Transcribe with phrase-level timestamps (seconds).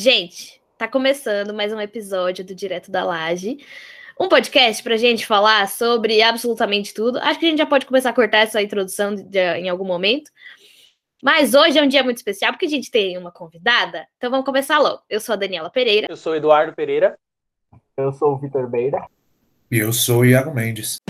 [0.00, 3.58] Gente, tá começando mais um episódio do Direto da Laje.
[4.16, 7.18] Um podcast pra gente falar sobre absolutamente tudo.
[7.18, 9.84] Acho que a gente já pode começar a cortar essa introdução de, de, em algum
[9.84, 10.30] momento.
[11.20, 14.06] Mas hoje é um dia muito especial porque a gente tem uma convidada.
[14.16, 15.02] Então vamos começar logo.
[15.10, 16.06] Eu sou a Daniela Pereira.
[16.08, 17.18] Eu sou o Eduardo Pereira.
[17.96, 19.04] Eu sou o Vitor Beira.
[19.68, 21.00] E eu sou o Iago Mendes.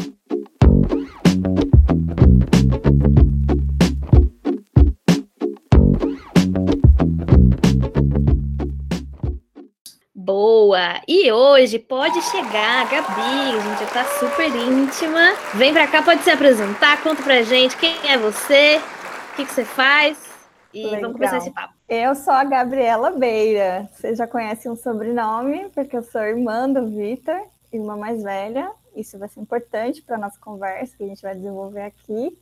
[10.68, 11.00] Boa!
[11.08, 15.32] E hoje pode chegar a Gabi, a gente já tá super íntima.
[15.54, 18.78] Vem pra cá, pode se apresentar, conta pra gente quem é você,
[19.32, 20.18] o que, que você faz.
[20.74, 21.00] E Legal.
[21.00, 21.72] vamos começar esse papo.
[21.88, 23.88] Eu sou a Gabriela Beira.
[23.94, 27.40] Você já conhece um sobrenome, porque eu sou irmã do Vitor,
[27.72, 28.70] irmã mais velha.
[28.94, 32.38] Isso vai ser importante para a nossa conversa, que a gente vai desenvolver aqui.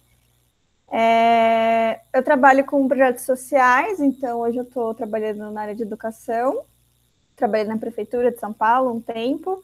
[0.91, 2.01] É...
[2.13, 6.65] Eu trabalho com projetos sociais, então hoje eu estou trabalhando na área de educação
[7.37, 9.63] trabalhei na prefeitura de São Paulo um tempo,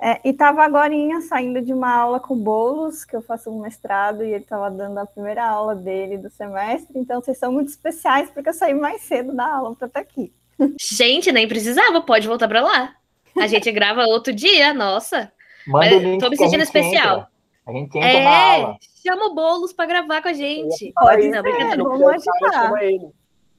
[0.00, 0.92] é, e estava agora
[1.28, 4.98] saindo de uma aula com Bolos, que eu faço um mestrado, e ele estava dando
[4.98, 9.02] a primeira aula dele do semestre, então vocês são muito especiais, porque eu saí mais
[9.02, 10.32] cedo da aula para estar aqui.
[10.80, 12.94] Gente, nem precisava, pode voltar para lá.
[13.36, 15.32] A gente grava outro dia, nossa.
[15.66, 17.18] Manda o link Tô me sentindo especial.
[17.18, 17.28] entra.
[17.66, 18.76] A gente entra É, na aula.
[19.06, 20.92] chama o Boulos para gravar com a gente.
[20.94, 21.82] Pode Não, brincadeira.
[21.84, 22.72] vamos ajudar.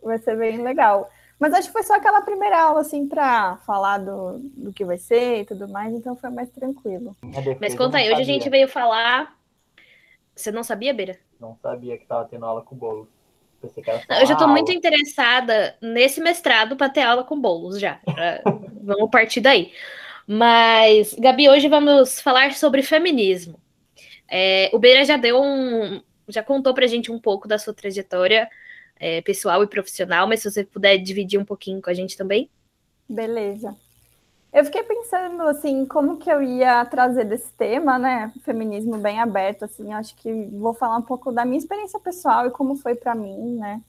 [0.01, 1.09] Vai ser bem legal.
[1.39, 4.97] Mas acho que foi só aquela primeira aula, assim, para falar do, do que vai
[4.97, 7.15] ser e tudo mais, então foi mais tranquilo.
[7.23, 9.37] Defesa, Mas conta aí, hoje a gente veio falar.
[10.35, 11.17] Você não sabia, Beira?
[11.39, 13.07] Não sabia que tava tendo aula com o bolo.
[13.61, 14.47] Pensei que era só Não, eu já aula.
[14.47, 18.01] muito interessada nesse mestrado para ter aula com bolos já.
[18.83, 19.71] Vamos partir daí.
[20.27, 23.59] Mas, Gabi, hoje vamos falar sobre feminismo.
[24.29, 26.01] É, o Beira já deu um.
[26.27, 28.47] já contou pra gente um pouco da sua trajetória
[28.99, 32.49] é, pessoal e profissional, mas se você puder dividir um pouquinho com a gente também.
[33.07, 33.75] Beleza.
[34.51, 38.33] Eu fiquei pensando, assim, como que eu ia trazer desse tema, né?
[38.43, 39.93] Feminismo bem aberto, assim.
[39.93, 43.57] Acho que vou falar um pouco da minha experiência pessoal e como foi para mim,
[43.57, 43.81] né?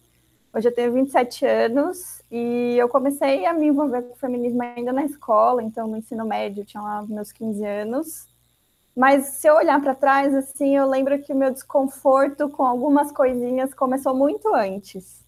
[0.53, 4.93] Hoje eu tenho 27 anos e eu comecei a me envolver com o feminismo ainda
[4.93, 8.30] na escola, então no ensino médio, tinha lá meus 15 anos.
[9.01, 13.11] Mas se eu olhar para trás, assim, eu lembro que o meu desconforto com algumas
[13.11, 15.25] coisinhas começou muito antes.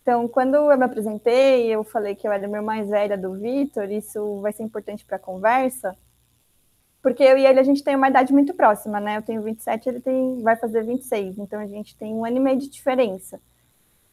[0.00, 3.32] Então, quando eu me apresentei, eu falei que eu era a irmã mais velha do
[3.32, 5.96] Vitor, isso vai ser importante para a conversa,
[7.02, 9.16] porque eu e ele, a gente tem uma idade muito próxima, né?
[9.16, 12.40] Eu tenho 27, ele tem, vai fazer 26, então a gente tem um ano e
[12.40, 13.40] meio de diferença.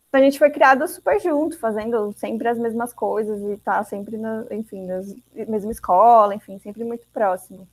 [0.10, 4.20] Então, a gente foi criado super junto, fazendo sempre as mesmas coisas e tá sempre,
[4.50, 5.02] enfim, na
[5.48, 7.68] mesma escola, enfim, sempre muito próximo.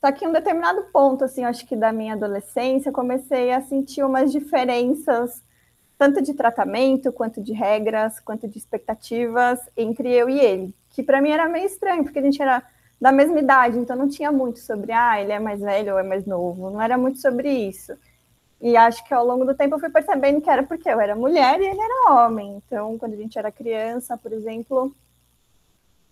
[0.00, 4.02] Só que em um determinado ponto, assim, acho que da minha adolescência, comecei a sentir
[4.02, 5.42] umas diferenças
[5.98, 11.20] tanto de tratamento, quanto de regras, quanto de expectativas entre eu e ele, que para
[11.20, 12.62] mim era meio estranho, porque a gente era
[12.98, 16.02] da mesma idade, então não tinha muito sobre, ah, ele é mais velho ou é
[16.02, 17.92] mais novo, não era muito sobre isso.
[18.62, 21.14] E acho que ao longo do tempo eu fui percebendo que era porque eu era
[21.14, 22.62] mulher e ele era homem.
[22.66, 24.94] Então, quando a gente era criança, por exemplo,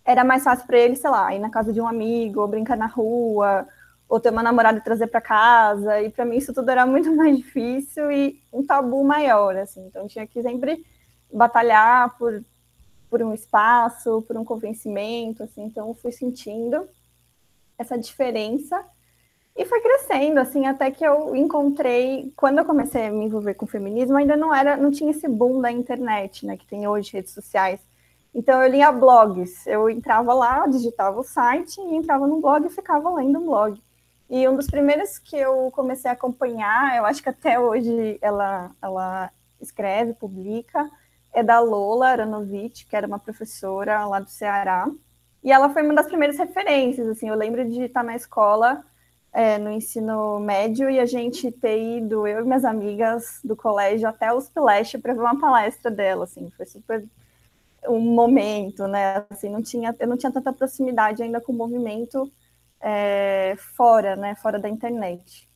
[0.04, 2.76] era mais fácil para ele, sei lá, ir na casa de um amigo, ou brincar
[2.76, 3.66] na rua,
[4.08, 7.10] ou ter uma namorada e trazer para casa, e para mim isso tudo era muito
[7.14, 9.86] mais difícil e um tabu maior, assim.
[9.86, 10.84] Então tinha que sempre
[11.32, 12.42] batalhar por,
[13.10, 15.64] por um espaço, por um convencimento, assim.
[15.64, 16.88] Então fui sentindo
[17.78, 18.82] essa diferença
[19.54, 23.66] e foi crescendo, assim, até que eu encontrei, quando eu comecei a me envolver com
[23.66, 27.32] feminismo, ainda não era, não tinha esse boom da internet, né, que tem hoje redes
[27.32, 27.80] sociais.
[28.32, 32.70] Então eu lia blogs, eu entrava lá, digitava o site e entrava no blog e
[32.70, 33.82] ficava lendo um blog.
[34.30, 38.70] E um dos primeiros que eu comecei a acompanhar, eu acho que até hoje ela,
[38.82, 39.30] ela
[39.60, 40.88] escreve, publica,
[41.32, 44.86] é da Lola Aranovich, que era uma professora lá do Ceará.
[45.42, 48.84] E ela foi uma das primeiras referências, assim, eu lembro de estar na escola,
[49.32, 54.08] é, no ensino médio, e a gente ter ido, eu e minhas amigas do colégio,
[54.08, 57.04] até os Splash para ver uma palestra dela, assim, foi super
[57.88, 62.30] um momento, né, assim, não tinha, eu não tinha tanta proximidade ainda com o movimento
[62.80, 65.48] é, fora, né, fora da internet.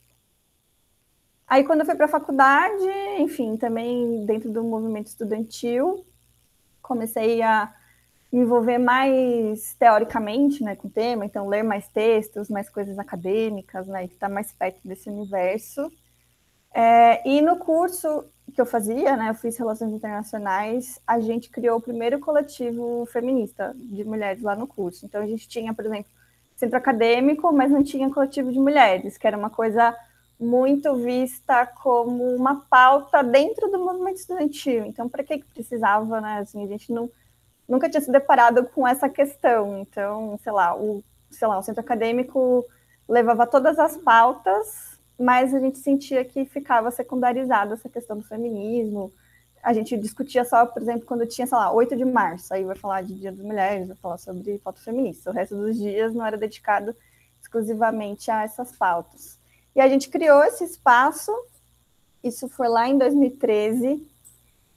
[1.47, 2.89] Aí quando eu fui para a faculdade,
[3.19, 6.05] enfim, também dentro do movimento estudantil,
[6.81, 7.73] comecei a
[8.33, 13.87] me envolver mais teoricamente, né, com o tema, então ler mais textos, mais coisas acadêmicas,
[13.87, 15.93] né, estar mais perto desse universo.
[16.75, 21.79] É, e no curso que eu fazia, né, eu fiz Relações Internacionais, a gente criou
[21.79, 25.05] o primeiro coletivo feminista de mulheres lá no curso.
[25.05, 26.11] Então a gente tinha, por exemplo,
[26.63, 29.97] centro acadêmico, mas não tinha coletivo de mulheres, que era uma coisa
[30.39, 34.85] muito vista como uma pauta dentro do movimento estudantil.
[34.85, 36.39] Então, para que que precisava, né?
[36.39, 37.11] Assim, a gente não,
[37.69, 39.79] nunca tinha se deparado com essa questão.
[39.79, 42.65] Então, sei lá, o, sei lá, o centro acadêmico
[43.09, 49.13] levava todas as pautas, mas a gente sentia que ficava secundarizada essa questão do feminismo.
[49.63, 52.75] A gente discutia só, por exemplo, quando tinha, sei lá, 8 de março, aí vai
[52.75, 55.31] falar de Dia das Mulheres, vai falar sobre pauta feminista.
[55.31, 56.97] O resto dos dias não era dedicado
[57.41, 59.39] exclusivamente a essas pautas.
[59.75, 61.33] E a gente criou esse espaço,
[62.23, 64.05] isso foi lá em 2013,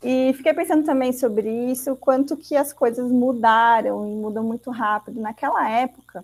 [0.03, 5.19] e fiquei pensando também sobre isso, quanto que as coisas mudaram e mudam muito rápido.
[5.19, 6.23] Naquela época,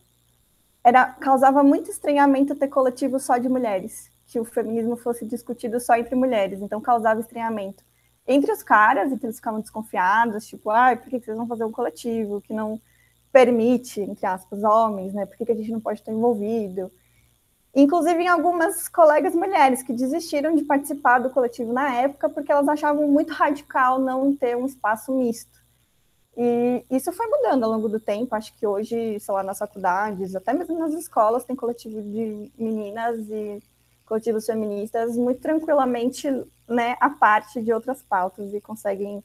[0.83, 5.95] era causava muito estranhamento ter coletivo só de mulheres, que o feminismo fosse discutido só
[5.95, 7.83] entre mulheres, então causava estranhamento.
[8.31, 11.65] Entre os caras, e que eles ficavam desconfiados, tipo, ah, por que vocês vão fazer
[11.65, 12.79] um coletivo que não
[13.31, 15.25] permite, entre aspas, homens, né?
[15.25, 16.91] Por que a gente não pode estar envolvido?
[17.73, 22.67] Inclusive em algumas colegas mulheres que desistiram de participar do coletivo na época porque elas
[22.67, 25.61] achavam muito radical não ter um espaço misto.
[26.37, 28.33] E isso foi mudando ao longo do tempo.
[28.35, 33.29] Acho que hoje, sei lá, nas faculdades, até mesmo nas escolas, tem coletivo de meninas
[33.29, 33.61] e
[34.11, 36.27] coletivos feministas muito tranquilamente
[36.67, 39.23] né, a parte de outras pautas e conseguem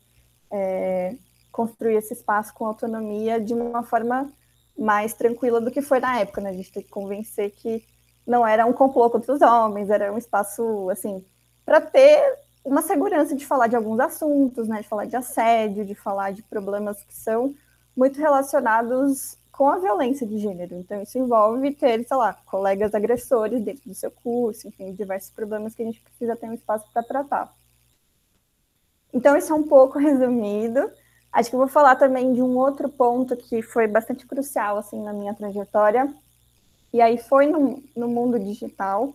[0.49, 1.17] é,
[1.51, 4.31] construir esse espaço com autonomia de uma forma
[4.79, 6.41] mais tranquila do que foi na época.
[6.41, 6.51] Né?
[6.51, 7.85] A gente tem que convencer que
[8.25, 11.25] não era um complô contra os homens, era um espaço, assim,
[11.65, 15.97] para ter uma segurança de falar de alguns assuntos, né, de falar de assédio, de
[15.97, 17.53] falar de problemas que são
[17.97, 20.77] muito relacionados com a violência de gênero.
[20.77, 25.75] Então, isso envolve ter, sei lá, colegas agressores dentro do seu curso, enfim, diversos problemas
[25.75, 27.53] que a gente precisa ter um espaço para tratar.
[29.13, 30.91] Então, isso é um pouco resumido.
[31.33, 35.03] Acho que eu vou falar também de um outro ponto que foi bastante crucial, assim,
[35.03, 36.15] na minha trajetória,
[36.93, 39.13] e aí foi no, no mundo digital,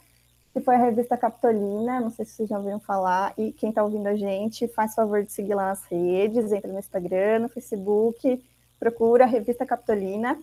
[0.53, 3.83] que foi a revista Capitolina, não sei se vocês já ouviram falar, e quem está
[3.83, 8.43] ouvindo a gente, faz favor de seguir lá nas redes, entra no Instagram, no Facebook,
[8.81, 10.39] procura a revista Capitolina,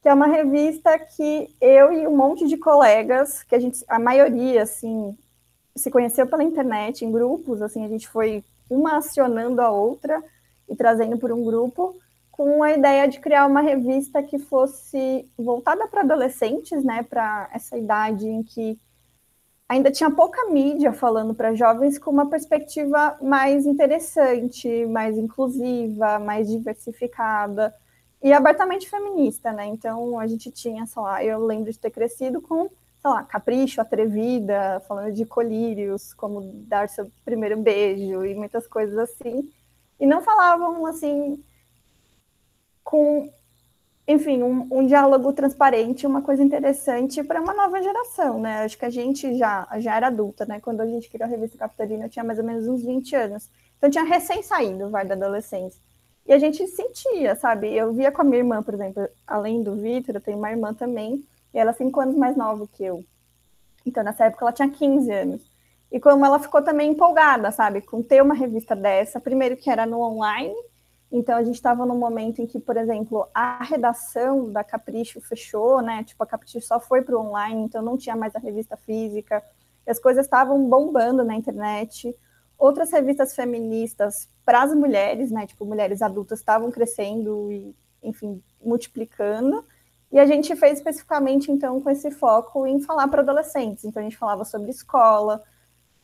[0.00, 3.98] que é uma revista que eu e um monte de colegas, que a gente, a
[3.98, 5.18] maioria, assim,
[5.74, 10.22] se conheceu pela internet, em grupos, assim, a gente foi uma acionando a outra
[10.68, 11.96] e trazendo por um grupo,
[12.30, 17.76] com a ideia de criar uma revista que fosse voltada para adolescentes, né, para essa
[17.76, 18.78] idade em que
[19.70, 26.48] ainda tinha pouca mídia falando para jovens com uma perspectiva mais interessante, mais inclusiva, mais
[26.48, 27.72] diversificada
[28.20, 29.66] e abertamente feminista, né?
[29.66, 33.80] Então a gente tinha, sei lá, eu lembro de ter crescido com, sei lá, capricho,
[33.80, 39.48] atrevida, falando de colírios, como dar seu primeiro beijo e muitas coisas assim.
[40.00, 41.40] E não falavam assim
[42.82, 43.32] com,
[44.10, 48.64] enfim, um, um diálogo transparente, uma coisa interessante para uma nova geração, né?
[48.64, 50.58] Acho que a gente já, já era adulta, né?
[50.60, 53.48] Quando a gente criou a revista Capitalina, eu tinha mais ou menos uns 20 anos.
[53.78, 55.80] Então, tinha recém saído, vai, da adolescência.
[56.26, 57.72] E a gente sentia, sabe?
[57.72, 60.74] Eu via com a minha irmã, por exemplo, além do Vitor, eu tenho uma irmã
[60.74, 61.24] também,
[61.54, 63.04] e ela é cinco anos mais nova que eu.
[63.86, 65.42] Então, nessa época, ela tinha 15 anos.
[65.90, 67.80] E como ela ficou também empolgada, sabe?
[67.80, 70.54] Com ter uma revista dessa, primeiro que era no online,
[71.12, 75.82] então a gente estava num momento em que, por exemplo, a redação da Capricho fechou,
[75.82, 76.04] né?
[76.04, 79.42] Tipo, a Capricho só foi para o online, então não tinha mais a revista física.
[79.86, 82.14] as coisas estavam bombando na internet.
[82.56, 85.46] Outras revistas feministas para as mulheres, né?
[85.46, 89.64] Tipo, mulheres adultas estavam crescendo e, enfim, multiplicando.
[90.12, 93.84] E a gente fez especificamente, então, com esse foco em falar para adolescentes.
[93.84, 95.42] Então, a gente falava sobre escola,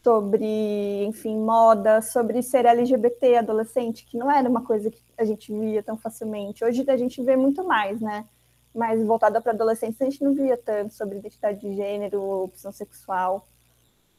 [0.06, 5.52] sobre, enfim, moda, sobre ser LGBT adolescente, que não era uma coisa que a gente
[5.52, 6.64] via tão facilmente.
[6.64, 8.24] Hoje a gente vê muito mais, né?
[8.72, 13.48] Mas voltada para adolescentes, a gente não via tanto sobre identidade de gênero, opção sexual.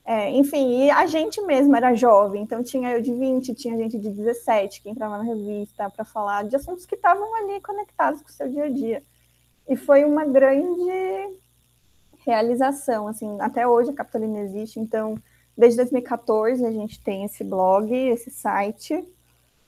[0.04, 3.98] É, enfim, e a gente mesmo era jovem, então tinha eu de 20, tinha gente
[3.98, 8.28] de 17 que entrava na revista para falar de assuntos que estavam ali conectados com
[8.28, 9.02] o seu dia a dia.
[9.70, 11.38] E foi uma grande
[12.26, 15.18] realização, assim, até hoje a Capitolina existe, então
[15.58, 19.04] Desde 2014 a gente tem esse blog, esse site.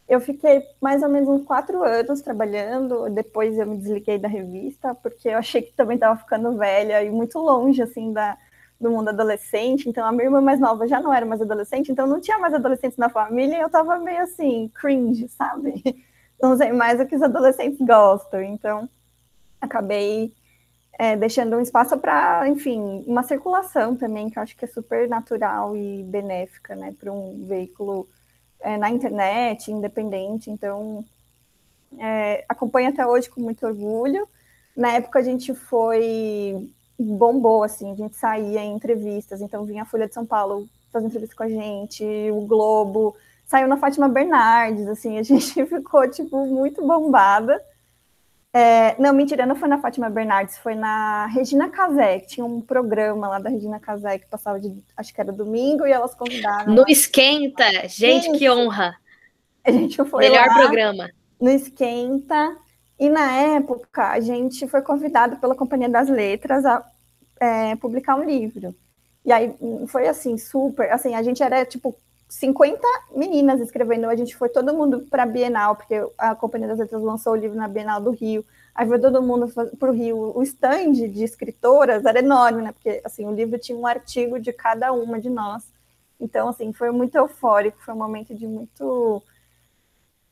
[0.08, 4.94] Eu fiquei mais ou menos uns quatro anos trabalhando, depois eu me desliguei da revista,
[4.96, 8.38] porque eu achei que também estava ficando velha e muito longe, assim, da,
[8.80, 9.90] do mundo adolescente.
[9.90, 12.54] Então, a minha irmã mais nova já não era mais adolescente, então não tinha mais
[12.54, 15.84] adolescentes na família e eu estava meio assim, cringe, sabe?
[16.42, 18.42] Não sei mais o que os adolescentes gostam.
[18.42, 18.88] Então,
[19.60, 20.34] acabei
[21.00, 25.08] é, deixando um espaço para, enfim, uma circulação também, que eu acho que é super
[25.08, 28.06] natural e benéfica, né, para um veículo
[28.60, 30.52] é, na internet, independente.
[30.52, 31.06] Então,
[31.98, 34.28] é, acompanho até hoje com muito orgulho.
[34.76, 39.86] Na época a gente foi bombou, assim, a gente saía em entrevistas, então vinha a
[39.86, 43.16] Folha de São Paulo fazer entrevista com a gente, o Globo,
[43.46, 47.64] saiu na Fátima Bernardes, assim, a gente ficou, tipo, muito bombada.
[48.52, 52.60] É, não, mentira, não foi na Fátima Bernardes, foi na Regina Casé, que tinha um
[52.60, 56.74] programa lá da Regina Casé que passava de, acho que era domingo, e elas convidaram.
[56.74, 58.40] No Esquenta, gente, Isso.
[58.40, 58.96] que honra.
[59.64, 61.10] A gente foi Melhor lá, programa.
[61.40, 62.58] No Esquenta,
[63.00, 66.84] e na época a gente foi convidado pela Companhia das Letras a
[67.40, 68.76] é, publicar um livro.
[69.24, 69.54] E aí
[69.88, 71.96] foi assim, super, assim, a gente era tipo
[72.30, 72.80] 50
[73.16, 77.02] meninas escrevendo, a gente foi todo mundo para a Bienal, porque a Companhia das Letras
[77.02, 78.46] lançou o livro na Bienal do Rio,
[78.76, 80.38] aí foi todo mundo para o Rio.
[80.38, 82.72] O stand de escritoras era enorme, né?
[82.72, 85.64] Porque assim, o livro tinha um artigo de cada uma de nós.
[86.20, 89.24] Então, assim, foi muito eufórico, foi um momento de muito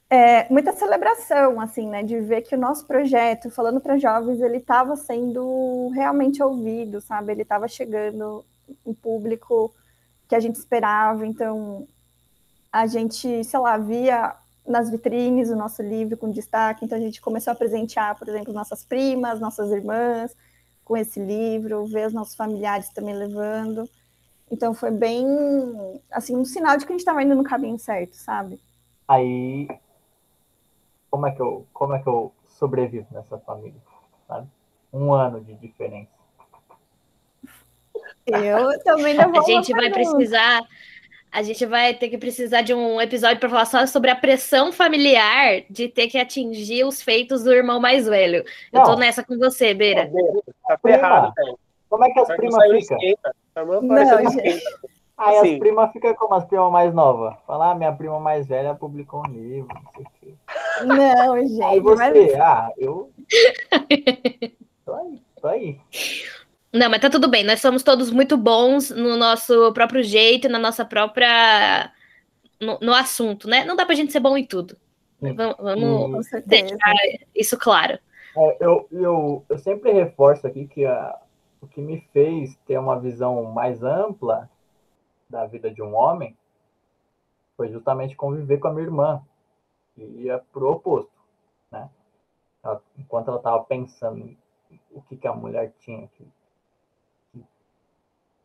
[0.07, 2.03] é, muita celebração, assim, né?
[2.03, 7.31] De ver que o nosso projeto, falando para jovens, ele estava sendo realmente ouvido, sabe?
[7.31, 8.45] Ele estava chegando
[8.85, 9.73] em público
[10.27, 11.25] que a gente esperava.
[11.25, 11.87] Então,
[12.71, 16.85] a gente, sei lá, via nas vitrines o nosso livro com destaque.
[16.85, 20.35] Então, a gente começou a presentear, por exemplo, nossas primas, nossas irmãs
[20.83, 23.89] com esse livro, ver os nossos familiares também levando.
[24.49, 25.25] Então, foi bem,
[26.09, 28.57] assim, um sinal de que a gente estava indo no caminho certo, sabe?
[29.05, 29.67] Aí,
[31.09, 33.81] como é que eu, como é que eu sobrevivo nessa família,
[34.27, 34.47] sabe?
[34.93, 36.16] Um ano de diferença.
[38.27, 39.41] Eu também não vou.
[39.41, 40.61] A gente vai precisar.
[41.31, 44.71] A gente vai ter que precisar de um episódio para falar só sobre a pressão
[44.71, 48.43] familiar de ter que atingir os feitos do irmão mais velho.
[48.71, 50.09] Eu tô nessa com você, Beira.
[50.67, 51.33] Tá ferrado,
[51.89, 53.81] Como é que as primas ficam?
[53.81, 54.63] Não, gente.
[55.17, 57.35] Aí as primas ficam como as primas mais novas.
[57.47, 60.33] Falar, ah, minha prima mais velha publicou um livro, não sei o quê.
[60.85, 61.63] Não, gente.
[61.63, 62.33] Aí você, mas...
[62.35, 63.11] ah, eu.
[64.85, 65.79] tô aí, tô aí.
[66.73, 67.43] Não, mas tá tudo bem.
[67.43, 71.91] Nós somos todos muito bons no nosso próprio jeito, na nossa própria.
[72.59, 73.63] No, no assunto, né?
[73.65, 74.75] Não dá pra gente ser bom em tudo.
[75.21, 76.93] Vamos, vamos deixar
[77.35, 77.99] isso claro.
[78.35, 81.19] É, eu, eu, eu sempre reforço aqui que a,
[81.61, 84.49] o que me fez ter uma visão mais ampla
[85.29, 86.35] da vida de um homem
[87.55, 89.21] foi justamente conviver com a minha irmã,
[89.95, 91.11] que ia pro oposto,
[91.71, 91.89] né?
[92.63, 94.37] Ela, enquanto ela estava pensando
[94.91, 96.27] o que, que a mulher tinha que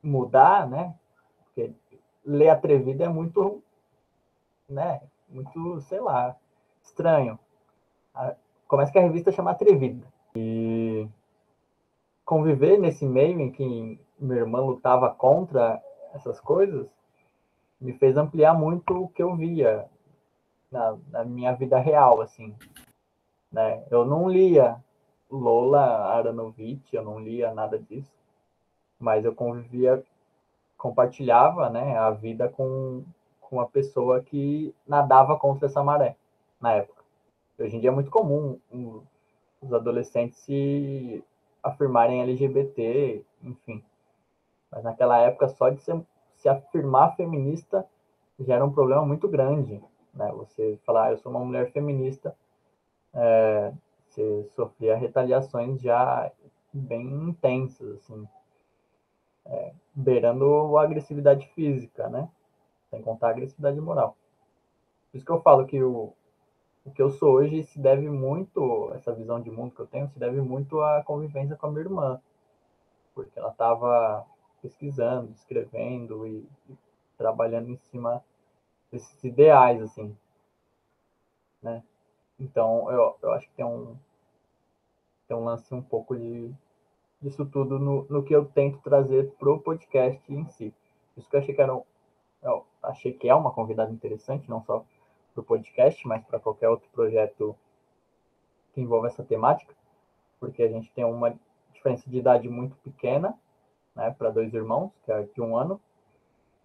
[0.02, 0.94] mudar, né?
[1.44, 1.72] Porque
[2.24, 3.62] ler Atrevida é muito,
[4.68, 5.00] né?
[5.28, 6.36] Muito, sei lá,
[6.82, 7.38] estranho.
[8.66, 10.06] Começa que a revista chama Atrevida.
[10.34, 11.08] E
[12.24, 15.82] conviver nesse meio em que minha irmã lutava contra
[16.14, 16.86] essas coisas
[17.80, 19.88] me fez ampliar muito o que eu via
[20.70, 22.54] na, na minha vida real, assim.
[23.50, 23.84] Né?
[23.90, 24.76] Eu não lia
[25.30, 25.80] Lola
[26.14, 28.21] Aranovich, eu não lia nada disso
[29.02, 30.02] mas eu convivia,
[30.78, 33.02] compartilhava né, a vida com,
[33.40, 36.16] com uma pessoa que nadava contra essa maré
[36.60, 37.02] na época.
[37.58, 39.02] Hoje em dia é muito comum um,
[39.60, 41.22] os adolescentes se
[41.62, 43.82] afirmarem LGBT, enfim.
[44.70, 45.92] Mas naquela época, só de se,
[46.36, 47.84] se afirmar feminista
[48.38, 49.82] já era um problema muito grande.
[50.14, 50.32] Né?
[50.36, 52.34] Você falar, ah, eu sou uma mulher feminista,
[53.14, 53.72] é,
[54.08, 56.30] você sofria retaliações já
[56.72, 58.26] bem intensas, assim
[59.46, 62.28] é, beirando a agressividade física, né?
[62.90, 64.16] Sem contar a agressividade moral.
[65.10, 66.12] Por isso que eu falo que o,
[66.84, 70.08] o que eu sou hoje se deve muito, essa visão de mundo que eu tenho,
[70.08, 72.20] se deve muito à convivência com a minha irmã.
[73.14, 74.26] Porque ela estava
[74.62, 76.76] pesquisando, escrevendo e, e,
[77.18, 78.24] trabalhando em cima
[78.90, 80.16] desses ideais, assim.
[81.60, 81.82] Né?
[82.38, 83.96] Então, eu, eu acho que tem um,
[85.28, 86.52] tem um lance um pouco de
[87.22, 90.74] disso tudo no, no que eu tento trazer pro podcast em si.
[91.16, 91.82] Isso que eu achei que era um,
[92.42, 94.84] eu achei que é uma convidada interessante, não só
[95.32, 97.56] pro podcast, mas para qualquer outro projeto
[98.74, 99.74] que envolva essa temática,
[100.40, 101.34] porque a gente tem uma
[101.72, 103.38] diferença de idade muito pequena,
[103.94, 105.80] né, para dois irmãos, que é de um ano,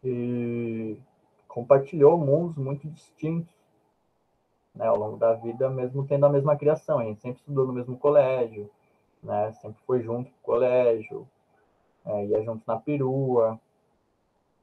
[0.04, 0.98] e
[1.48, 3.54] compartilhou mundos muito distintos
[4.74, 7.00] né, ao longo da vida, mesmo tendo a mesma criação.
[7.00, 8.70] A gente sempre estudou no mesmo colégio,
[9.28, 9.52] né?
[9.62, 11.28] Sempre foi junto pro colégio,
[12.06, 13.60] é, ia junto na perua.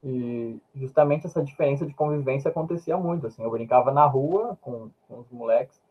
[0.03, 3.43] E justamente essa diferença de convivência acontecia muito, assim.
[3.43, 5.81] Eu brincava na rua com, com os moleques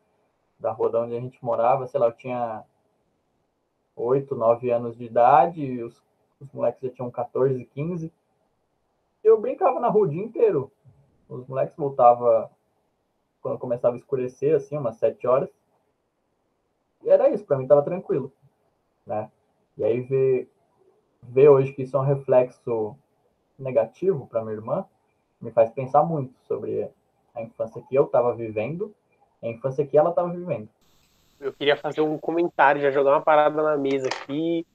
[0.59, 2.63] da rua de onde a gente morava, sei lá, eu tinha
[3.95, 6.01] oito, nove anos de idade, e os,
[6.39, 8.11] os moleques já tinham 14, 15.
[9.23, 10.71] Eu brincava na rua o dia inteiro.
[11.27, 12.49] Os moleques voltavam
[13.41, 15.49] quando começava a escurecer, assim, umas sete horas.
[17.03, 18.31] E era isso, para mim tava tranquilo
[19.05, 19.29] né?
[19.77, 20.49] E aí ver,
[21.23, 22.95] ver hoje que isso é um reflexo
[23.57, 24.85] negativo para minha irmã
[25.41, 26.89] me faz pensar muito sobre
[27.33, 28.95] A infância que eu estava vivendo,
[29.43, 30.69] a infância que ela estava vivendo.
[31.39, 34.65] Eu queria fazer um comentário, já jogar uma parada na mesa aqui.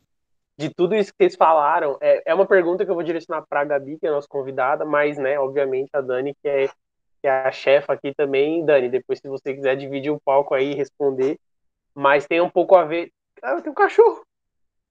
[0.58, 3.60] De tudo isso que vocês falaram, é, é uma pergunta que eu vou direcionar para
[3.60, 7.26] a Gabi, que é a nossa convidada, mas, né, obviamente, a Dani, que é, que
[7.26, 8.62] é a chefa aqui também.
[8.64, 11.38] Dani, depois, se você quiser dividir o palco aí e responder.
[11.94, 13.10] Mas tem um pouco a ver.
[13.42, 14.20] Ah, tem um cachorro.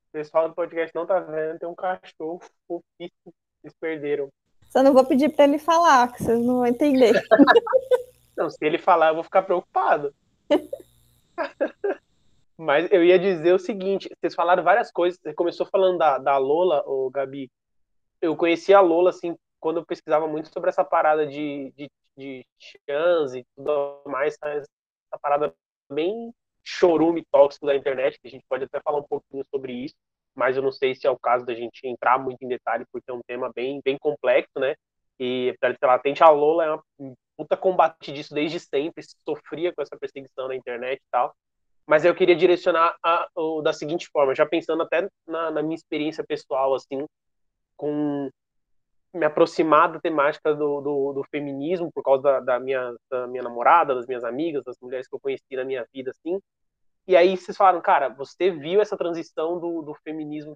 [0.10, 3.34] O pessoal do podcast não tá vendo, tem um cachorro fofíssimo.
[3.62, 4.30] Vocês perderam.
[4.70, 7.14] Só não vou pedir para ele falar, que vocês não vão entender.
[8.36, 10.14] não, se ele falar, eu vou ficar preocupado.
[12.58, 15.20] Mas eu ia dizer o seguinte: vocês falaram várias coisas.
[15.20, 17.50] Você começou falando da, da Lola, o Gabi.
[18.22, 22.46] Eu conheci a Lola, assim, quando eu pesquisava muito sobre essa parada de, de, de
[22.90, 25.54] chance e tudo mais, essa parada
[25.90, 29.96] bem chorume tóxico da internet, que a gente pode até falar um pouquinho sobre isso,
[30.36, 33.10] mas eu não sei se é o caso da gente entrar muito em detalhe, porque
[33.10, 34.76] é um tema bem, bem complexo, né?
[35.20, 39.82] E, de ser latente, a Lola é uma puta combate disso desde sempre, sofria com
[39.82, 41.36] essa perseguição na internet e tal.
[41.86, 45.76] Mas eu queria direcionar a, o, da seguinte forma, já pensando até na, na minha
[45.76, 47.06] experiência pessoal, assim,
[47.76, 48.30] com
[49.14, 53.44] me aproximar da temática do, do, do feminismo por causa da, da, minha, da minha
[53.44, 56.40] namorada, das minhas amigas, das mulheres que eu conheci na minha vida, assim.
[57.08, 60.56] E aí vocês falaram, cara, você viu essa transição do, do feminismo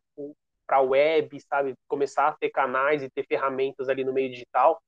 [0.68, 1.74] para a web, sabe?
[1.88, 4.80] Começar a ter canais e ter ferramentas ali no meio digital.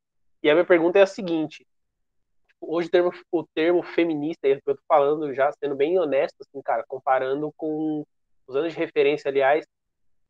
[0.43, 1.65] E a minha pergunta é a seguinte:
[2.62, 6.62] hoje o termo, o termo feminista, é eu tô falando já, sendo bem honesto, assim,
[6.62, 8.05] cara, comparando com
[8.48, 9.65] os anos de referência, aliás,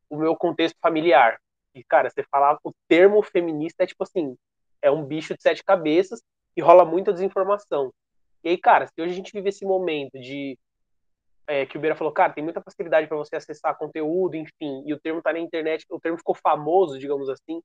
[0.10, 1.38] o meu contexto familiar.
[1.75, 4.36] E, cara, você falar o termo feminista é tipo assim,
[4.82, 6.22] é um bicho de sete cabeças
[6.55, 7.94] e rola muita desinformação.
[8.44, 10.58] E aí, cara, se hoje a gente vive esse momento de
[11.48, 14.94] é, que o Beira falou, cara, tem muita facilidade para você acessar conteúdo, enfim, e
[14.94, 17.62] o termo tá na internet, o termo ficou famoso, digamos assim.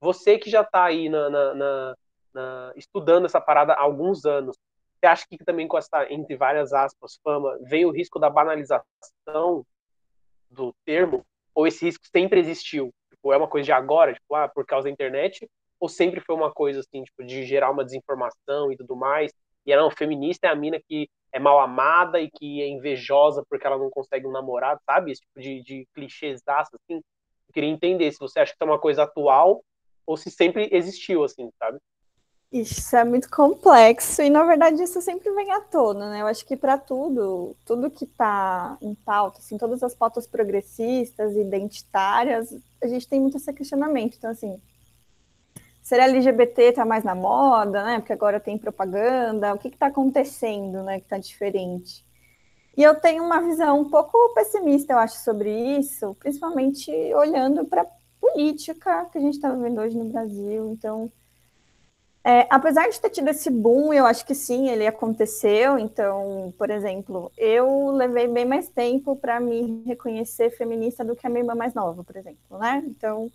[0.00, 1.94] Você que já tá aí na, na, na,
[2.34, 4.56] na estudando essa parada há alguns anos,
[5.00, 9.64] você acha que também com essa, entre várias aspas, fama, vem o risco da banalização
[10.50, 11.24] do termo?
[11.54, 12.92] Ou esse risco sempre existiu?
[13.24, 15.48] Tipo, é uma coisa de agora, tipo, ah, por causa da internet?
[15.80, 19.32] Ou sempre foi uma coisa, assim, tipo, de gerar uma desinformação e tudo mais?
[19.64, 23.42] E é, não, feminista é a mina que é mal amada e que é invejosa
[23.48, 25.10] porque ela não consegue um namorado, sabe?
[25.10, 26.96] Esse tipo de, de clichêsaço, assim.
[27.48, 29.64] Eu queria entender se você acha que é uma coisa atual
[30.06, 31.78] ou se sempre existiu, assim, sabe?
[32.54, 36.22] Isso é muito complexo e, na verdade, isso sempre vem à tona, né?
[36.22, 41.34] Eu acho que para tudo, tudo que está em pauta, assim, todas as pautas progressistas,
[41.34, 44.14] identitárias, a gente tem muito esse questionamento.
[44.16, 44.62] Então, assim,
[45.82, 47.98] ser LGBT está mais na moda, né?
[47.98, 49.52] Porque agora tem propaganda.
[49.52, 51.00] O que está acontecendo, né?
[51.00, 52.06] Que está diferente.
[52.76, 57.82] E eu tenho uma visão um pouco pessimista, eu acho, sobre isso, principalmente olhando para
[57.82, 57.86] a
[58.20, 60.70] política que a gente está vivendo hoje no Brasil.
[60.70, 61.10] Então,
[62.26, 65.78] é, apesar de ter tido esse boom, eu acho que sim, ele aconteceu.
[65.78, 71.30] Então, por exemplo, eu levei bem mais tempo para me reconhecer feminista do que a
[71.30, 72.82] minha irmã mais nova, por exemplo, né?
[72.86, 73.30] Então,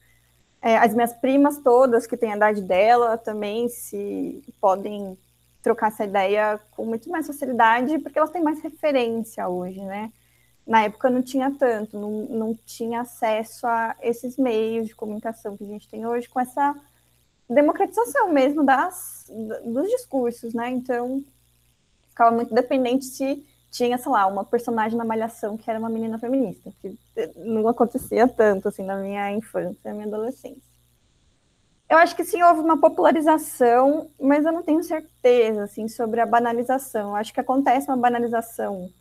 [0.59, 5.15] é, as minhas primas todas, que têm a idade dela, também se podem
[5.61, 10.11] trocar essa ideia com muito mais facilidade, porque elas têm mais referência hoje, né?
[10.65, 15.63] Na época não tinha tanto, não, não tinha acesso a esses meios de comunicação que
[15.63, 16.75] a gente tem hoje, com essa
[17.49, 19.25] democratização mesmo das,
[19.65, 20.69] dos discursos, né?
[20.69, 21.23] Então,
[22.09, 26.17] ficava muito dependente se tinha, sei lá, uma personagem na Malhação que era uma menina
[26.17, 26.97] feminista, que
[27.35, 30.69] não acontecia tanto, assim, na minha infância, na minha adolescência.
[31.89, 36.25] Eu acho que sim, houve uma popularização, mas eu não tenho certeza, assim, sobre a
[36.25, 37.09] banalização.
[37.09, 38.91] Eu acho que acontece uma banalização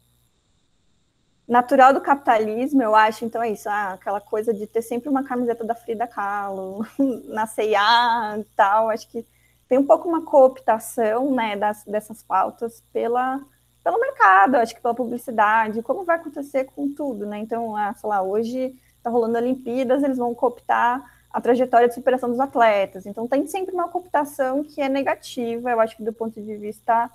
[1.49, 5.25] natural do capitalismo, eu acho, então é isso, ah, aquela coisa de ter sempre uma
[5.25, 6.87] camiseta da Frida Kahlo,
[7.27, 9.27] na C&A e tal, acho que
[9.67, 13.41] tem um pouco uma cooptação, né, das, dessas pautas pela
[13.83, 17.39] pelo mercado, acho que pela publicidade, como vai acontecer com tudo, né?
[17.39, 22.29] Então, ah, sei lá, hoje está rolando Olimpíadas, eles vão cooptar a trajetória de superação
[22.29, 23.07] dos atletas.
[23.07, 27.11] Então, tem sempre uma cooptação que é negativa, eu acho que do ponto de vista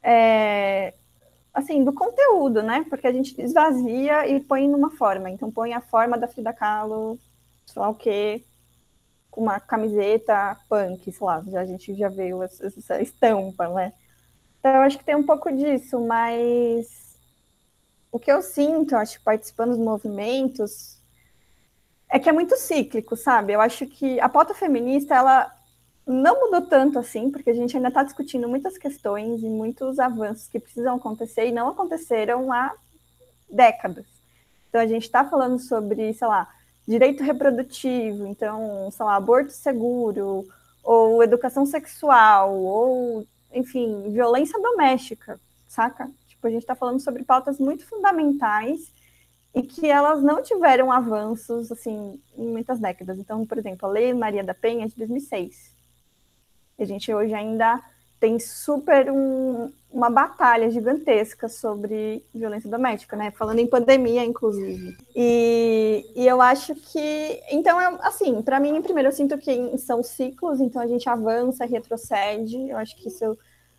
[0.00, 0.94] é,
[1.52, 2.84] assim, do conteúdo, né?
[2.88, 5.30] Porque a gente esvazia e põe numa forma.
[5.30, 7.18] Então, põe a forma da Frida Kahlo,
[7.66, 8.44] sei lá o quê,
[9.30, 13.92] com uma camiseta punk, sei lá, já, a gente já viu essa, estampa, né?
[14.58, 17.16] Então, eu acho que tem um pouco disso, mas
[18.12, 20.98] o que eu sinto, acho, participando dos movimentos,
[22.08, 23.52] é que é muito cíclico, sabe?
[23.52, 25.59] Eu acho que a pauta feminista, ela
[26.06, 30.48] não mudou tanto assim, porque a gente ainda está discutindo muitas questões e muitos avanços
[30.48, 32.74] que precisam acontecer e não aconteceram há
[33.48, 34.06] décadas.
[34.68, 36.48] Então, a gente está falando sobre, sei lá,
[36.86, 40.46] direito reprodutivo, então, sei lá, aborto seguro,
[40.82, 46.10] ou educação sexual, ou enfim, violência doméstica, saca?
[46.28, 48.92] Tipo, a gente está falando sobre pautas muito fundamentais
[49.54, 53.18] e que elas não tiveram avanços, assim, em muitas décadas.
[53.18, 55.74] Então, por exemplo, a Lei Maria da Penha de 2006.
[56.82, 57.80] A gente hoje ainda
[58.20, 63.30] tem super um, uma batalha gigantesca sobre violência doméstica, né?
[63.30, 64.96] Falando em pandemia, inclusive.
[65.16, 67.42] E, e eu acho que.
[67.50, 71.64] Então, é, assim, para mim, primeiro, eu sinto que são ciclos, então a gente avança,
[71.64, 72.68] retrocede.
[72.68, 73.36] Eu acho que isso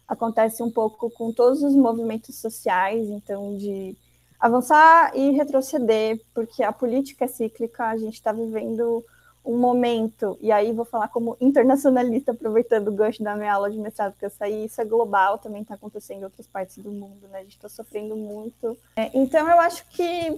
[0.07, 3.95] acontece um pouco com todos os movimentos sociais, então, de
[4.39, 9.05] avançar e retroceder, porque a política é cíclica, a gente está vivendo
[9.43, 13.77] um momento, e aí vou falar como internacionalista, aproveitando o gancho da minha aula de
[13.79, 17.27] mestrado que eu saí, isso é global, também está acontecendo em outras partes do mundo,
[17.27, 17.39] né?
[17.39, 18.77] A gente está sofrendo muito.
[18.95, 20.37] É, então, eu acho que,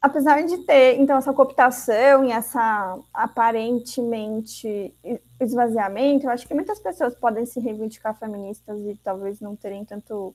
[0.00, 4.94] apesar de ter, então, essa cooptação e essa aparentemente
[5.38, 10.34] esvaziamento, eu acho que muitas pessoas podem se reivindicar feministas e talvez não terem tanto,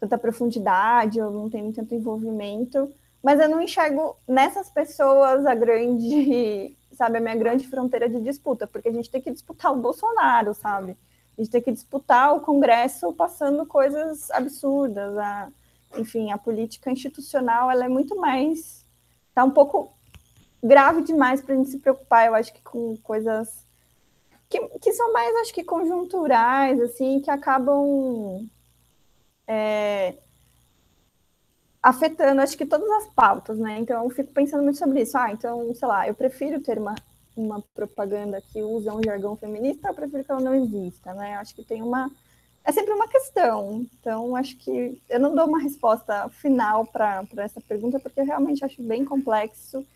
[0.00, 6.76] tanta profundidade ou não terem tanto envolvimento, mas eu não enxergo nessas pessoas a grande
[6.94, 10.54] sabe, a minha grande fronteira de disputa, porque a gente tem que disputar o Bolsonaro,
[10.54, 10.96] sabe?
[11.36, 15.16] A gente tem que disputar o Congresso passando coisas absurdas.
[15.18, 15.48] A,
[15.96, 18.86] enfim, a política institucional ela é muito mais.
[19.28, 19.92] Está um pouco
[20.62, 23.64] grave demais para a gente se preocupar, eu acho que com coisas
[24.48, 28.48] que, que são mais, acho que, conjunturais, assim, que acabam.
[29.46, 30.16] É,
[31.84, 33.78] afetando, acho que todas as pautas, né?
[33.78, 35.18] Então eu fico pensando muito sobre isso.
[35.18, 36.94] Ah, então, sei lá, eu prefiro ter uma,
[37.36, 41.34] uma propaganda que usa um jargão feminista, eu prefiro que ela não exista, né?
[41.34, 42.10] Eu acho que tem uma.
[42.64, 43.86] É sempre uma questão.
[44.00, 48.64] Então, acho que eu não dou uma resposta final para essa pergunta, porque eu realmente
[48.64, 49.86] acho bem complexo.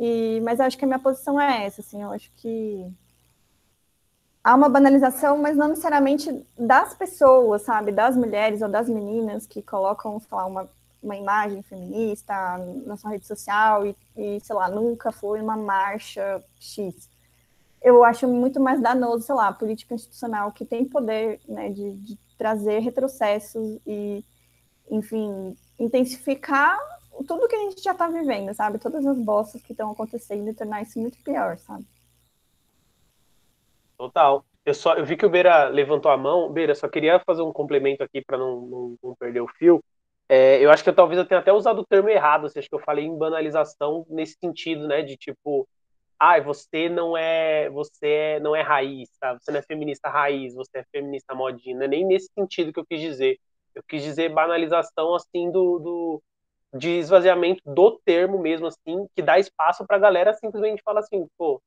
[0.00, 2.84] E, mas acho que a minha posição é essa, assim, eu acho que
[4.42, 9.62] há uma banalização, mas não necessariamente das pessoas, sabe, das mulheres ou das meninas que
[9.62, 10.68] colocam, sei lá, uma
[11.02, 12.34] uma imagem feminista
[12.86, 17.10] na sua rede social e, e, sei lá, nunca foi uma marcha X.
[17.80, 21.92] Eu acho muito mais danoso, sei lá, a política institucional que tem poder né, de,
[21.94, 24.24] de trazer retrocessos e,
[24.90, 26.78] enfim, intensificar
[27.26, 28.78] tudo que a gente já está vivendo, sabe?
[28.78, 31.84] Todas as bostas que estão acontecendo e tornar isso muito pior, sabe?
[33.96, 34.44] Total.
[34.64, 36.52] Eu só eu vi que o Beira levantou a mão.
[36.52, 39.82] Beira, só queria fazer um complemento aqui para não, não, não, perder o fio.
[40.34, 42.68] É, eu acho que eu, talvez eu tenha até usado o termo errado, assim, acho
[42.68, 45.68] que eu falei em banalização nesse sentido, né, de tipo,
[46.18, 49.34] ah, você não é, você é, não é raiz, tá?
[49.34, 52.80] Você não é feminista raiz, você é feminista modinha, não é nem nesse sentido que
[52.80, 53.38] eu quis dizer.
[53.74, 56.22] Eu quis dizer banalização, assim, do, do
[56.74, 61.62] de esvaziamento do termo mesmo, assim, que dá espaço pra galera simplesmente falar assim, pô,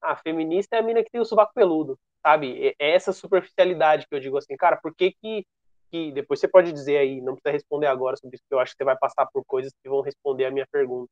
[0.00, 2.74] a feminista é a mina que tem o sovaco peludo, sabe?
[2.78, 5.44] É essa superficialidade que eu digo assim, cara, por que que
[5.90, 8.72] que depois você pode dizer aí, não precisa responder agora sobre isso, porque eu acho
[8.72, 11.10] que você vai passar por coisas que vão responder a minha pergunta.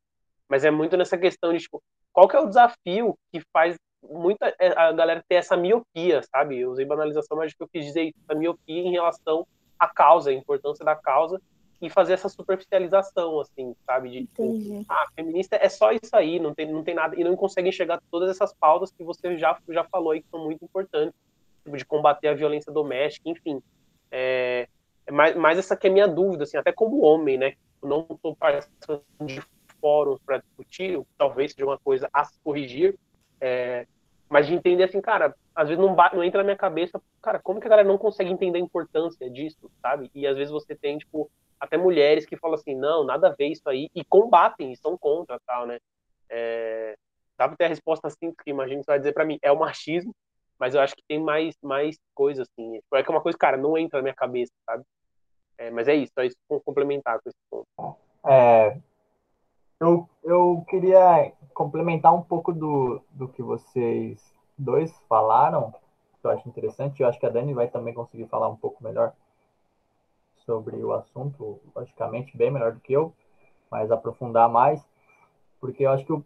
[0.48, 1.82] Mas é muito nessa questão de, tipo,
[2.12, 6.58] qual que é o desafio que faz muita é, a galera ter essa miopia, sabe?
[6.58, 9.46] Eu usei banalização, mas eu quis dizer essa miopia em relação
[9.78, 11.40] à causa, a importância da causa
[11.80, 14.10] e fazer essa superficialização, assim, sabe?
[14.10, 17.36] De, tipo, ah, feminista é só isso aí, não tem, não tem nada, e não
[17.36, 21.14] consegue enxergar todas essas pautas que você já, já falou aí que são muito importantes,
[21.62, 23.62] tipo, de combater a violência doméstica, enfim.
[24.16, 24.68] É,
[25.06, 27.54] é mais, mais essa é a minha dúvida, assim, até como homem, né?
[27.82, 29.42] Não estou participando de
[29.80, 32.96] fóruns para discutir, talvez seja uma coisa a se corrigir,
[33.40, 33.88] é,
[34.30, 37.60] mas de entender assim, cara, às vezes não, não entra na minha cabeça, cara, como
[37.60, 40.08] que a galera não consegue entender a importância disso, sabe?
[40.14, 43.48] E às vezes você tem, tipo, até mulheres que falam assim, não, nada a ver
[43.48, 45.78] isso aí, e combatem, e são contra tal, né?
[46.30, 46.96] É,
[47.36, 49.58] dá ter a resposta assim, que imagina que você vai dizer para mim, é o
[49.58, 50.14] machismo,
[50.58, 52.80] mas eu acho que tem mais, mais coisas, assim.
[52.80, 54.84] Tipo, é que é uma coisa, cara, não entra na minha cabeça, sabe?
[55.58, 57.98] É, mas é isso, é isso complementar com esse ponto.
[58.26, 58.78] É,
[59.80, 65.72] eu, eu queria complementar um pouco do, do que vocês dois falaram,
[66.20, 67.02] que eu acho interessante.
[67.02, 69.12] Eu acho que a Dani vai também conseguir falar um pouco melhor
[70.44, 73.12] sobre o assunto, logicamente, bem melhor do que eu,
[73.70, 74.84] mas aprofundar mais,
[75.60, 76.24] porque eu acho que o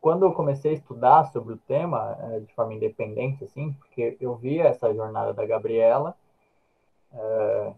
[0.00, 4.34] quando eu comecei a estudar sobre o tema é, de forma independente, assim, porque eu
[4.34, 6.16] via essa jornada da Gabriela,
[7.12, 7.72] é,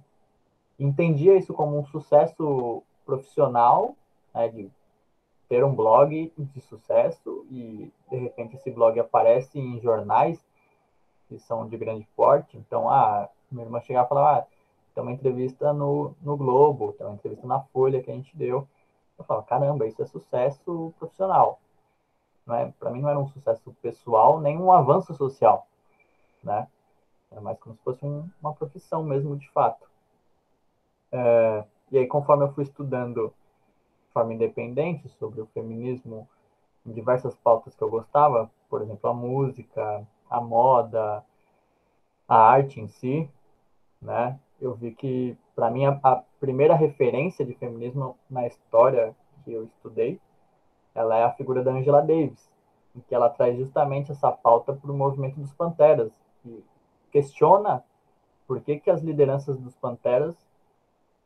[0.79, 3.97] entendia isso como um sucesso profissional,
[4.33, 4.71] né, de
[5.49, 10.43] ter um blog de sucesso e de repente esse blog aparece em jornais
[11.29, 12.57] que são de grande porte.
[12.57, 14.47] Então, ah, minha irmã chegava e falava, ah,
[14.95, 18.67] tem uma entrevista no, no Globo, tem uma entrevista na Folha que a gente deu.
[19.19, 21.59] Eu falava, caramba, isso é sucesso profissional
[22.49, 25.67] é Para mim não era um sucesso pessoal, nem um avanço social,
[26.43, 26.67] né?
[27.31, 29.89] É mais como se fosse um, uma profissão mesmo, de fato.
[31.11, 33.33] É, e aí, conforme eu fui estudando
[34.07, 36.29] de forma independente sobre o feminismo
[36.85, 41.25] em diversas pautas que eu gostava, por exemplo, a música, a moda,
[42.29, 43.29] a arte em si,
[44.01, 44.39] né?
[44.61, 49.65] Eu vi que, para mim, a, a primeira referência de feminismo na história que eu
[49.65, 50.21] estudei,
[50.95, 52.51] ela é a figura da Angela Davis,
[52.95, 56.13] em que ela traz justamente essa pauta para o movimento dos Panteras,
[56.45, 56.63] e
[57.11, 57.85] questiona
[58.47, 60.37] por que, que as lideranças dos Panteras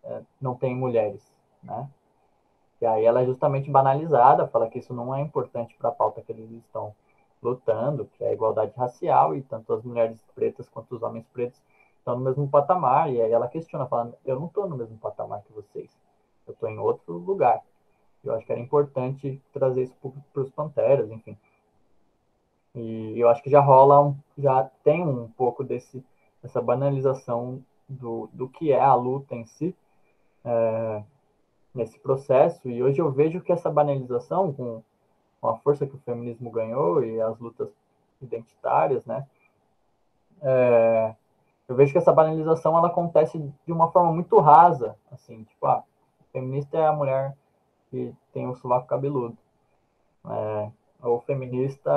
[0.05, 1.89] é, não têm mulheres, né?
[2.81, 6.21] E aí ela é justamente banalizada, fala que isso não é importante para a pauta
[6.21, 6.95] que eles estão
[7.43, 11.61] lutando, que é a igualdade racial, e tanto as mulheres pretas quanto os homens pretos
[11.99, 13.11] estão no mesmo patamar.
[13.11, 15.91] E aí ela questiona, falando, eu não estou no mesmo patamar que vocês,
[16.47, 17.63] eu estou em outro lugar.
[18.27, 19.95] Eu acho que era importante trazer isso
[20.33, 21.37] para os Panteras, enfim.
[22.75, 26.05] E eu acho que já rola, um, já tem um pouco desse,
[26.43, 29.75] dessa banalização do, do que é a luta em si,
[30.45, 31.03] é,
[31.75, 32.69] nesse processo.
[32.69, 34.83] E hoje eu vejo que essa banalização, com,
[35.41, 37.69] com a força que o feminismo ganhou e as lutas
[38.21, 39.27] identitárias, né,
[40.43, 41.15] é,
[41.69, 45.83] eu vejo que essa banalização ela acontece de uma forma muito rasa, assim, tipo, ah,
[46.31, 47.35] feminista é a mulher
[47.91, 49.37] que tem o sovaco cabeludo.
[50.29, 50.71] É,
[51.03, 51.91] o feminista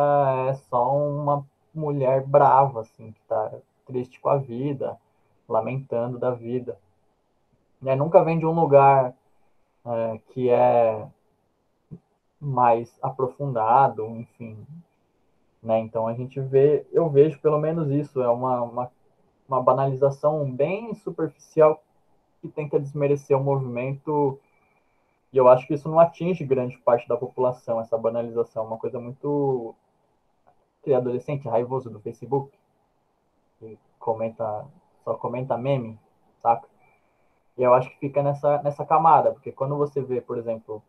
[0.49, 3.51] é só uma mulher brava, assim, que tá
[3.85, 4.97] triste com a vida,
[5.47, 6.77] lamentando da vida.
[7.85, 9.15] É, nunca vem de um lugar
[9.85, 11.07] é, que é
[12.39, 14.65] mais aprofundado, enfim.
[15.61, 15.79] Né?
[15.79, 18.91] Então a gente vê, eu vejo pelo menos isso, é uma, uma,
[19.47, 21.81] uma banalização bem superficial
[22.41, 24.39] que tenta desmerecer o movimento
[25.31, 28.99] e eu acho que isso não atinge grande parte da população, essa banalização, uma coisa
[28.99, 29.75] muito
[30.81, 32.57] aquele adolescente raivoso do Facebook,
[33.59, 34.65] que comenta,
[35.03, 35.99] só comenta meme,
[36.41, 36.67] saca?
[37.57, 40.81] E eu acho que fica nessa, nessa camada, porque quando você vê, por exemplo,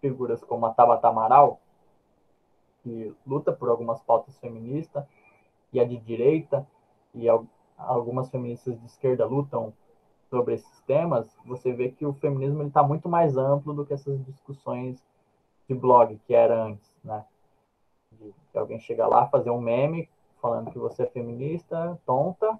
[0.00, 1.60] figuras como a Tabata Amaral,
[2.82, 5.04] que luta por algumas pautas feministas,
[5.72, 6.66] e a de direita,
[7.14, 7.26] e
[7.76, 9.72] algumas feministas de esquerda lutam
[10.30, 14.24] sobre esses temas, você vê que o feminismo está muito mais amplo do que essas
[14.24, 15.04] discussões
[15.68, 17.24] de blog que era antes, né?
[18.12, 20.08] De, alguém chegar lá, fazer um meme
[20.40, 22.58] falando que você é feminista, tonta.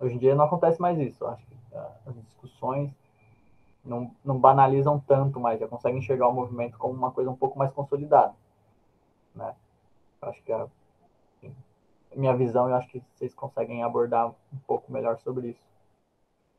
[0.00, 1.26] Hoje em dia não acontece mais isso.
[1.26, 2.90] Acho que ah, as discussões
[3.84, 7.58] não, não banalizam tanto mais, já conseguem enxergar o movimento como uma coisa um pouco
[7.58, 8.34] mais consolidada,
[9.34, 9.54] né?
[10.22, 10.66] Acho que a
[12.16, 15.67] minha visão, eu acho que vocês conseguem abordar um pouco melhor sobre isso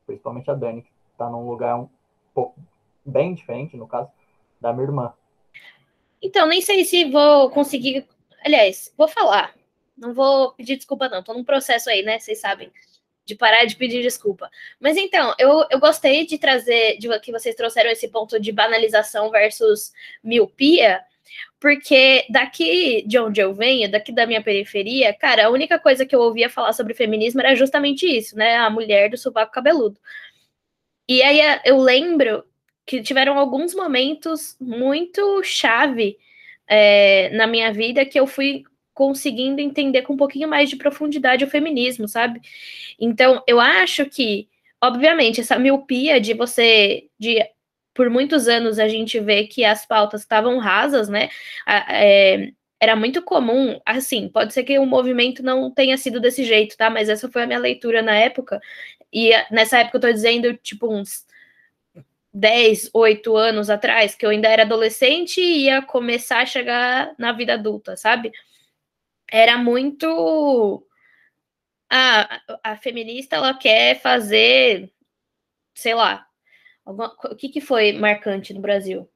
[0.09, 1.87] principalmente a Dani, que está num lugar um
[2.33, 2.59] pouco
[3.05, 4.09] bem diferente, no caso,
[4.59, 5.13] da minha irmã.
[6.19, 8.07] Então, nem sei se vou conseguir.
[8.43, 9.53] Aliás, vou falar.
[9.95, 11.23] Não vou pedir desculpa, não.
[11.23, 12.19] Tô num processo aí, né?
[12.19, 12.71] Vocês sabem.
[13.23, 14.49] De parar de pedir desculpa.
[14.79, 19.29] Mas então, eu, eu gostei de trazer, de que vocês trouxeram esse ponto de banalização
[19.29, 19.93] versus
[20.23, 21.03] miopia,
[21.59, 26.15] porque daqui de onde eu venho, daqui da minha periferia, cara, a única coisa que
[26.15, 28.55] eu ouvia falar sobre feminismo era justamente isso, né?
[28.57, 29.99] A mulher do sovaco cabeludo.
[31.07, 32.43] E aí eu lembro
[32.85, 36.17] que tiveram alguns momentos muito chave
[36.67, 38.63] é, na minha vida que eu fui
[38.93, 42.41] conseguindo entender com um pouquinho mais de profundidade o feminismo, sabe?
[42.99, 44.49] Então, eu acho que,
[44.81, 47.39] obviamente, essa miopia de você de
[47.99, 51.27] por muitos anos a gente vê que as pautas estavam rasas, né?
[51.67, 56.77] É, era muito comum, assim, pode ser que o movimento não tenha sido desse jeito,
[56.77, 56.89] tá?
[56.89, 58.62] Mas essa foi a minha leitura na época.
[59.12, 61.25] E nessa época eu tô dizendo, tipo, uns
[62.33, 67.33] 10, 8 anos atrás, que eu ainda era adolescente e ia começar a chegar na
[67.33, 68.31] vida adulta, sabe?
[69.29, 70.88] Era muito.
[71.91, 74.89] Ah, a feminista ela quer fazer,
[75.75, 76.28] sei lá,
[76.89, 79.08] Alguma, o que, que foi marcante no Brasil?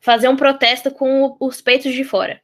[0.00, 2.40] Fazer um protesto com os peitos de fora.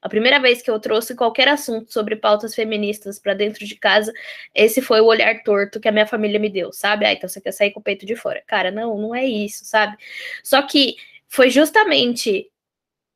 [0.00, 4.10] A primeira vez que eu trouxe qualquer assunto sobre pautas feministas para dentro de casa,
[4.54, 7.04] esse foi o olhar torto que a minha família me deu, sabe?
[7.04, 8.42] Ah, então você quer sair com o peito de fora.
[8.46, 9.94] Cara, não, não é isso, sabe?
[10.42, 10.96] Só que
[11.28, 12.50] foi justamente.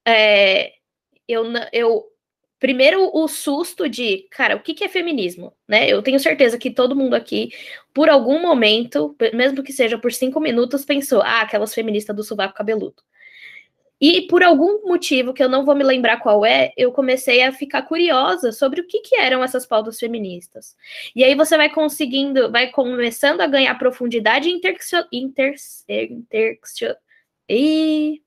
[0.07, 0.75] É,
[1.27, 2.05] eu, eu
[2.59, 5.88] primeiro o susto de, cara, o que, que é feminismo, né?
[5.88, 7.51] Eu tenho certeza que todo mundo aqui,
[7.94, 12.55] por algum momento, mesmo que seja por cinco minutos, pensou, ah, aquelas feministas do sovaco
[12.55, 13.03] cabeludo.
[14.01, 17.53] E por algum motivo que eu não vou me lembrar qual é, eu comecei a
[17.53, 20.77] ficar curiosa sobre o que, que eram essas pautas feministas.
[21.16, 25.57] E aí você vai conseguindo, vai começando a ganhar profundidade interxio, inter,
[27.49, 28.23] e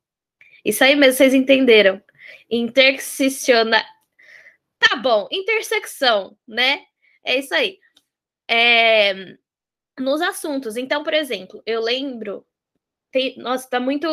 [0.66, 2.02] isso aí mesmo, vocês entenderam.
[2.50, 3.84] Intersecciona,
[4.82, 6.82] Tá bom, intersecção, né?
[7.24, 7.78] É isso aí.
[8.50, 9.36] é,
[10.00, 10.78] nos assuntos.
[10.78, 12.46] Então, por exemplo, eu lembro
[13.12, 14.08] tem, nossa, tá muito.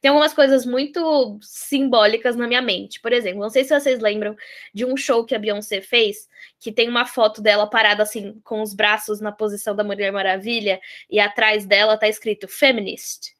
[0.00, 3.00] Tem algumas coisas muito simbólicas na minha mente.
[3.00, 4.36] Por exemplo, não sei se vocês lembram
[4.74, 6.28] de um show que a Beyoncé fez,
[6.60, 10.80] que tem uma foto dela parada assim, com os braços na posição da Mulher Maravilha,
[11.10, 13.34] e atrás dela tá escrito Feminist.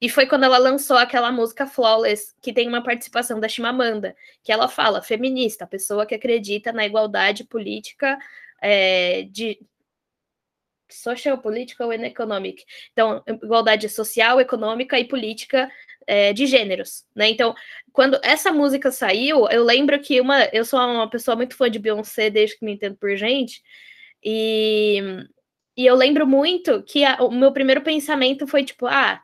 [0.00, 4.50] E foi quando ela lançou aquela música Flawless, que tem uma participação da Chimamanda, que
[4.50, 8.18] ela fala feminista, pessoa que acredita na igualdade política
[8.62, 9.60] é, de
[10.88, 12.64] social, political and economic.
[12.92, 15.70] Então, igualdade social, econômica e política
[16.06, 17.28] é, de gêneros, né?
[17.28, 17.54] Então,
[17.92, 21.78] quando essa música saiu, eu lembro que uma, eu sou uma pessoa muito fã de
[21.78, 23.62] Beyoncé desde que me entendo por gente,
[24.24, 25.00] e,
[25.76, 29.22] e eu lembro muito que a, o meu primeiro pensamento foi tipo, ah,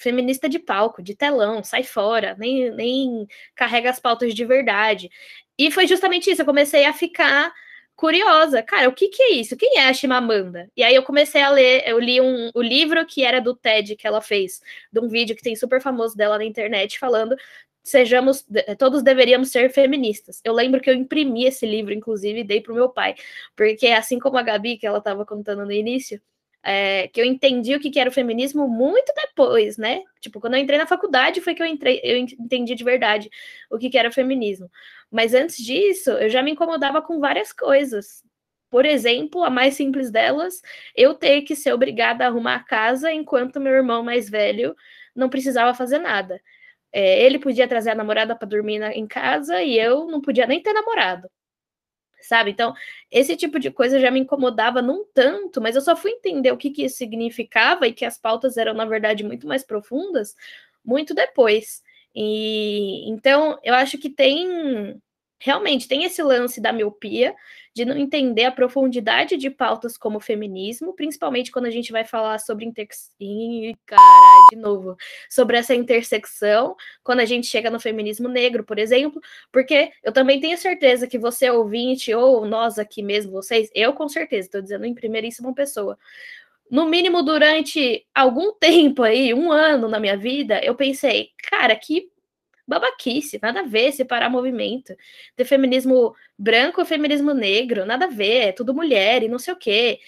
[0.00, 5.10] feminista de palco, de telão, sai fora, nem, nem carrega as pautas de verdade.
[5.58, 7.52] E foi justamente isso, eu comecei a ficar
[7.94, 9.56] curiosa, cara, o que que é isso?
[9.56, 10.70] Quem é a Chimamanda?
[10.74, 13.94] E aí eu comecei a ler, eu li um, o livro que era do TED
[13.94, 17.36] que ela fez, de um vídeo que tem super famoso dela na internet falando
[17.82, 18.46] sejamos,
[18.78, 20.40] todos deveríamos ser feministas.
[20.44, 23.14] Eu lembro que eu imprimi esse livro, inclusive, e dei para o meu pai,
[23.56, 26.20] porque assim como a Gabi, que ela estava contando no início,
[26.62, 30.02] é, que eu entendi o que, era o feminismo muito depois, né?
[30.20, 33.30] Tipo, quando eu entrei na faculdade foi que eu entrei, eu entendi de verdade
[33.70, 34.70] o que, que era o feminismo.
[35.10, 38.22] Mas antes disso, eu já me incomodava com várias coisas.
[38.70, 40.62] Por exemplo, a mais simples delas,
[40.94, 44.76] eu ter que ser obrigada a arrumar a casa enquanto meu irmão mais velho
[45.14, 46.40] não precisava fazer nada.
[46.92, 50.46] É, ele podia trazer a namorada para dormir na, em casa e eu não podia
[50.46, 51.28] nem ter namorado
[52.22, 52.50] sabe?
[52.50, 52.74] Então,
[53.10, 56.56] esse tipo de coisa já me incomodava num tanto, mas eu só fui entender o
[56.56, 60.34] que, que isso significava e que as pautas eram, na verdade, muito mais profundas
[60.84, 61.82] muito depois.
[62.14, 65.00] E então eu acho que tem
[65.40, 67.34] realmente tem esse lance da miopia,
[67.74, 72.04] de não entender a profundidade de pautas como o feminismo, principalmente quando a gente vai
[72.04, 72.86] falar sobre inter...
[73.86, 74.96] Caralho, de novo,
[75.28, 80.40] sobre essa intersecção, quando a gente chega no feminismo negro, por exemplo, porque eu também
[80.40, 84.84] tenho certeza que você ouvinte, ou nós aqui mesmo, vocês, eu com certeza, estou dizendo
[84.84, 85.98] em primeiríssima pessoa,
[86.70, 92.10] no mínimo durante algum tempo aí, um ano na minha vida, eu pensei, cara, que
[92.70, 94.94] babaquice, nada a ver separar movimento.
[95.36, 99.52] Ter feminismo branco ou feminismo negro, nada a ver, é tudo mulher e não sei
[99.52, 100.00] o quê.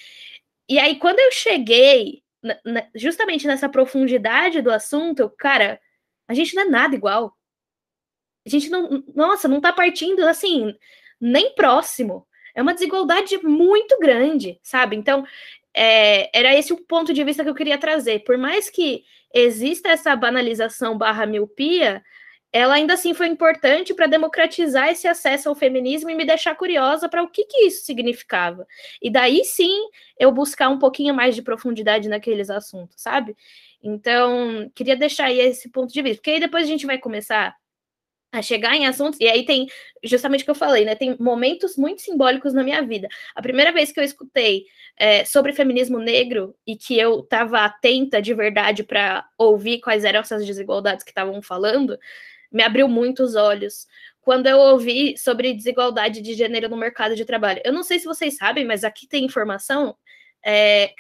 [0.69, 5.81] E aí, quando eu cheguei na, na, justamente nessa profundidade do assunto, cara,
[6.29, 7.37] a gente não é nada igual.
[8.47, 10.75] A gente não, nossa, não tá partindo assim,
[11.21, 12.27] nem próximo.
[12.55, 14.97] É uma desigualdade muito grande, sabe?
[14.97, 15.25] Então,
[15.75, 18.25] é, era esse o ponto de vista que eu queria trazer.
[18.25, 22.03] Por mais que exista essa banalização barra miopia,
[22.53, 27.09] ela ainda assim foi importante para democratizar esse acesso ao feminismo e me deixar curiosa
[27.09, 28.67] para o que, que isso significava.
[29.01, 29.89] E daí sim
[30.19, 33.35] eu buscar um pouquinho mais de profundidade naqueles assuntos, sabe?
[33.83, 37.57] Então, queria deixar aí esse ponto de vista, porque aí depois a gente vai começar
[38.33, 39.67] a chegar em assuntos, e aí tem
[40.03, 40.95] justamente o que eu falei, né?
[40.95, 43.07] Tem momentos muito simbólicos na minha vida.
[43.35, 44.65] A primeira vez que eu escutei
[44.97, 50.21] é, sobre feminismo negro e que eu estava atenta de verdade para ouvir quais eram
[50.21, 51.99] essas desigualdades que estavam falando,
[52.53, 53.87] me abriu muito os olhos
[54.21, 57.61] quando eu ouvi sobre desigualdade de gênero no mercado de trabalho.
[57.65, 59.97] Eu não sei se vocês sabem, mas aqui tem informação.
[60.45, 60.93] É,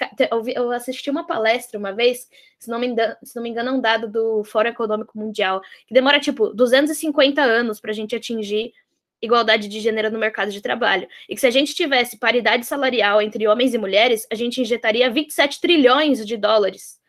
[0.54, 3.72] eu assisti uma palestra uma vez, se não, me engano, se não me engano, é
[3.72, 8.72] um dado do Fórum Econômico Mundial, que demora tipo 250 anos para a gente atingir
[9.20, 11.08] igualdade de gênero no mercado de trabalho.
[11.28, 15.10] E que se a gente tivesse paridade salarial entre homens e mulheres, a gente injetaria
[15.10, 17.00] 27 trilhões de dólares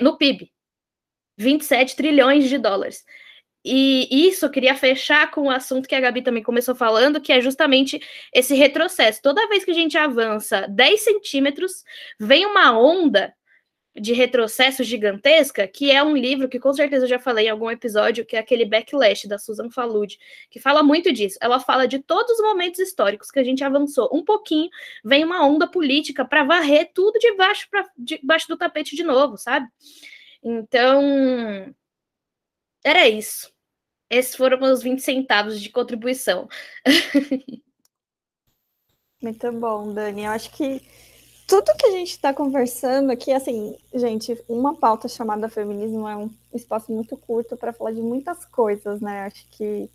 [0.00, 0.52] no PIB.
[1.38, 3.04] 27 trilhões de dólares.
[3.64, 7.32] E isso eu queria fechar com o assunto que a Gabi também começou falando, que
[7.32, 8.00] é justamente
[8.32, 9.20] esse retrocesso.
[9.22, 11.84] Toda vez que a gente avança 10 centímetros,
[12.18, 13.34] vem uma onda
[14.00, 17.70] de retrocesso gigantesca, que é um livro que com certeza eu já falei em algum
[17.70, 20.18] episódio, que é aquele Backlash da Susan Falud,
[20.50, 21.36] que fala muito disso.
[21.40, 24.70] Ela fala de todos os momentos históricos que a gente avançou um pouquinho,
[25.04, 27.18] vem uma onda política para varrer tudo
[27.70, 29.66] pra, debaixo do tapete de novo, sabe?
[30.42, 31.74] Então,
[32.88, 33.52] era isso.
[34.10, 36.48] Esses foram meus 20 centavos de contribuição.
[39.20, 40.24] Muito bom, Dani.
[40.24, 40.80] Eu acho que
[41.46, 46.30] tudo que a gente está conversando aqui, assim, gente, uma pauta chamada feminismo é um
[46.54, 49.22] espaço muito curto para falar de muitas coisas, né?
[49.22, 49.90] Acho que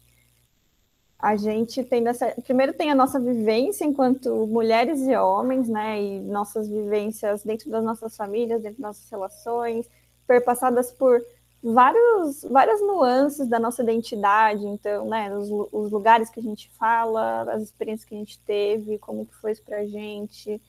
[1.17, 2.35] a gente tem dessa.
[2.43, 6.01] Primeiro tem a nossa vivência enquanto mulheres e homens, né?
[6.01, 9.89] E nossas vivências dentro das nossas famílias, dentro das nossas relações,
[10.27, 11.23] perpassadas por
[11.63, 17.43] vários, várias nuances da nossa identidade, então, né, os, os, lugares que a gente fala,
[17.53, 20.61] as experiências que a gente teve, como que foi isso para a gente,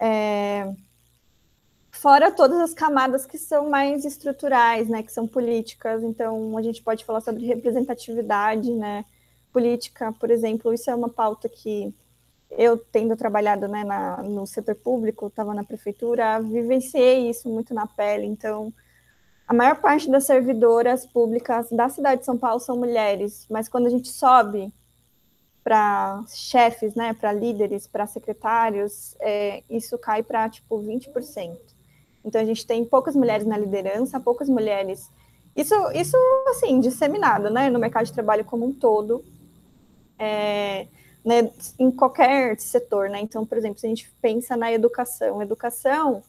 [0.00, 0.72] é...
[1.90, 6.82] fora todas as camadas que são mais estruturais, né, que são políticas, então a gente
[6.82, 9.04] pode falar sobre representatividade, né,
[9.52, 11.94] política, por exemplo, isso é uma pauta que
[12.50, 17.86] eu tendo trabalhado né, na, no setor público, estava na prefeitura, vivenciei isso muito na
[17.86, 18.72] pele, então
[19.46, 23.86] a maior parte das servidoras públicas da cidade de São Paulo são mulheres, mas quando
[23.86, 24.72] a gente sobe
[25.62, 31.56] para chefes, né, para líderes, para secretários, é, isso cai para tipo 20%.
[32.24, 35.10] Então a gente tem poucas mulheres na liderança, poucas mulheres.
[35.54, 36.16] Isso, isso
[36.48, 39.24] assim, disseminado, né, no mercado de trabalho como um todo,
[40.18, 40.86] é,
[41.24, 43.20] né, em qualquer setor, né.
[43.20, 46.22] Então, por exemplo, se a gente pensa na educação, educação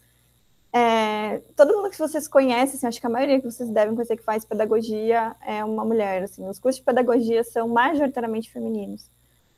[0.75, 4.17] é, todo mundo que vocês conhecem, assim, acho que a maioria que vocês devem conhecer
[4.17, 6.23] que faz pedagogia é uma mulher.
[6.23, 9.07] Assim, os cursos de pedagogia são majoritariamente femininos,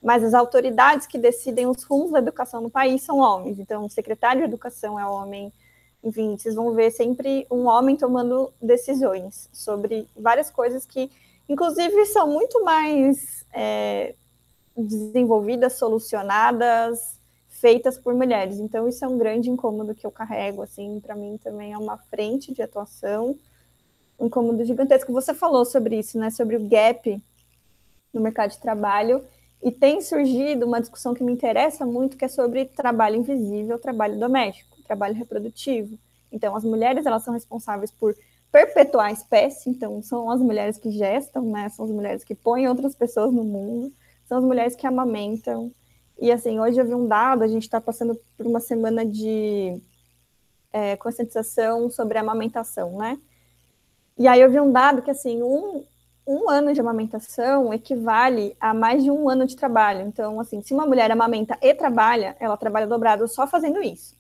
[0.04, 3.60] mas as autoridades que decidem os rumos da educação no país são homens.
[3.60, 5.54] Então, o secretário de educação é homem.
[6.04, 11.10] Enfim, vocês vão ver sempre um homem tomando decisões sobre várias coisas que,
[11.48, 14.16] inclusive, são muito mais é,
[14.76, 17.15] desenvolvidas, solucionadas,
[17.66, 18.60] feitas por mulheres.
[18.60, 21.98] Então, isso é um grande incômodo que eu carrego, assim, para mim também é uma
[21.98, 23.36] frente de atuação,
[24.20, 25.12] um incômodo gigantesco.
[25.12, 27.20] Você falou sobre isso, né, sobre o gap
[28.14, 29.24] no mercado de trabalho,
[29.64, 34.20] e tem surgido uma discussão que me interessa muito, que é sobre trabalho invisível, trabalho
[34.20, 35.98] doméstico, trabalho reprodutivo.
[36.32, 38.16] Então, as mulheres, elas são responsáveis por
[38.52, 42.68] perpetuar a espécie, então são as mulheres que gestam, né, são as mulheres que põem
[42.68, 43.92] outras pessoas no mundo,
[44.28, 45.72] são as mulheres que amamentam,
[46.20, 49.82] e assim, hoje eu vi um dado, a gente está passando por uma semana de
[50.72, 53.18] é, conscientização sobre amamentação, né?
[54.18, 55.86] E aí eu vi um dado que assim, um,
[56.26, 60.02] um ano de amamentação equivale a mais de um ano de trabalho.
[60.02, 64.16] Então, assim, se uma mulher amamenta e trabalha, ela trabalha dobrado só fazendo isso.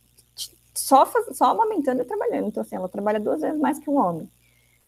[0.74, 2.48] Só, só amamentando e trabalhando.
[2.48, 4.30] Então, assim, ela trabalha duas vezes mais que um homem.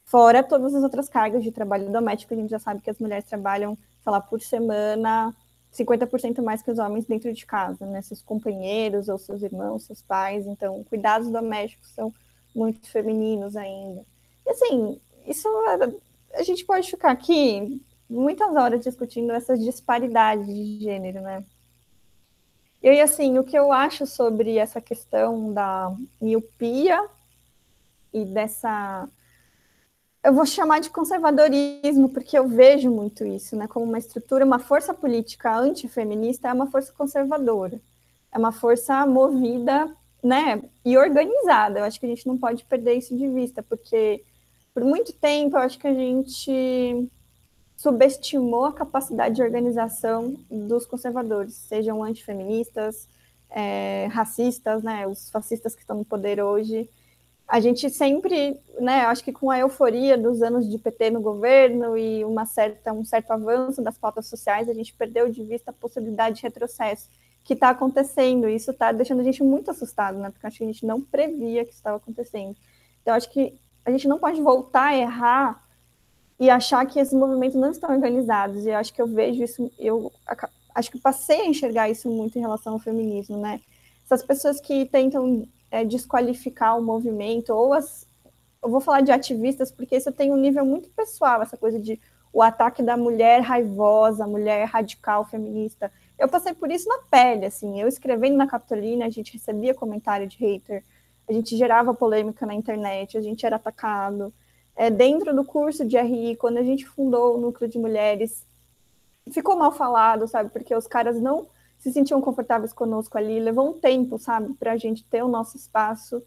[0.04, 3.26] Fora todas as outras cargas de trabalho doméstico, a gente já sabe que as mulheres
[3.26, 5.34] trabalham, sei lá, por semana
[5.74, 8.02] 50% mais que os homens dentro de casa, né?
[8.02, 10.46] Seus companheiros ou seus irmãos, seus pais.
[10.48, 12.14] Então, cuidados domésticos são
[12.56, 14.04] muito femininos ainda.
[14.46, 15.48] E assim, isso
[16.34, 21.44] a gente pode ficar aqui muitas horas discutindo essas disparidades de gênero, né?
[22.82, 27.06] E assim, o que eu acho sobre essa questão da miopia
[28.14, 29.10] e dessa
[30.28, 33.66] eu vou chamar de conservadorismo, porque eu vejo muito isso, né?
[33.66, 37.80] Como uma estrutura, uma força política antifeminista é uma força conservadora,
[38.30, 39.90] é uma força movida,
[40.22, 40.62] né?
[40.84, 41.80] E organizada.
[41.80, 44.22] Eu acho que a gente não pode perder isso de vista, porque
[44.74, 47.10] por muito tempo eu acho que a gente
[47.78, 53.08] subestimou a capacidade de organização dos conservadores, sejam antifeministas,
[53.50, 55.08] é, racistas, né?
[55.08, 56.90] Os fascistas que estão no poder hoje
[57.48, 61.98] a gente sempre, né, acho que com a euforia dos anos de PT no governo
[61.98, 65.74] e uma certa, um certo avanço das pautas sociais, a gente perdeu de vista a
[65.74, 67.10] possibilidade de retrocesso
[67.46, 68.50] que está acontecendo.
[68.50, 70.30] Isso está deixando a gente muito assustado, né?
[70.30, 72.54] Porque acho que a gente não previa que estava acontecendo.
[73.02, 75.64] Então, acho que a gente não pode voltar a errar
[76.38, 78.66] e achar que esses movimentos não estão organizados.
[78.66, 80.12] E acho que eu vejo isso, eu
[80.76, 83.62] acho que passei a enxergar isso muito em relação ao feminismo, né?
[84.04, 88.08] Essas pessoas que tentam é, desqualificar o movimento, ou as.
[88.62, 92.00] Eu vou falar de ativistas, porque isso tem um nível muito pessoal, essa coisa de
[92.34, 95.92] o ataque da mulher raivosa, mulher radical, feminista.
[96.20, 100.28] Eu passei por isso na pele, assim, eu escrevendo na Capitolina, a gente recebia comentário
[100.28, 100.84] de hater,
[101.28, 104.34] a gente gerava polêmica na internet, a gente era atacado.
[104.76, 108.46] É, dentro do curso de RI, quando a gente fundou o Núcleo de Mulheres,
[109.32, 111.48] ficou mal falado, sabe, porque os caras não
[111.88, 113.40] se sentiam confortáveis conosco ali.
[113.40, 116.22] Levou um tempo, sabe, para a gente ter o nosso espaço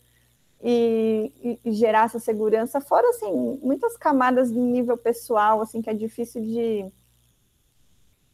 [0.62, 2.80] e, e, e, gerar essa segurança.
[2.80, 6.90] Fora, assim, muitas camadas de nível pessoal, assim, que é difícil de,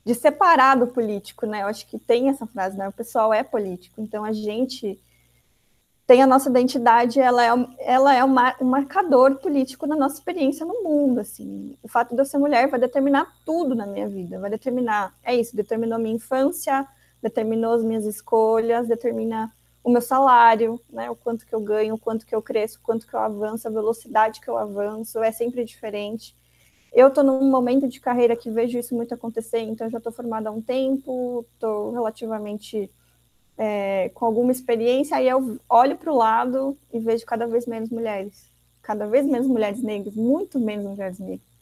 [0.04, 1.62] de separar do político, né?
[1.62, 2.88] Eu acho que tem essa frase, né?
[2.88, 5.00] O pessoal é político, então a gente
[6.06, 10.64] tem a nossa identidade, ela é, ela é uma, um marcador político na nossa experiência
[10.64, 11.76] no mundo, assim.
[11.82, 15.34] O fato de eu ser mulher vai determinar tudo na minha vida, vai determinar, é
[15.34, 16.86] isso, determinou minha infância,
[17.22, 19.52] determinou as minhas escolhas, determina
[19.82, 22.82] o meu salário, né, o quanto que eu ganho, o quanto que eu cresço, o
[22.82, 26.34] quanto que eu avanço, a velocidade que eu avanço, é sempre diferente.
[26.92, 30.48] Eu estou num momento de carreira que vejo isso muito acontecer, então já estou formada
[30.48, 32.90] há um tempo, estou relativamente
[33.56, 37.88] é, com alguma experiência, aí eu olho para o lado e vejo cada vez menos
[37.90, 38.50] mulheres,
[38.82, 41.55] cada vez menos mulheres negras, muito menos mulheres negras.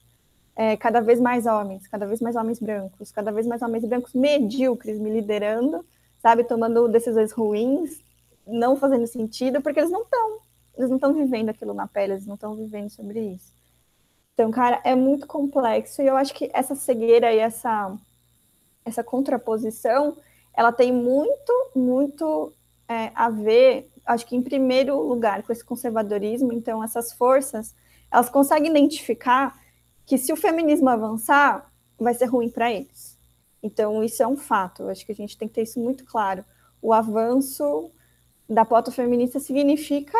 [0.56, 4.14] É, cada vez mais homens, cada vez mais homens brancos, cada vez mais homens brancos
[4.14, 5.84] medíocres me liderando,
[6.22, 8.00] sabe, tomando decisões ruins,
[8.46, 10.38] não fazendo sentido, porque eles não estão,
[10.76, 13.52] eles não estão vivendo aquilo na pele, eles não estão vivendo sobre isso.
[14.32, 17.96] Então, cara, é muito complexo e eu acho que essa cegueira e essa
[18.84, 20.16] essa contraposição,
[20.54, 22.52] ela tem muito, muito
[22.88, 26.52] é, a ver, acho que em primeiro lugar, com esse conservadorismo.
[26.52, 27.74] Então, essas forças,
[28.12, 29.58] elas conseguem identificar
[30.06, 33.18] que se o feminismo avançar, vai ser ruim para eles.
[33.62, 34.88] Então, isso é um fato.
[34.88, 36.44] Acho que a gente tem que ter isso muito claro.
[36.82, 37.90] O avanço
[38.48, 40.18] da pauta feminista significa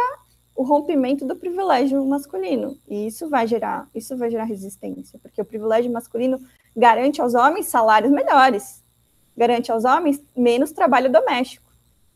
[0.57, 2.79] o rompimento do privilégio masculino.
[2.89, 6.41] E isso vai gerar, isso vai gerar resistência, porque o privilégio masculino
[6.77, 8.83] garante aos homens salários melhores,
[9.37, 11.71] garante aos homens menos trabalho doméstico,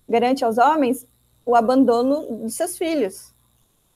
[0.08, 1.06] garante aos homens
[1.44, 3.32] o abandono de seus filhos,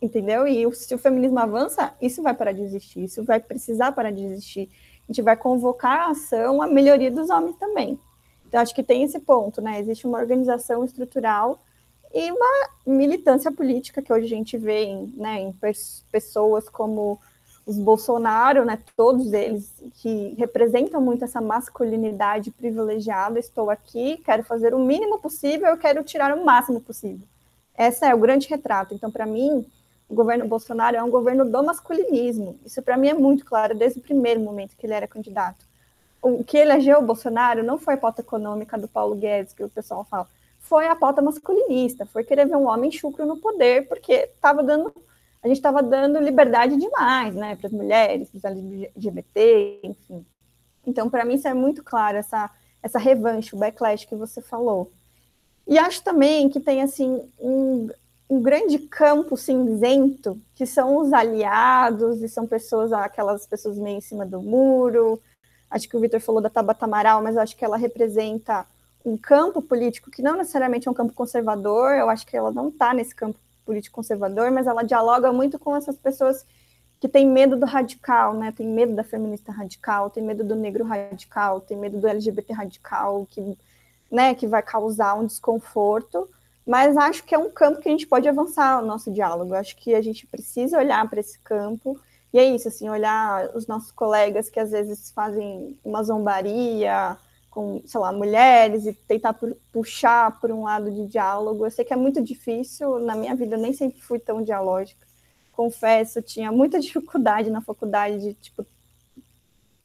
[0.03, 0.47] entendeu?
[0.47, 4.25] E se o feminismo avança, isso vai parar de existir, isso vai precisar parar de
[4.25, 4.69] existir.
[5.09, 7.99] A gente vai convocar a ação, a melhoria dos homens também.
[8.47, 9.81] Então, acho que tem esse ponto, né?
[9.81, 11.61] Existe uma organização estrutural
[12.13, 15.55] e uma militância política que hoje a gente vê em, né, em
[16.11, 17.19] pessoas como
[17.65, 23.39] os Bolsonaro, né, todos eles que representam muito essa masculinidade privilegiada.
[23.39, 27.27] Estou aqui, quero fazer o mínimo possível, eu quero tirar o máximo possível.
[27.79, 28.95] Esse é o grande retrato.
[28.95, 29.65] Então, para mim,
[30.13, 32.61] o governo Bolsonaro é um governo do masculinismo.
[32.67, 35.65] Isso para mim é muito claro desde o primeiro momento que ele era candidato.
[36.21, 39.71] O que elegeu o Bolsonaro não foi a pauta econômica do Paulo Guedes, que o
[39.71, 44.13] pessoal fala, foi a pauta masculinista, foi querer ver um homem chucro no poder, porque
[44.13, 44.93] estava dando
[45.43, 50.25] a gente estava dando liberdade demais, né, para as mulheres, para os LGBT, enfim.
[50.87, 52.49] Então, para mim, isso é muito claro, essa,
[52.81, 54.93] essa revanche, o backlash que você falou.
[55.67, 57.89] E acho também que tem, assim, um,
[58.33, 64.01] um grande campo cinzento, que são os aliados, e são pessoas, aquelas pessoas meio em
[64.01, 65.20] cima do muro.
[65.70, 68.64] Acho que o Vitor falou da Tabata Amaral, mas acho que ela representa
[69.05, 72.68] um campo político que não necessariamente é um campo conservador, eu acho que ela não
[72.68, 76.47] está nesse campo político conservador, mas ela dialoga muito com essas pessoas
[76.99, 78.51] que têm medo do radical, né?
[78.51, 83.26] Tem medo da feminista radical, tem medo do negro radical, tem medo do LGBT radical,
[83.28, 83.59] que,
[84.11, 86.26] né, que vai causar um desconforto.
[86.67, 89.55] Mas acho que é um campo que a gente pode avançar o nosso diálogo.
[89.55, 91.99] Acho que a gente precisa olhar para esse campo.
[92.33, 97.17] E é isso, assim, olhar os nossos colegas que às vezes fazem uma zombaria,
[97.51, 99.39] com, sei lá, mulheres e tentar
[99.71, 101.67] puxar por um lado de diálogo.
[101.67, 105.07] Eu sei que é muito difícil, na minha vida eu nem sempre fui tão dialógica.
[105.53, 108.65] Confesso, tinha muita dificuldade na faculdade de, tipo,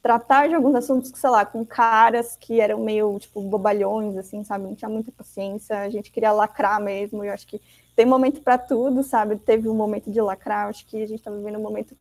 [0.07, 4.63] tratar de alguns assuntos, sei lá, com caras que eram meio, tipo, bobalhões, assim, sabe?
[4.63, 7.61] Não tinha muita paciência, a gente queria lacrar mesmo, eu acho que
[7.93, 9.35] tem momento para tudo, sabe?
[9.35, 11.93] Teve um momento de lacrar, acho que a gente está vivendo um momento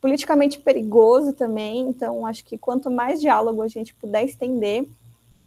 [0.00, 4.88] politicamente perigoso também, então acho que quanto mais diálogo a gente puder estender,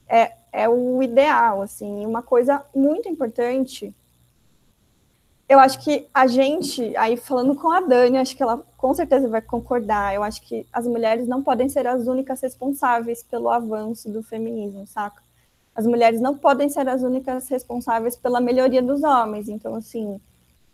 [0.07, 2.05] é, é o ideal, assim.
[2.05, 3.93] Uma coisa muito importante,
[5.47, 9.27] eu acho que a gente, aí falando com a Dani, acho que ela com certeza
[9.27, 14.09] vai concordar, eu acho que as mulheres não podem ser as únicas responsáveis pelo avanço
[14.09, 15.21] do feminismo, saca?
[15.75, 20.19] As mulheres não podem ser as únicas responsáveis pela melhoria dos homens, então, assim,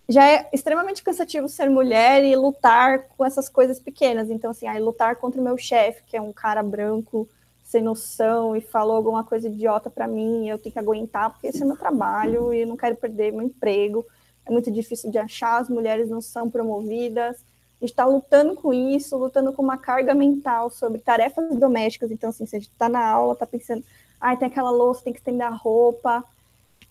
[0.08, 4.30] já é extremamente cansativo ser mulher e lutar com essas coisas pequenas.
[4.30, 7.28] Então, assim, aí lutar contra o meu chefe, que é um cara branco,
[7.64, 11.64] sem noção e falou alguma coisa idiota para mim, eu tenho que aguentar, porque esse
[11.64, 14.06] é meu trabalho e eu não quero perder meu emprego.
[14.52, 17.38] É muito difícil de achar, as mulheres não são promovidas.
[17.38, 22.12] A gente está lutando com isso, lutando com uma carga mental sobre tarefas domésticas.
[22.12, 23.82] Então, assim, se a gente está na aula, está pensando,
[24.20, 26.22] ai, tem aquela louça, tem que estender a roupa.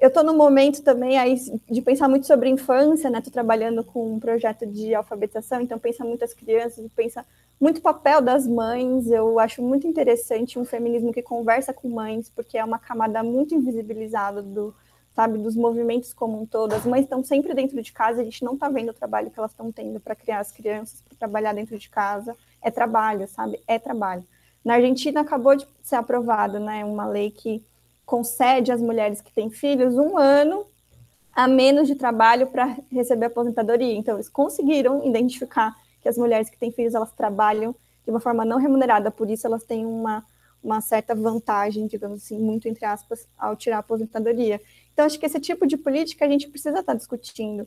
[0.00, 1.36] Eu estou no momento também aí
[1.70, 3.18] de pensar muito sobre infância, né?
[3.18, 7.26] Estou trabalhando com um projeto de alfabetização, então pensa muito as crianças, pensa
[7.60, 9.10] muito papel das mães.
[9.10, 13.54] Eu acho muito interessante um feminismo que conversa com mães, porque é uma camada muito
[13.54, 14.74] invisibilizada do,
[15.14, 16.72] sabe, dos movimentos como um todo.
[16.72, 19.38] As mães estão sempre dentro de casa, a gente não está vendo o trabalho que
[19.38, 22.36] elas estão tendo para criar as crianças, para trabalhar dentro de casa.
[22.62, 23.60] É trabalho, sabe?
[23.66, 24.24] É trabalho.
[24.64, 27.62] Na Argentina acabou de ser aprovada, né, uma lei que
[28.04, 30.66] concede às mulheres que têm filhos um ano
[31.32, 33.94] a menos de trabalho para receber aposentadoria.
[33.94, 38.44] Então, eles conseguiram identificar que as mulheres que têm filhos, elas trabalham de uma forma
[38.44, 40.24] não remunerada, por isso elas têm uma,
[40.62, 44.60] uma certa vantagem, digamos assim, muito entre aspas, ao tirar a aposentadoria.
[45.00, 47.66] Então, acho que esse tipo de política a gente precisa estar discutindo.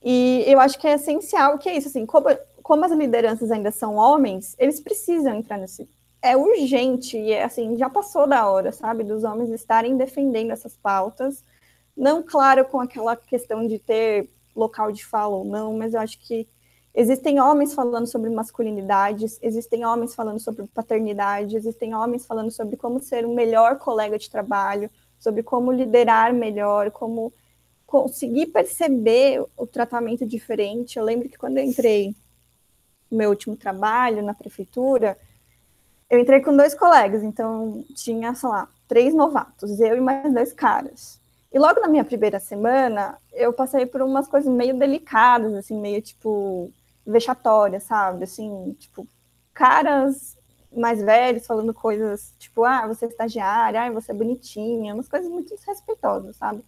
[0.00, 2.28] E eu acho que é essencial que é isso, assim, como,
[2.62, 5.88] como as lideranças ainda são homens, eles precisam entrar nesse.
[6.22, 10.76] É urgente, e é assim, já passou da hora, sabe, dos homens estarem defendendo essas
[10.76, 11.42] pautas.
[11.96, 16.20] Não, claro, com aquela questão de ter local de fala ou não, mas eu acho
[16.20, 16.46] que
[16.94, 22.98] Existem homens falando sobre masculinidades, existem homens falando sobre paternidade, existem homens falando sobre como
[22.98, 27.32] ser um melhor colega de trabalho, sobre como liderar melhor, como
[27.86, 30.98] conseguir perceber o tratamento diferente.
[30.98, 32.14] Eu lembro que quando eu entrei
[33.10, 35.18] no meu último trabalho na prefeitura,
[36.10, 40.52] eu entrei com dois colegas, então tinha, sei lá, três novatos, eu e mais dois
[40.52, 41.20] caras.
[41.52, 46.00] E logo na minha primeira semana, eu passei por umas coisas meio delicadas, assim, meio
[46.00, 46.70] tipo
[47.06, 48.24] vexatórias, sabe?
[48.24, 49.06] Assim, tipo,
[49.54, 50.37] caras
[50.76, 55.30] mais velhos falando coisas tipo, ah, você é estagiária, ah, você é bonitinha, umas coisas
[55.30, 56.62] muito desrespeitosas, sabe?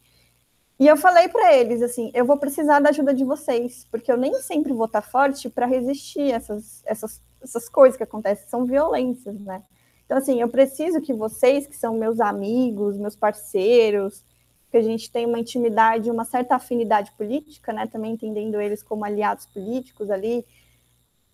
[0.79, 4.17] E eu falei para eles assim, eu vou precisar da ajuda de vocês, porque eu
[4.17, 9.41] nem sempre vou estar forte para resistir essas, essas essas coisas que acontecem, são violências,
[9.41, 9.63] né?
[10.05, 14.25] Então assim, eu preciso que vocês, que são meus amigos, meus parceiros,
[14.71, 17.87] que a gente tem uma intimidade, uma certa afinidade política, né?
[17.87, 20.45] Também entendendo eles como aliados políticos ali,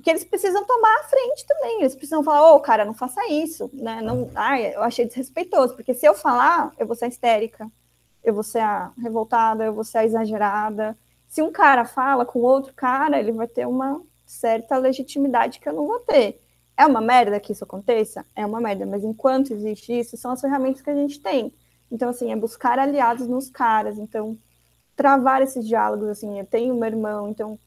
[0.07, 1.81] que eles precisam tomar a frente também.
[1.81, 4.01] Eles precisam falar, ô, oh, cara, não faça isso, né?
[4.01, 7.69] Não, ai, eu achei desrespeitoso, porque se eu falar, eu vou ser histérica,
[8.23, 10.97] eu vou ser a revoltada, eu vou ser a exagerada.
[11.27, 15.73] Se um cara fala com outro cara, ele vai ter uma certa legitimidade que eu
[15.73, 16.41] não vou ter.
[16.77, 18.25] É uma merda que isso aconteça?
[18.37, 21.53] É uma merda, mas enquanto existe isso, são as ferramentas que a gente tem.
[21.91, 23.99] Então, assim, é buscar aliados nos caras.
[23.99, 24.39] Então,
[24.95, 27.59] travar esses diálogos, assim, eu tenho meu irmão, então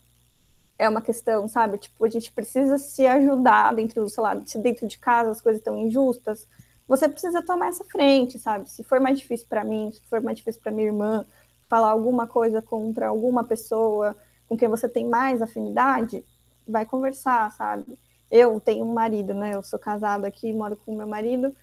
[0.79, 1.77] é uma questão, sabe?
[1.77, 5.59] Tipo, a gente precisa se ajudar dentro, sei lá, se dentro de casa as coisas
[5.59, 6.47] estão injustas,
[6.87, 8.71] você precisa tomar essa frente, sabe?
[8.71, 11.25] Se for mais difícil para mim, se for mais difícil para minha irmã,
[11.67, 14.15] falar alguma coisa contra alguma pessoa
[14.47, 16.25] com quem você tem mais afinidade,
[16.65, 17.99] vai conversar, sabe?
[18.31, 19.55] Eu tenho um marido, né?
[19.55, 21.53] Eu sou casada aqui, moro com meu marido.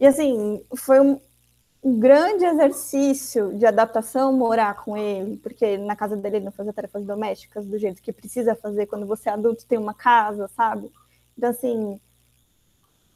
[0.00, 1.20] E assim, foi um,
[1.86, 6.72] um grande exercício de adaptação morar com ele, porque na casa dele ele não fazia
[6.72, 10.90] tarefas domésticas do jeito que precisa fazer quando você é adulto tem uma casa, sabe?
[11.38, 12.00] Então, assim,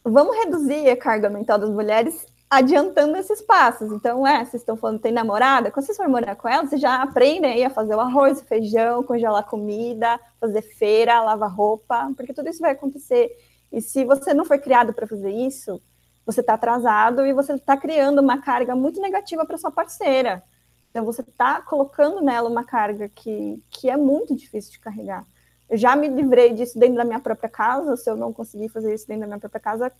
[0.04, 3.90] vamos reduzir a carga mental das mulheres adiantando esses passos.
[3.90, 7.02] Então, é, vocês estão falando tem namorada, quando vocês forem morar com ela, vocês já
[7.02, 12.32] aprendem aí a fazer o arroz, o feijão, congelar comida, fazer feira, lavar roupa, porque
[12.32, 13.36] tudo isso vai acontecer.
[13.72, 15.82] E se você não foi criado para fazer isso,
[16.30, 20.42] você está atrasado e você está criando uma carga muito negativa para sua parceira.
[20.90, 25.24] Então, você está colocando nela uma carga que, que é muito difícil de carregar.
[25.68, 27.96] Eu já me livrei disso dentro da minha própria casa.
[27.96, 29.92] Se eu não conseguir fazer isso dentro da minha própria casa,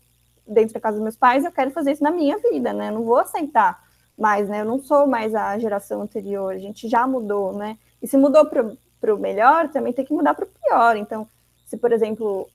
[0.45, 2.89] dentro da casa dos meus pais, eu quero fazer isso na minha vida, né?
[2.89, 3.81] Eu não vou aceitar
[4.17, 4.61] mais, né?
[4.61, 6.53] Eu não sou mais a geração anterior.
[6.53, 7.77] A gente já mudou, né?
[8.01, 10.97] E se mudou para o melhor, também tem que mudar para o pior.
[10.97, 11.25] Então,
[11.65, 12.49] se, por exemplo,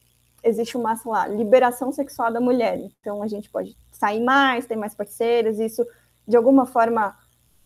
[0.46, 2.78] existe uma, sei lá, liberação sexual da mulher.
[3.00, 5.84] Então a gente pode sair mais, ter mais parceiros, isso
[6.26, 7.14] de alguma forma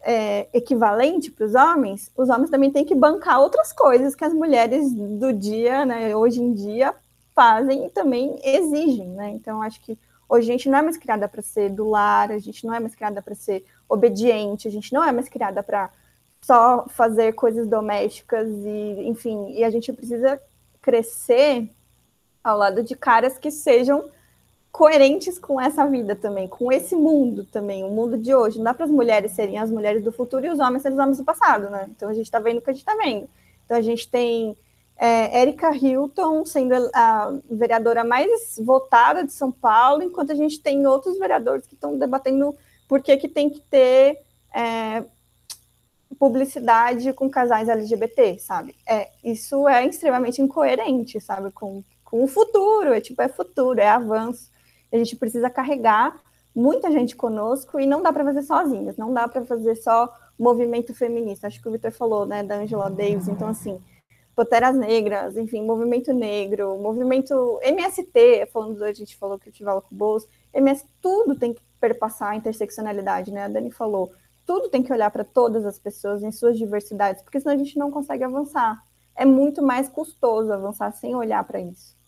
[0.02, 4.32] é, equivalente para os homens, os homens também têm que bancar outras coisas que as
[4.32, 6.94] mulheres do dia, né, hoje em dia,
[7.34, 9.30] fazem e também exigem, né?
[9.30, 12.38] Então acho que hoje a gente não é mais criada para ser do lar, a
[12.38, 15.90] gente não é mais criada para ser obediente, a gente não é mais criada para
[16.42, 20.40] só fazer coisas domésticas e, enfim, e a gente precisa
[20.80, 21.70] crescer
[22.42, 24.04] ao lado de caras que sejam
[24.72, 28.56] coerentes com essa vida também, com esse mundo também, o mundo de hoje.
[28.56, 31.02] Não dá para as mulheres serem as mulheres do futuro e os homens serem os
[31.02, 31.86] homens do passado, né?
[31.90, 33.28] Então a gente está vendo o que a gente está vendo.
[33.64, 34.56] Então a gente tem
[34.96, 40.86] é, Erika Hilton sendo a vereadora mais votada de São Paulo, enquanto a gente tem
[40.86, 42.54] outros vereadores que estão debatendo
[42.86, 44.18] por que, que tem que ter
[44.54, 45.04] é,
[46.18, 48.76] publicidade com casais LGBT, sabe?
[48.86, 53.88] É, isso é extremamente incoerente, sabe, com com o futuro, é tipo, é futuro, é
[53.88, 54.50] avanço.
[54.92, 56.20] A gente precisa carregar
[56.54, 60.92] muita gente conosco e não dá para fazer sozinhas, não dá para fazer só movimento
[60.94, 61.46] feminista.
[61.46, 63.80] Acho que o Vitor falou, né, da Angela Davis, então assim,
[64.34, 69.98] Poteras Negras, enfim, movimento negro, movimento MST, falando, a gente falou que aula com o
[69.98, 73.44] Bolso, MS, tudo tem que perpassar a interseccionalidade, né?
[73.44, 74.12] A Dani falou,
[74.46, 77.78] tudo tem que olhar para todas as pessoas em suas diversidades, porque senão a gente
[77.78, 78.82] não consegue avançar.
[79.14, 81.99] É muito mais custoso avançar sem olhar para isso.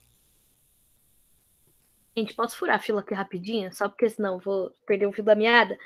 [2.16, 3.72] Gente, posso furar a fila aqui rapidinho?
[3.72, 5.78] Só porque senão vou perder o fio da meada.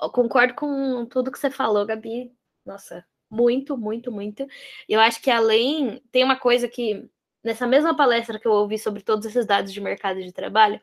[0.00, 2.32] Eu concordo com tudo que você falou, Gabi.
[2.64, 4.46] Nossa, muito, muito, muito.
[4.88, 6.00] Eu acho que além.
[6.12, 7.08] Tem uma coisa que.
[7.42, 10.80] Nessa mesma palestra que eu ouvi sobre todos esses dados de mercado de trabalho,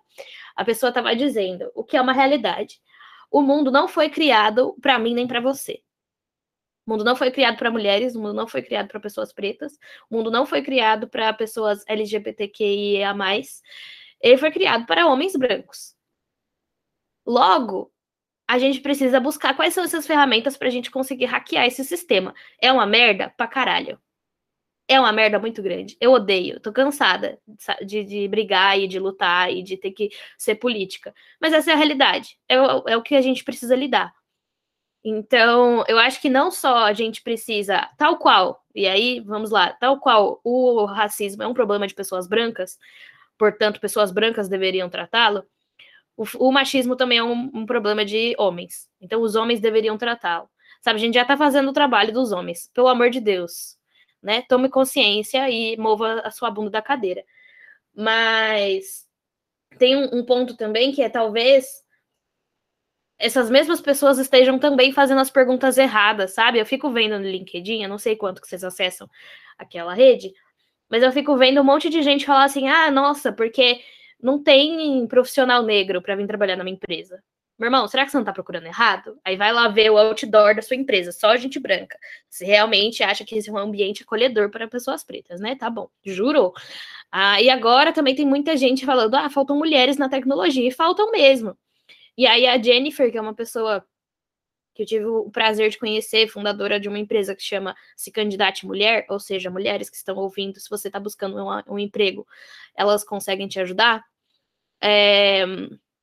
[0.55, 2.79] a pessoa estava dizendo o que é uma realidade.
[3.31, 5.81] O mundo não foi criado para mim nem para você.
[6.85, 9.79] O mundo não foi criado para mulheres, o mundo não foi criado para pessoas pretas,
[10.09, 13.13] o mundo não foi criado para pessoas LGBTQIA
[14.21, 15.95] ele foi criado para homens brancos.
[17.25, 17.91] Logo,
[18.47, 22.33] a gente precisa buscar quais são essas ferramentas para a gente conseguir hackear esse sistema.
[22.61, 23.99] É uma merda pra caralho.
[24.87, 25.95] é uma merda muito grande.
[26.01, 27.39] Eu odeio, tô cansada
[27.85, 31.13] de, de brigar e de lutar e de ter que ser política.
[31.39, 34.13] Mas essa é a realidade, é, é o que a gente precisa lidar.
[35.03, 39.73] Então, eu acho que não só a gente precisa, tal qual, e aí vamos lá,
[39.73, 42.77] tal qual o racismo é um problema de pessoas brancas,
[43.41, 45.43] portanto, pessoas brancas deveriam tratá-lo,
[46.15, 48.87] o, o, machismo também é um, um, problema de homens.
[49.01, 50.47] Então, os homens deveriam tratá-lo.
[50.79, 53.79] Sabe, a gente já tá fazendo o trabalho dos homens, pelo amor de Deus.
[54.21, 54.43] Né?
[54.47, 57.23] Tome consciência e mova a sua bunda da cadeira.
[57.95, 59.07] Mas
[59.79, 61.65] tem um, um ponto também que é talvez
[63.17, 66.59] essas mesmas pessoas estejam também fazendo as perguntas erradas, sabe?
[66.59, 69.09] Eu fico vendo no LinkedIn, eu não sei quanto que vocês acessam
[69.57, 70.31] aquela rede,
[70.91, 73.81] mas eu fico vendo um monte de gente falar assim: ah, nossa, porque
[74.21, 77.23] não tem profissional negro para vir trabalhar na minha empresa.
[77.57, 79.19] Meu irmão, será que você não está procurando errado?
[79.23, 81.97] Aí vai lá ver o outdoor da sua empresa, só gente branca.
[82.27, 85.55] Se realmente acha que esse é um ambiente acolhedor para pessoas pretas, né?
[85.55, 86.53] Tá bom, jurou.
[87.11, 91.11] Ah, e agora também tem muita gente falando: ah, faltam mulheres na tecnologia, e faltam
[91.11, 91.57] mesmo.
[92.17, 93.85] E aí a Jennifer, que é uma pessoa
[94.81, 98.65] que eu tive o prazer de conhecer, fundadora de uma empresa que chama Se Candidate
[98.65, 102.27] Mulher, ou seja, mulheres que estão ouvindo, se você está buscando um, um, emprego,
[102.75, 104.03] elas conseguem te ajudar.
[104.81, 105.45] É,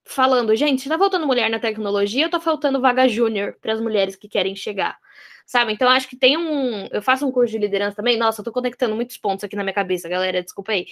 [0.05, 4.17] falando, gente, está faltando mulher na tecnologia, ou tá faltando vaga júnior para as mulheres
[4.17, 4.97] que querem chegar?
[5.45, 5.73] Sabe?
[5.73, 6.87] Então, acho que tem um.
[6.93, 8.19] Eu faço um curso de liderança também.
[8.19, 10.43] Nossa, eu tô conectando muitos pontos aqui na minha cabeça, galera.
[10.43, 10.87] Desculpa aí.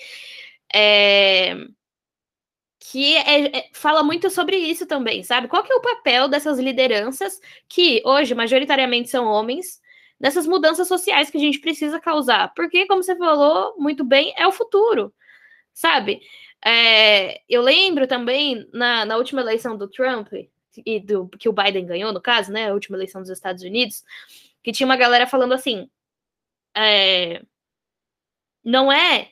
[0.74, 1.54] É,
[2.78, 5.48] que é, é, fala muito sobre isso também, sabe?
[5.48, 9.80] Qual que é o papel dessas lideranças que hoje majoritariamente são homens
[10.20, 12.52] nessas mudanças sociais que a gente precisa causar?
[12.54, 15.12] Porque, como você falou muito bem, é o futuro,
[15.72, 16.20] sabe?
[16.64, 20.28] É, eu lembro também na, na última eleição do Trump
[20.84, 22.68] e do que o Biden ganhou, no caso, né?
[22.68, 24.04] A última eleição dos Estados Unidos,
[24.62, 25.88] que tinha uma galera falando assim:
[26.76, 27.42] é,
[28.62, 29.30] não é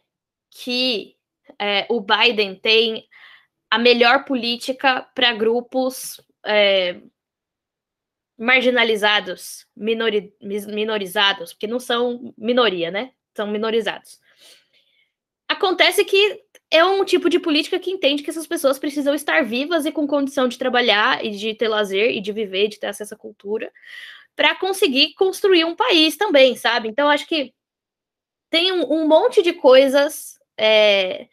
[0.50, 1.16] que
[1.58, 3.06] é, o Biden tem
[3.74, 7.00] a melhor política para grupos é,
[8.38, 13.10] marginalizados, minori, minorizados, porque não são minoria, né?
[13.36, 14.20] São minorizados.
[15.48, 19.84] Acontece que é um tipo de política que entende que essas pessoas precisam estar vivas
[19.84, 23.14] e com condição de trabalhar e de ter lazer e de viver, de ter acesso
[23.14, 23.72] à cultura,
[24.36, 26.86] para conseguir construir um país também, sabe?
[26.88, 27.52] Então, acho que
[28.50, 31.26] tem um, um monte de coisas é,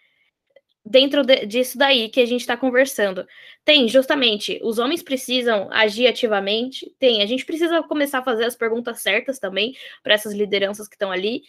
[0.85, 3.25] dentro de, disso daí que a gente está conversando.
[3.63, 8.55] Tem, justamente, os homens precisam agir ativamente, tem, a gente precisa começar a fazer as
[8.55, 11.43] perguntas certas também para essas lideranças que estão ali.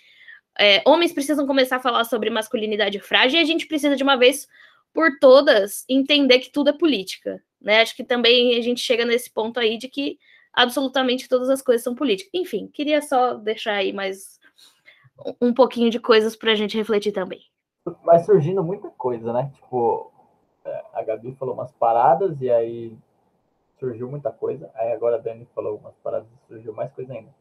[0.59, 4.16] É, homens precisam começar a falar sobre masculinidade frágil e a gente precisa, de uma
[4.16, 4.47] vez
[4.93, 7.43] por todas, entender que tudo é política.
[7.61, 7.80] Né?
[7.80, 10.18] Acho que também a gente chega nesse ponto aí de que
[10.53, 12.30] absolutamente todas as coisas são políticas.
[12.35, 14.39] Enfim, queria só deixar aí mais
[15.41, 17.51] um pouquinho de coisas para a gente refletir também
[18.05, 19.51] vai surgindo muita coisa, né?
[19.55, 20.12] Tipo,
[20.64, 22.97] é, a Gabi falou umas paradas e aí
[23.78, 24.70] surgiu muita coisa.
[24.74, 27.35] Aí agora a Dani falou umas paradas e surgiu mais coisa ainda.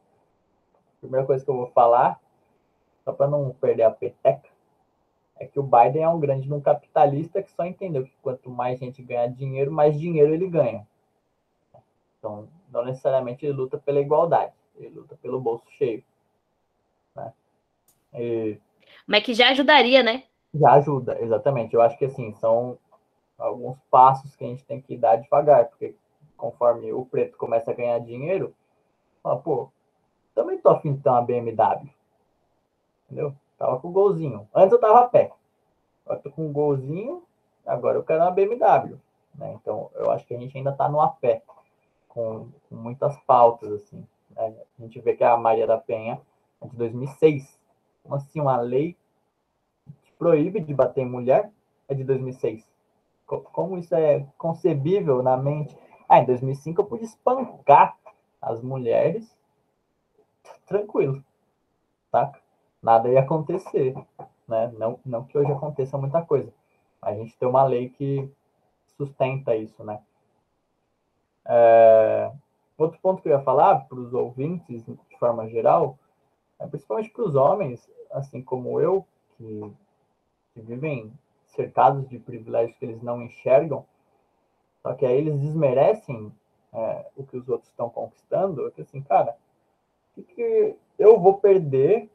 [0.99, 2.19] Primeira coisa que eu vou falar,
[3.03, 4.49] só para não perder a peteca,
[5.39, 8.79] é que o Biden é um grande um capitalista que só entendeu que quanto mais
[8.79, 10.87] gente ganhar dinheiro, mais dinheiro ele ganha.
[12.17, 16.03] Então, não necessariamente ele luta pela igualdade, ele luta pelo bolso cheio.
[17.15, 17.33] Né?
[18.13, 18.57] E...
[19.07, 20.23] Mas que já ajudaria, né?
[20.53, 21.73] Já ajuda, exatamente.
[21.73, 22.77] Eu acho que assim, são
[23.37, 25.95] alguns passos que a gente tem que dar devagar, porque
[26.37, 28.53] conforme o preto começa a ganhar dinheiro,
[29.23, 29.69] fala, pô,
[30.33, 31.89] também tô afim de ter uma BMW.
[33.05, 33.35] Entendeu?
[33.57, 34.47] Tava com golzinho.
[34.53, 35.31] Antes eu tava a pé.
[36.05, 37.23] Agora tô com um golzinho,
[37.65, 38.97] agora eu quero uma BMW.
[39.35, 39.53] Né?
[39.53, 41.41] Então, eu acho que a gente ainda tá no a pé,
[42.09, 44.05] com, com muitas pautas, assim.
[44.31, 44.55] Né?
[44.79, 46.19] A gente vê que a Maria da Penha
[46.61, 47.59] é de 2006.
[48.03, 48.97] Como assim, uma lei
[50.21, 51.51] proíbe de bater em mulher
[51.87, 52.63] é de 2006.
[53.25, 55.75] Como isso é concebível na mente?
[56.07, 57.97] Ah, em 2005 eu pude espancar
[58.39, 59.35] as mulheres
[60.67, 61.23] tranquilo,
[62.11, 62.31] tá?
[62.83, 63.95] Nada ia acontecer,
[64.47, 64.71] né?
[64.77, 66.53] Não, não que hoje aconteça muita coisa.
[67.01, 68.31] A gente tem uma lei que
[68.95, 69.99] sustenta isso, né?
[71.47, 72.31] É...
[72.77, 75.97] Outro ponto que eu ia falar para os ouvintes, de forma geral,
[76.59, 79.03] é principalmente para os homens, assim como eu,
[79.35, 79.73] que
[80.53, 81.11] que vivem
[81.47, 83.85] cercados de privilégios que eles não enxergam,
[84.81, 86.31] só que aí eles desmerecem
[86.73, 89.35] é, o que os outros estão conquistando, é que assim, cara,
[90.11, 92.09] o que, que eu vou perder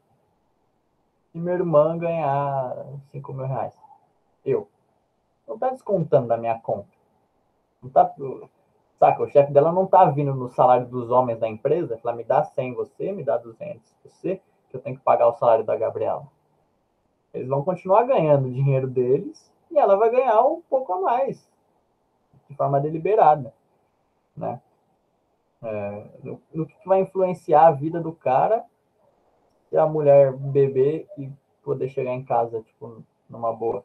[1.31, 3.73] se minha irmã ganhar 5 mil reais?
[4.45, 4.67] Eu.
[5.47, 6.89] Não tá descontando da minha conta.
[7.81, 8.13] Não tá.
[8.99, 12.23] Saca, o chefe dela não tá vindo no salário dos homens da empresa, fala, me
[12.23, 15.77] dá 100 você, me dá 200 você, que eu tenho que pagar o salário da
[15.77, 16.27] Gabriela.
[17.37, 21.47] Eles vão continuar ganhando o dinheiro deles e ela vai ganhar um pouco a mais,
[22.49, 23.53] de forma deliberada,
[24.35, 24.61] né?
[25.61, 28.63] É, no, no, que vai influenciar a vida do cara
[29.69, 31.31] se a mulher beber e
[31.63, 33.83] poder chegar em casa, tipo, numa boa.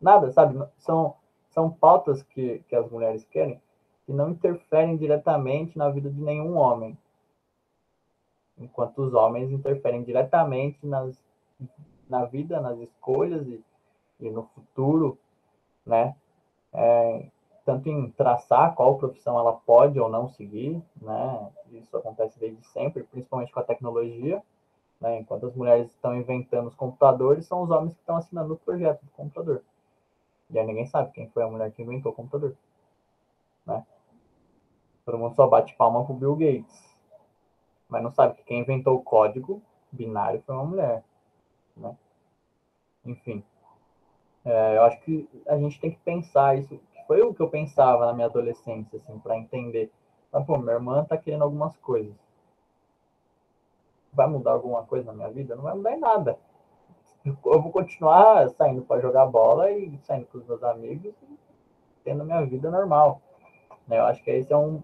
[0.00, 0.64] Nada, sabe?
[0.78, 1.14] São,
[1.50, 3.60] são pautas que, que as mulheres querem
[4.06, 6.96] que não interferem diretamente na vida de nenhum homem.
[8.56, 11.22] Enquanto os homens interferem diretamente nas,
[12.08, 13.62] na vida, nas escolhas e,
[14.20, 15.18] e no futuro,
[15.84, 16.14] né?
[16.72, 17.26] É,
[17.64, 21.50] tanto em traçar qual profissão ela pode ou não seguir, né?
[21.70, 24.42] Isso acontece desde sempre, principalmente com a tecnologia.
[25.00, 25.20] Né?
[25.20, 29.02] Enquanto as mulheres estão inventando os computadores, são os homens que estão assinando o projeto
[29.04, 29.62] do computador.
[30.50, 32.56] E aí ninguém sabe quem foi a mulher que inventou o computador.
[33.66, 33.84] Né?
[35.04, 36.88] Todo mundo só bate palma pro Bill Gates.
[37.88, 41.04] Mas não sabe que quem inventou o código binário foi uma mulher.
[41.78, 41.96] Né?
[43.04, 43.42] Enfim.
[44.44, 46.80] É, eu acho que a gente tem que pensar isso.
[47.06, 49.90] Foi o que eu pensava na minha adolescência, assim, para entender.
[50.32, 52.14] Mas, pô, minha irmã tá querendo algumas coisas.
[54.12, 55.56] Vai mudar alguma coisa na minha vida?
[55.56, 56.38] Não vai mudar em nada
[57.24, 61.38] eu vou continuar saindo para jogar bola e saindo com os meus amigos e
[62.04, 63.20] tendo minha vida normal.
[63.86, 63.98] Né?
[63.98, 64.82] Eu acho que esse é um,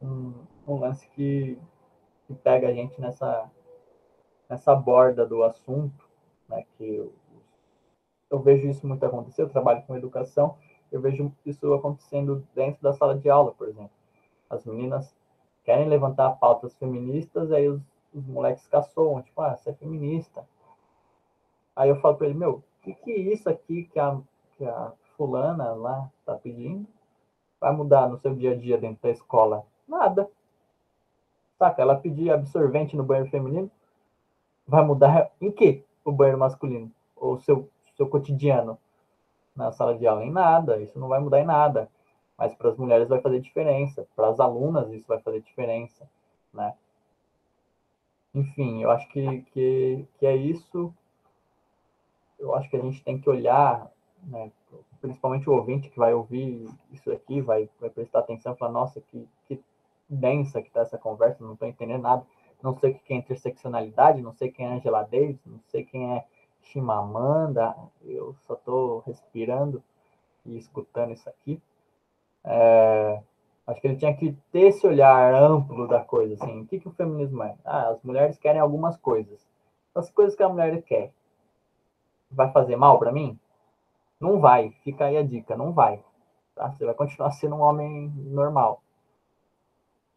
[0.00, 0.32] um,
[0.66, 1.58] um lance que,
[2.26, 3.50] que pega a gente nessa,
[4.50, 6.04] nessa borda do assunto,
[6.48, 6.66] né?
[6.76, 7.12] que eu,
[8.30, 10.58] eu vejo isso muito acontecer, eu trabalho com educação,
[10.92, 13.92] eu vejo isso acontecendo dentro da sala de aula, por exemplo.
[14.50, 15.16] As meninas
[15.64, 17.80] querem levantar pautas feministas, aí os,
[18.12, 20.44] os moleques caçoam, tipo, ah, você é feminista,
[21.80, 24.20] Aí eu falo para ele, meu, o que, que é isso aqui que a,
[24.56, 26.86] que a fulana lá tá pedindo?
[27.58, 29.64] Vai mudar no seu dia a dia dentro da escola?
[29.88, 30.28] Nada.
[31.58, 31.80] Saca?
[31.80, 33.70] Ela pedir absorvente no banheiro feminino,
[34.70, 36.90] vai mudar em que o banheiro masculino?
[37.16, 38.78] Ou seu, seu cotidiano
[39.54, 40.24] na sala de aula?
[40.24, 40.78] Em nada.
[40.78, 41.88] Isso não vai mudar em nada.
[42.38, 44.06] Mas para as mulheres vai fazer diferença.
[44.16, 46.08] Para as alunas isso vai fazer diferença,
[46.52, 46.74] né?
[48.34, 50.94] Enfim, eu acho que, que, que é isso
[52.40, 53.88] eu acho que a gente tem que olhar,
[54.24, 54.50] né,
[55.00, 59.00] principalmente o ouvinte que vai ouvir isso aqui, vai, vai prestar atenção e falar, nossa,
[59.00, 59.62] que, que
[60.08, 62.26] densa que está essa conversa, não estou entendendo nada,
[62.62, 66.16] não sei o que é interseccionalidade, não sei quem é Angela Davis, não sei quem
[66.16, 66.26] é
[66.62, 69.82] Chimamanda, eu só estou respirando
[70.44, 71.60] e escutando isso aqui.
[72.44, 73.20] É,
[73.66, 76.88] acho que ele tinha que ter esse olhar amplo da coisa, assim, o que, que
[76.88, 77.56] o feminismo é?
[77.64, 79.46] Ah, as mulheres querem algumas coisas.
[79.94, 81.12] As coisas que a mulher quer
[82.30, 83.38] vai fazer mal para mim?
[84.20, 84.70] Não vai.
[84.84, 86.02] Fica aí a dica, não vai.
[86.54, 86.70] Tá?
[86.70, 88.82] Você vai continuar sendo um homem normal.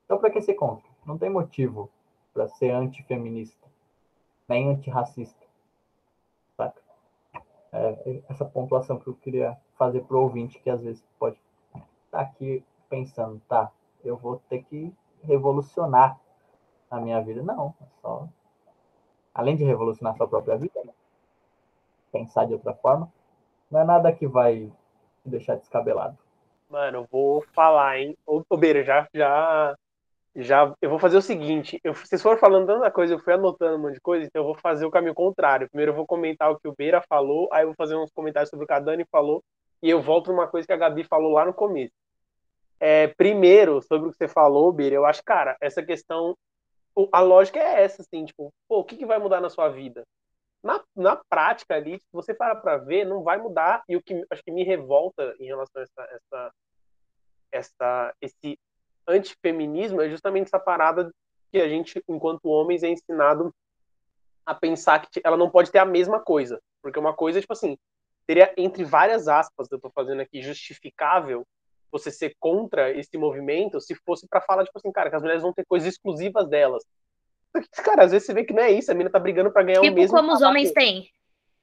[0.05, 0.87] Então, para que ser contra?
[1.05, 1.89] Não tem motivo
[2.33, 3.67] para ser antifeminista,
[4.47, 5.45] nem antirracista.
[6.57, 6.81] Saca?
[7.71, 11.39] É, essa pontuação que eu queria fazer pro ouvinte, que às vezes pode
[11.75, 13.71] estar tá aqui pensando, tá,
[14.03, 16.19] eu vou ter que revolucionar
[16.89, 17.41] a minha vida.
[17.41, 18.27] Não, é só.
[19.33, 20.81] Além de revolucionar sua própria vida,
[22.11, 23.11] pensar de outra forma,
[23.71, 24.71] não é nada que vai
[25.25, 26.17] deixar descabelado.
[26.69, 28.17] Mano, vou falar, hein?
[28.25, 29.75] Ô, Beira, já, já,
[30.35, 33.77] já, eu vou fazer o seguinte, eu, vocês foram falando tanta coisa, eu fui anotando
[33.77, 35.69] um monte de coisa, então eu vou fazer o caminho contrário.
[35.69, 38.49] Primeiro eu vou comentar o que o Beira falou, aí eu vou fazer uns comentários
[38.49, 39.43] sobre o que a Dani falou,
[39.81, 41.93] e eu volto numa coisa que a Gabi falou lá no começo.
[42.79, 46.35] É, primeiro, sobre o que você falou, Beira, eu acho, cara, essa questão,
[47.11, 50.03] a lógica é essa, assim, tipo, pô, o que, que vai mudar na sua vida?
[50.63, 53.83] na, na prática ali, se você parar para ver, não vai mudar.
[53.87, 56.53] E o que acho que me revolta em relação a essa, essa,
[57.51, 58.59] essa, esse
[59.07, 61.11] antifeminismo é justamente essa parada
[61.51, 63.53] que a gente, enquanto homens, é ensinado
[64.45, 66.59] a pensar que ela não pode ter a mesma coisa.
[66.81, 67.77] Porque uma coisa, tipo assim,
[68.25, 71.45] seria, entre várias aspas, eu tô fazendo aqui, justificável
[71.91, 75.43] você ser contra esse movimento se fosse para falar, tipo assim, cara, que as mulheres
[75.43, 76.83] vão ter coisas exclusivas delas.
[77.83, 79.81] Cara, às vezes você vê que não é isso, a mina tá brigando pra ganhar
[79.81, 80.17] tipo o mesmo.
[80.17, 81.07] como os homens têm.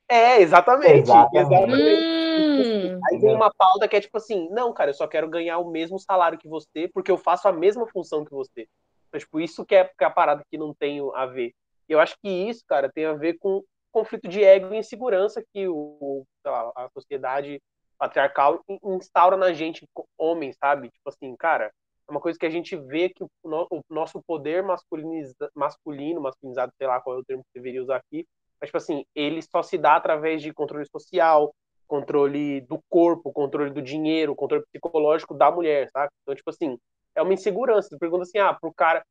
[0.08, 1.00] É, exatamente.
[1.00, 1.36] Exatamente.
[1.36, 2.04] exatamente.
[2.42, 2.79] Hum.
[3.08, 5.70] Aí vem uma pauta que é tipo assim, não, cara, eu só quero ganhar o
[5.70, 8.66] mesmo salário que você, porque eu faço a mesma função que você.
[9.08, 11.52] Então, tipo, isso que é, que é a parada que não tem a ver.
[11.88, 15.66] Eu acho que isso, cara, tem a ver com conflito de ego e insegurança que
[15.66, 17.60] o, lá, a sociedade
[17.98, 19.86] patriarcal instaura na gente,
[20.16, 20.90] homens, sabe?
[20.90, 21.72] Tipo assim, cara,
[22.08, 26.86] é uma coisa que a gente vê que o, o nosso poder masculino, masculinizado, sei
[26.86, 28.26] lá qual é o termo que deveria usar aqui,
[28.60, 31.54] mas, tipo assim, ele só se dá através de controle social,
[31.90, 36.12] controle do corpo, controle do dinheiro, controle psicológico da mulher, sabe?
[36.22, 36.78] Então, tipo assim,
[37.16, 37.88] é uma insegurança.
[37.88, 39.04] Você pergunta assim, ah, pro cara...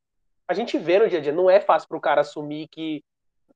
[0.48, 3.04] A gente vê no dia a dia, não é fácil pro cara assumir que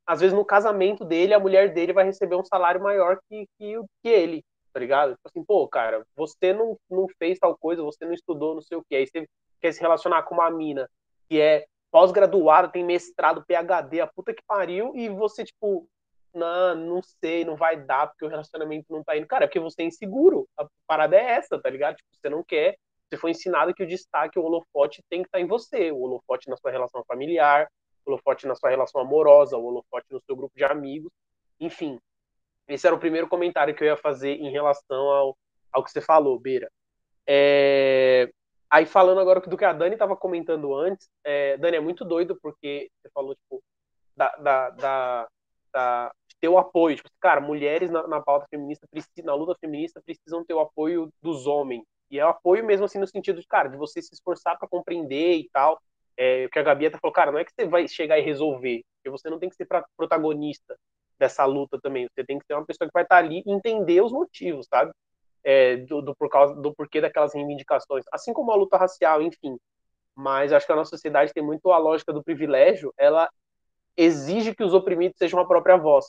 [0.06, 3.80] às vezes no casamento dele, a mulher dele vai receber um salário maior que, que,
[4.02, 4.44] que ele,
[4.74, 5.16] tá ligado?
[5.16, 8.78] Tipo assim, pô, cara, você não, não fez tal coisa, você não estudou, não sei
[8.78, 9.26] o que, aí você
[9.62, 10.90] quer se relacionar com uma mina
[11.30, 15.88] que é pós-graduada, tem mestrado, PhD, a puta que pariu, e você, tipo,
[16.34, 19.28] não, não sei, não vai dar, porque o relacionamento não tá indo.
[19.28, 20.48] Cara, é porque você é inseguro.
[20.58, 21.96] A parada é essa, tá ligado?
[21.96, 22.78] Tipo, você não quer.
[23.10, 25.92] Você foi ensinado que o destaque, o holofote tem que estar tá em você.
[25.92, 27.68] O holofote na sua relação familiar,
[28.06, 31.12] o holofote na sua relação amorosa, o holofote no seu grupo de amigos.
[31.60, 32.00] Enfim,
[32.68, 35.38] esse era o primeiro comentário que eu ia fazer em relação ao,
[35.72, 36.72] ao que você falou, Beira.
[37.28, 38.30] É...
[38.70, 41.58] Aí falando agora do que a Dani estava comentando antes, é...
[41.58, 43.64] Dani, é muito doido porque você falou, tipo,
[44.16, 45.28] da, da, da,
[45.72, 46.12] da
[46.44, 46.98] ter o apoio.
[46.98, 48.86] Tipo, cara, mulheres na, na pauta feminista,
[49.24, 51.86] na luta feminista, precisam ter o apoio dos homens.
[52.12, 54.68] E é o apoio mesmo assim no sentido de, cara, de você se esforçar para
[54.68, 55.82] compreender e tal.
[56.18, 58.22] É, o que a Gabi até falou, cara, não é que você vai chegar e
[58.22, 60.78] resolver, porque você não tem que ser pra, protagonista
[61.18, 62.10] dessa luta também.
[62.14, 64.68] Você tem que ser uma pessoa que vai estar tá ali e entender os motivos,
[64.68, 64.92] sabe?
[65.46, 68.04] É, do, do, por causa, do porquê daquelas reivindicações.
[68.12, 69.58] Assim como a luta racial, enfim.
[70.14, 73.30] Mas acho que a nossa sociedade tem muito a lógica do privilégio, ela
[73.96, 76.06] exige que os oprimidos sejam a própria voz.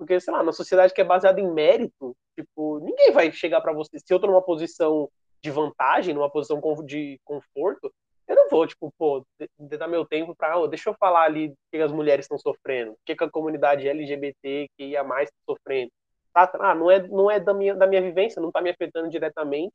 [0.00, 3.74] Porque, sei lá, na sociedade que é baseada em mérito, tipo, ninguém vai chegar para
[3.74, 3.98] você.
[3.98, 5.10] Se eu tô numa posição
[5.42, 7.92] de vantagem, numa posição de conforto,
[8.26, 9.22] eu não vou, tipo, pô,
[9.58, 12.92] dar meu tempo pra, oh, deixa eu falar ali o que as mulheres estão sofrendo,
[12.92, 15.92] o que, que a comunidade LGBT que ia mais está sofrendo.
[16.32, 16.50] Tá?
[16.60, 19.74] Ah, não é, não é da, minha, da minha vivência, não tá me afetando diretamente.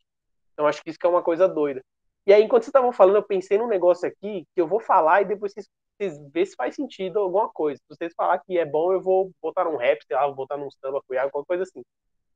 [0.54, 1.84] Então acho que isso que é uma coisa doida.
[2.26, 5.22] E aí, enquanto vocês estavam falando, eu pensei num negócio aqui que eu vou falar
[5.22, 5.70] e depois vocês,
[6.00, 7.78] vê se faz sentido alguma coisa.
[7.78, 10.58] Se vocês falar que é bom, eu vou botar num rap, sei lá, vou botar
[10.58, 11.82] num samba, cuiar, alguma coisa assim.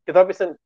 [0.05, 0.57] Eu tava pensando,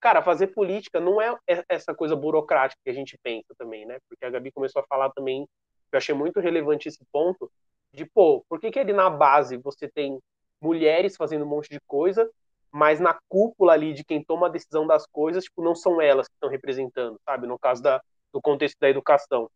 [0.00, 1.36] cara, fazer política não é
[1.68, 3.98] essa coisa burocrática que a gente pensa também, né?
[4.08, 5.46] Porque a Gabi começou a falar também,
[5.92, 7.50] eu achei muito relevante esse ponto,
[7.92, 10.18] de, pô, por que que ali na base você tem
[10.60, 12.30] mulheres fazendo um monte de coisa,
[12.70, 16.28] mas na cúpula ali de quem toma a decisão das coisas, tipo, não são elas
[16.28, 17.46] que estão representando, sabe?
[17.46, 19.50] No caso da, do contexto da educação.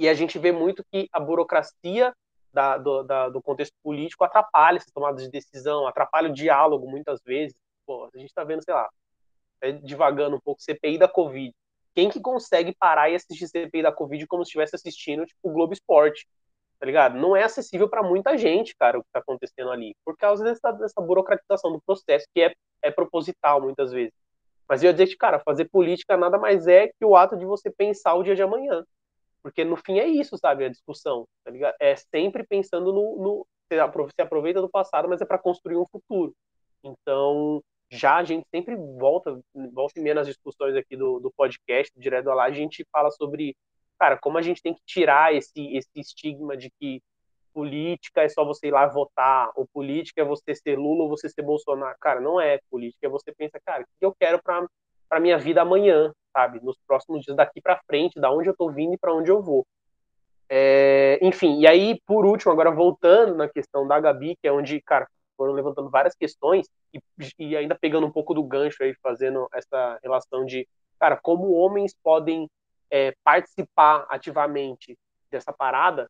[0.00, 2.14] E a gente vê muito que a burocracia
[2.50, 7.20] da, do, da, do contexto político atrapalha essas tomadas de decisão, atrapalha o diálogo muitas
[7.22, 7.54] vezes.
[7.86, 8.88] Pô, a gente está vendo, sei lá,
[9.60, 11.54] é, divagando um pouco, CPI da Covid.
[11.94, 15.52] Quem que consegue parar e assistir CPI da Covid como se estivesse assistindo, tipo, o
[15.52, 16.26] Globo Esporte?
[16.78, 17.18] Tá ligado?
[17.18, 20.72] Não é acessível para muita gente, cara, o que está acontecendo ali, por causa dessa,
[20.72, 24.14] dessa burocratização do processo, que é, é proposital muitas vezes.
[24.66, 27.44] Mas eu ia dizer que, cara, fazer política nada mais é que o ato de
[27.44, 28.82] você pensar o dia de amanhã.
[29.42, 31.74] Porque no fim é isso, sabe, a discussão, tá ligado?
[31.80, 33.16] É sempre pensando no.
[33.16, 36.34] no você aproveita do passado, mas é para construir um futuro.
[36.82, 39.38] Então, já a gente sempre volta,
[39.72, 43.10] volta e meia nas discussões aqui do, do podcast, do Direto lá, a gente fala
[43.12, 43.56] sobre,
[43.98, 47.00] cara, como a gente tem que tirar esse, esse estigma de que
[47.52, 51.28] política é só você ir lá votar, ou política é você ser Lula ou você
[51.28, 51.96] ser Bolsonaro.
[52.00, 54.66] Cara, não é política, é você pensa, cara, o que eu quero para
[55.10, 56.60] para minha vida amanhã, sabe?
[56.62, 59.42] Nos próximos dias daqui para frente, da onde eu tô vindo e para onde eu
[59.42, 59.66] vou.
[60.48, 64.80] É, enfim, e aí, por último, agora voltando na questão da Gabi, que é onde,
[64.80, 67.00] cara, foram levantando várias questões e,
[67.38, 70.66] e ainda pegando um pouco do gancho aí, fazendo essa relação de,
[70.98, 72.48] cara, como homens podem
[72.90, 74.96] é, participar ativamente
[75.30, 76.08] dessa parada,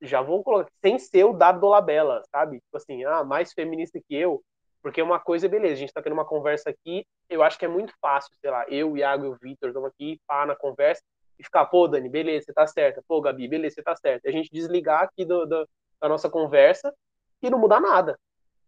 [0.00, 2.60] já vou colocar, sem ser o dado do Labela, sabe?
[2.60, 4.42] Tipo assim, ah, mais feminista que eu,
[4.86, 7.64] porque uma coisa é beleza, a gente tá tendo uma conversa aqui, eu acho que
[7.64, 10.54] é muito fácil, sei lá, eu, o Iago e o Vitor estamos aqui, pá, na
[10.54, 11.02] conversa,
[11.36, 14.28] e ficar, pô, Dani, beleza, você tá certa, pô, Gabi, beleza, você tá certa.
[14.28, 15.68] E a gente desligar aqui do, do,
[16.00, 16.94] da nossa conversa
[17.42, 18.16] e não mudar nada,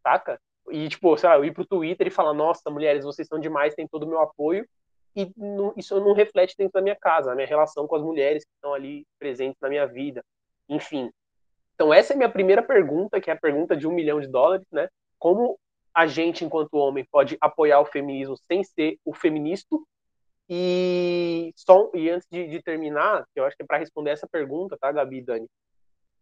[0.03, 0.41] saca?
[0.73, 3.77] E, tipo, sei lá, eu ir pro Twitter e falar, nossa, mulheres, vocês são demais,
[3.77, 4.67] tem todo o meu apoio,
[5.15, 8.45] e não, isso não reflete dentro da minha casa, a minha relação com as mulheres
[8.45, 10.25] que estão ali presentes na minha vida,
[10.69, 11.13] enfim.
[11.77, 14.27] Então, essa é a minha primeira pergunta, que é a pergunta de um milhão de
[14.27, 14.89] dólares, né?
[15.17, 15.57] Como
[15.99, 19.77] a gente, enquanto homem, pode apoiar o feminismo sem ser o feminista?
[20.49, 24.79] E, só, e antes de, de terminar, eu acho que é para responder essa pergunta,
[24.81, 25.49] tá, Gabi e Dani?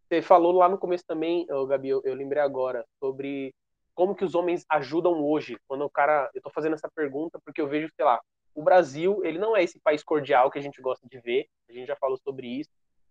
[0.08, 3.52] Você falou lá no começo também, oh, Gabi, eu, eu, lembrei agora, sobre
[3.94, 5.58] como que os homens ajudam hoje.
[5.68, 6.30] Quando o cara.
[6.32, 8.18] Eu tô fazendo essa pergunta porque eu vejo, sei lá,
[8.54, 11.72] o Brasil, ele não é esse país cordial que a gente gosta de ver, a
[11.74, 12.70] gente já falou sobre isso.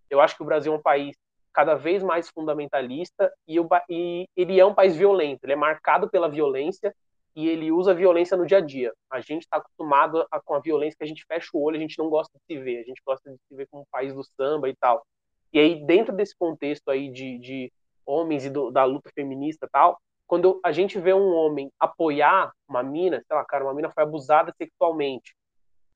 [0.09, 1.15] Eu acho que o Brasil é um país
[1.55, 6.09] cada vez mais fundamentalista e, o, e ele é um país violento, ele é marcado
[6.09, 6.93] pela violência
[7.33, 8.91] e ele usa a violência no dia a dia.
[9.09, 11.79] A gente está acostumado a, com a violência que a gente fecha o olho, a
[11.79, 14.13] gente não gosta de se ver, a gente gosta de se ver como um país
[14.13, 15.05] do samba e tal.
[15.53, 17.71] E aí, dentro desse contexto aí de, de
[18.05, 19.97] homens e do, da luta feminista e tal,
[20.27, 24.03] quando a gente vê um homem apoiar uma mina, sei lá, cara, uma mina foi
[24.03, 25.33] abusada sexualmente,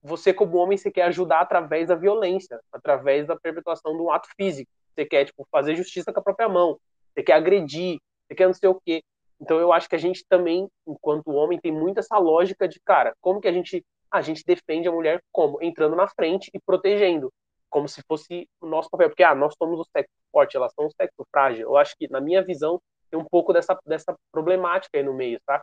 [0.01, 4.30] você como homem, você quer ajudar através da violência, através da perpetuação de um ato
[4.38, 6.78] físico você quer tipo, fazer justiça com a própria mão,
[7.14, 9.02] você quer agredir, você quer não sei o quê.
[9.39, 13.14] Então eu acho que a gente também, enquanto homem, tem muito essa lógica de, cara,
[13.22, 17.32] como que a gente a gente defende a mulher como entrando na frente e protegendo,
[17.70, 20.88] como se fosse o nosso papel, porque ah, nós somos o sexo forte, elas são
[20.88, 21.68] o sexo frágil.
[21.68, 22.82] Eu acho que na minha visão
[23.12, 25.62] tem um pouco dessa dessa problemática aí no meio, tá?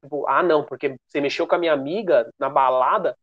[0.00, 3.16] Tipo, ah, não, porque você mexeu com a minha amiga na balada,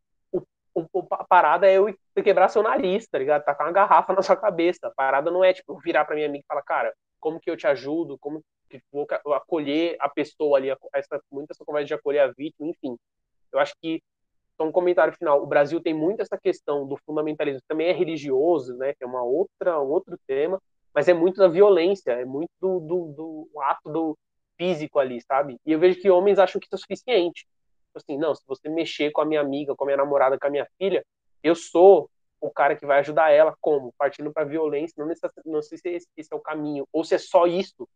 [1.12, 3.44] a parada é eu quebrar seu nariz, tá ligado?
[3.44, 4.88] Com uma garrafa na sua cabeça.
[4.88, 7.58] A parada não é, tipo, virar pra minha amiga e falar, cara, como que eu
[7.58, 8.18] te ajudo?
[8.20, 12.68] Como que vou acolher a pessoa ali, essa, muito essa conversa de acolher a vítima,
[12.70, 12.98] enfim.
[13.52, 14.02] Eu acho que
[14.58, 15.42] só um comentário final.
[15.42, 18.94] O Brasil tem muito essa questão do fundamentalismo, também é religioso, né?
[18.94, 20.60] Que é uma outra, um outro tema,
[20.94, 24.18] mas é muito da violência, é muito do, do, do ato do
[24.58, 25.58] físico ali, sabe?
[25.66, 27.48] E eu vejo que homens acham que isso é suficiente.
[27.98, 30.48] Tipo assim, não, se você mexer com a minha amiga, com a minha namorada, com
[30.48, 31.06] a minha filha,
[31.44, 33.94] eu sou o cara que vai ajudar ela, como?
[33.98, 35.12] Partindo para violência, não,
[35.46, 37.88] não sei se esse, esse, é o caminho, ou se é só isso,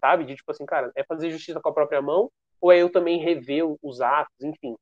[0.00, 0.24] sabe?
[0.24, 2.30] De tipo assim, cara, é fazer justiça com a própria mão,
[2.60, 4.76] ou é eu também rever os atos, enfim.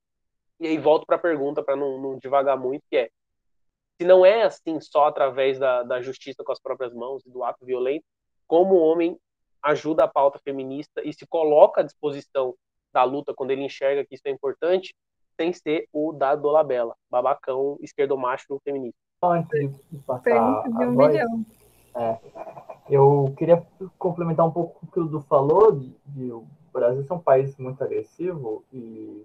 [0.61, 3.11] E aí volto para a pergunta, para não, não devagar muito, que é,
[4.01, 7.43] se não é assim só através da, da justiça com as próprias mãos e do
[7.43, 8.05] ato violento,
[8.47, 9.19] como o homem
[9.63, 12.55] ajuda a pauta feminista e se coloca à disposição
[12.93, 14.95] da luta quando ele enxerga que isso é importante,
[15.37, 18.99] sem ser o da Dolabella, babacão, esquerdomacho feminista.
[19.23, 21.17] Antes de passar de um voz,
[21.95, 22.19] é,
[22.89, 23.65] eu queria
[23.99, 27.57] complementar um pouco o que o Du falou, de, de o Brasil ser um país
[27.57, 29.25] muito agressivo e,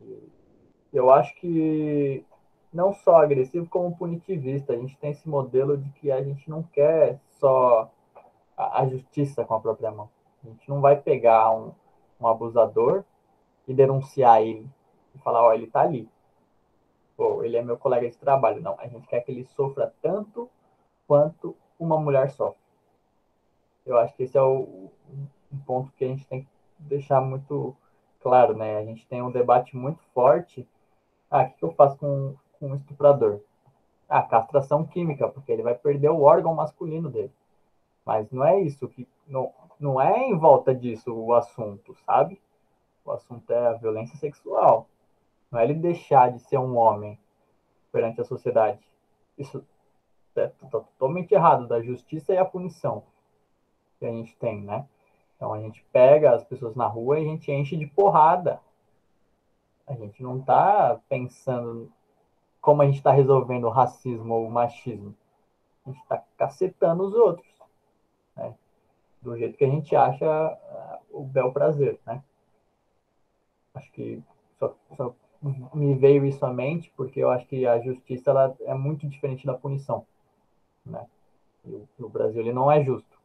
[0.00, 0.30] e
[0.92, 2.24] eu acho que
[2.72, 4.72] não só agressivo como punitivista.
[4.72, 7.90] A gente tem esse modelo de que a gente não quer só
[8.56, 10.08] a, a justiça com a própria mão.
[10.44, 11.72] A gente não vai pegar um,
[12.20, 13.04] um abusador
[13.66, 14.68] e denunciar ele
[15.14, 16.08] e falar, ó, ele tá ali.
[17.16, 18.60] Ou ele é meu colega de trabalho.
[18.60, 20.50] Não, a gente quer que ele sofra tanto
[21.06, 22.60] quanto uma mulher sofre.
[23.84, 24.90] Eu acho que esse é o,
[25.52, 26.48] um ponto que a gente tem que
[26.78, 27.74] deixar muito
[28.20, 28.78] claro, né?
[28.78, 30.68] A gente tem um debate muito forte.
[31.30, 33.40] Ah, o que eu faço com, com um estuprador?
[34.08, 37.32] Ah, castração química, porque ele vai perder o órgão masculino dele.
[38.04, 42.40] Mas não é isso que não, não é em volta disso o assunto, sabe?
[43.04, 44.88] O assunto é a violência sexual.
[45.50, 47.18] Não é ele deixar de ser um homem
[47.92, 48.80] perante a sociedade.
[49.38, 49.64] Isso
[50.34, 53.04] é totalmente errado da justiça e a punição
[53.98, 54.86] que a gente tem, né?
[55.36, 58.60] Então a gente pega as pessoas na rua e a gente enche de porrada.
[59.86, 61.92] A gente não está pensando
[62.60, 65.14] como a gente está resolvendo o racismo ou o machismo.
[65.84, 67.55] A gente está cacetando os outros?
[69.22, 72.22] Do jeito que a gente acha uh, o bel prazer, né?
[73.74, 74.22] Acho que
[74.58, 75.14] só, só,
[75.74, 79.46] me veio isso à mente porque eu acho que a justiça ela é muito diferente
[79.46, 80.06] da punição,
[80.84, 81.06] né?
[81.64, 83.16] E o, o Brasil ele não é justo.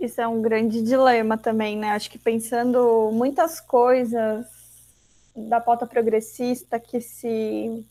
[0.00, 1.90] Isso é um grande dilema também, né?
[1.90, 4.46] Acho que pensando muitas coisas
[5.34, 7.86] da pauta progressista que se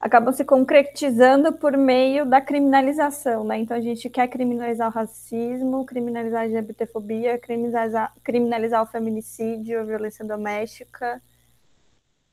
[0.00, 3.58] acabam se concretizando por meio da criminalização, né?
[3.58, 9.84] Então a gente quer criminalizar o racismo, criminalizar a LGBTfobia, criminalizar, criminalizar o feminicídio, a
[9.84, 11.22] violência doméstica,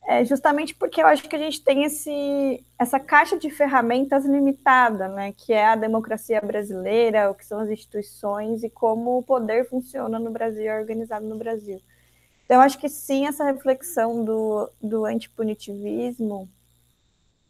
[0.07, 5.09] é justamente porque eu acho que a gente tem esse, essa caixa de ferramentas limitada,
[5.09, 5.34] né?
[5.34, 10.18] Que é a democracia brasileira, o que são as instituições e como o poder funciona
[10.18, 11.82] no Brasil, é organizado no Brasil.
[12.45, 16.49] Então, eu acho que sim, essa reflexão do, do antipunitivismo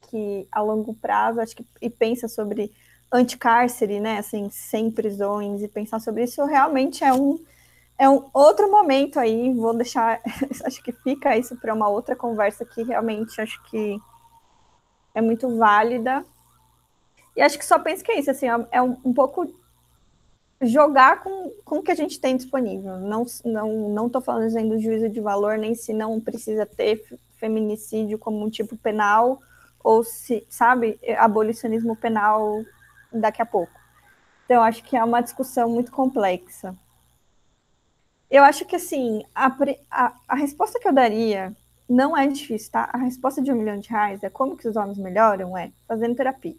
[0.09, 2.71] que a longo prazo, acho que e pensa sobre
[3.11, 7.39] anticárcere, né, assim, sem prisões e pensar sobre isso realmente é um
[7.99, 10.21] é um outro momento aí, vou deixar,
[10.63, 13.99] acho que fica isso para uma outra conversa que realmente acho que
[15.15, 16.23] é muito válida.
[17.35, 19.51] E acho que só penso que é isso, assim, é um, um pouco
[20.61, 22.97] jogar com, com o que a gente tem disponível.
[22.97, 27.03] Não não não estou fazendo juízo de valor nem se não precisa ter
[27.37, 29.39] feminicídio como um tipo penal
[29.87, 32.61] ou se, sabe, abolicionismo penal
[33.09, 33.71] daqui a pouco.
[34.43, 36.75] Então, acho que é uma discussão muito complexa.
[38.29, 39.47] Eu acho que, assim, a,
[39.89, 41.55] a, a, resposta que eu daria
[41.89, 42.89] não é difícil, tá?
[42.91, 45.57] A resposta de um milhão de reais é como que os homens melhoram?
[45.57, 46.57] É fazendo terapia.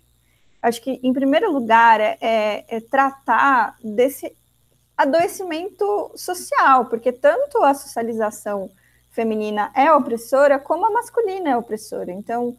[0.62, 4.34] Acho que, em primeiro lugar, é, é, é tratar desse
[4.96, 8.70] adoecimento social, porque tanto a socialização
[9.10, 12.10] feminina é opressora, como a masculina é opressora.
[12.10, 12.56] Então,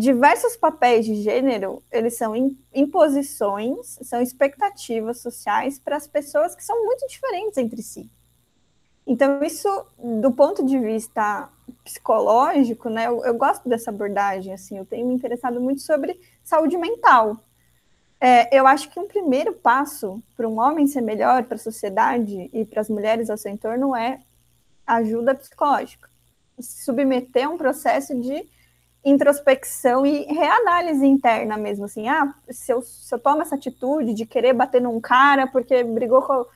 [0.00, 2.32] diversos papéis de gênero, eles são
[2.74, 8.10] imposições, são expectativas sociais para as pessoas que são muito diferentes entre si.
[9.06, 9.68] Então, isso,
[9.98, 11.50] do ponto de vista
[11.84, 16.78] psicológico, né, eu, eu gosto dessa abordagem, assim, eu tenho me interessado muito sobre saúde
[16.78, 17.36] mental.
[18.18, 22.48] É, eu acho que um primeiro passo para um homem ser melhor para a sociedade
[22.54, 24.20] e para as mulheres ao seu entorno é
[24.86, 26.08] ajuda psicológica.
[26.58, 28.48] Se submeter a um processo de
[29.04, 34.26] introspecção e reanálise interna mesmo, assim, ah, se eu, se eu tomo essa atitude de
[34.26, 36.46] querer bater num cara porque brigou com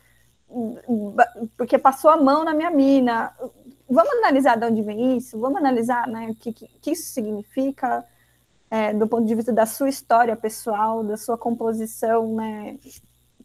[1.56, 3.34] porque passou a mão na minha mina,
[3.88, 8.04] vamos analisar de onde vem isso, vamos analisar né, o que, que, isso significa
[8.70, 12.78] é, do ponto de vista da sua história pessoal, da sua composição né,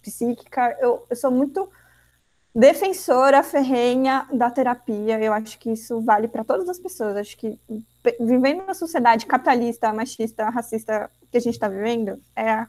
[0.01, 0.77] psíquica.
[0.79, 1.69] Eu, eu sou muito
[2.53, 5.19] defensora ferrenha da terapia.
[5.19, 7.15] Eu acho que isso vale para todas as pessoas.
[7.15, 7.59] Acho que
[8.19, 12.65] vivendo numa sociedade capitalista, machista, racista que a gente está vivendo, é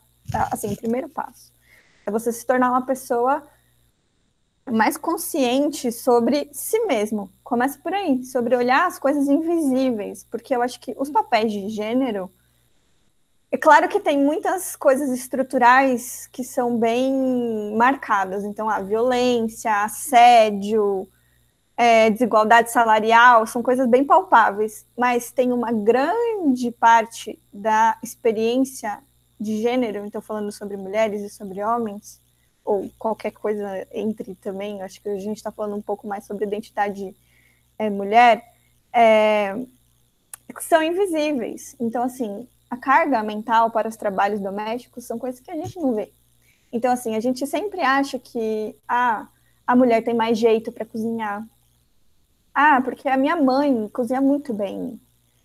[0.52, 1.52] assim, o primeiro passo.
[2.06, 3.46] É você se tornar uma pessoa
[4.70, 7.30] mais consciente sobre si mesmo.
[7.42, 11.68] Começa por aí, sobre olhar as coisas invisíveis, porque eu acho que os papéis de
[11.68, 12.30] gênero
[13.52, 18.44] é claro que tem muitas coisas estruturais que são bem marcadas.
[18.44, 21.08] Então, a violência, assédio,
[21.76, 29.02] é, desigualdade salarial são coisas bem palpáveis, mas tem uma grande parte da experiência
[29.40, 32.20] de gênero, então falando sobre mulheres e sobre homens,
[32.62, 36.44] ou qualquer coisa entre também, acho que a gente está falando um pouco mais sobre
[36.44, 37.16] identidade
[37.78, 38.44] é, mulher,
[38.92, 39.56] é,
[40.60, 41.74] são invisíveis.
[41.80, 45.92] Então, assim, a carga mental para os trabalhos domésticos são coisas que a gente não
[45.92, 46.12] vê.
[46.72, 49.26] Então, assim, a gente sempre acha que ah,
[49.66, 51.44] a mulher tem mais jeito para cozinhar.
[52.54, 55.00] Ah, porque a minha mãe cozinha muito bem.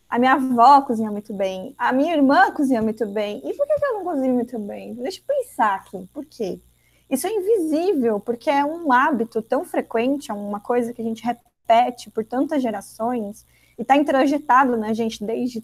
[0.07, 1.73] A minha avó cozinha muito bem.
[1.77, 3.41] A minha irmã cozinha muito bem.
[3.43, 4.93] E por que, eu não cozinho muito bem?
[4.93, 6.07] Deixa eu pensar aqui.
[6.13, 6.59] Por quê?
[7.09, 11.23] Isso é invisível, porque é um hábito tão frequente, é uma coisa que a gente
[11.23, 13.45] repete por tantas gerações
[13.77, 15.63] e está introjetado na gente desde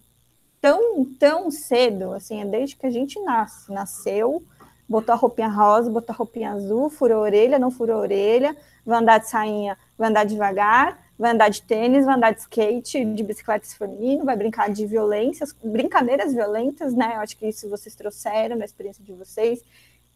[0.62, 3.72] tão, tão cedo, assim, é desde que a gente nasce.
[3.72, 4.44] Nasceu,
[4.88, 8.56] botou a roupinha rosa, botou a roupinha azul, furou a orelha, não furou a orelha,
[8.86, 13.04] vai andar de sainha, vai andar devagar, vai andar de tênis, vai andar de skate,
[13.04, 13.90] de bicicleta se for
[14.24, 17.14] vai brincar de violências, brincadeiras violentas, né?
[17.16, 19.64] Eu acho que isso vocês trouxeram na experiência de vocês.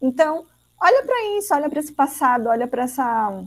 [0.00, 0.46] Então,
[0.80, 3.44] olha para isso, olha para esse passado, olha para essa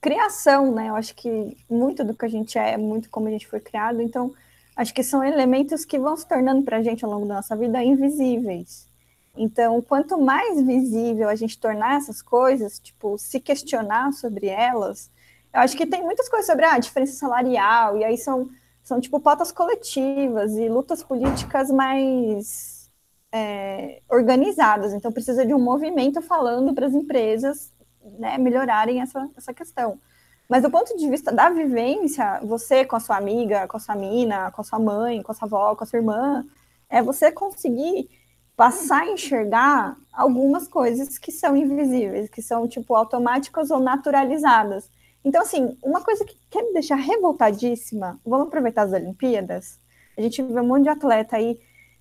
[0.00, 0.88] criação, né?
[0.88, 3.60] Eu acho que muito do que a gente é é muito como a gente foi
[3.60, 4.34] criado, então
[4.76, 7.56] acho que são elementos que vão se tornando para a gente ao longo da nossa
[7.56, 8.88] vida invisíveis.
[9.36, 15.10] Então, quanto mais visível a gente tornar essas coisas, tipo, se questionar sobre elas,
[15.52, 18.50] eu acho que tem muitas coisas sobre a ah, diferença salarial, e aí são,
[18.82, 22.90] são tipo, pautas coletivas e lutas políticas mais
[23.32, 24.92] é, organizadas.
[24.92, 27.72] Então, precisa de um movimento falando para as empresas
[28.18, 29.98] né, melhorarem essa, essa questão.
[30.48, 33.94] Mas do ponto de vista da vivência, você com a sua amiga, com a sua
[33.94, 36.44] mina, com a sua mãe, com a sua avó, com a sua irmã,
[36.90, 38.08] é você conseguir
[38.56, 44.90] passar a enxergar algumas coisas que são invisíveis, que são tipo automáticas ou naturalizadas.
[45.24, 49.78] Então, assim, uma coisa que quer me deixar revoltadíssima, vamos aproveitar as Olimpíadas.
[50.16, 51.58] A gente vê um monte de atleta aí.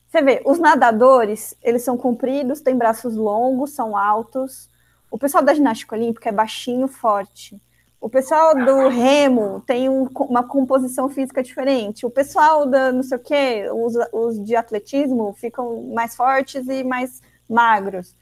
[0.10, 4.70] Você vê, os nadadores, eles são compridos, têm braços longos, são altos.
[5.10, 7.62] O pessoal da ginástica olímpica é baixinho, forte.
[8.02, 12.04] O pessoal do remo tem um, uma composição física diferente.
[12.04, 16.84] O pessoal da não sei o quê, os, os de atletismo ficam mais fortes e
[16.84, 18.16] mais magros.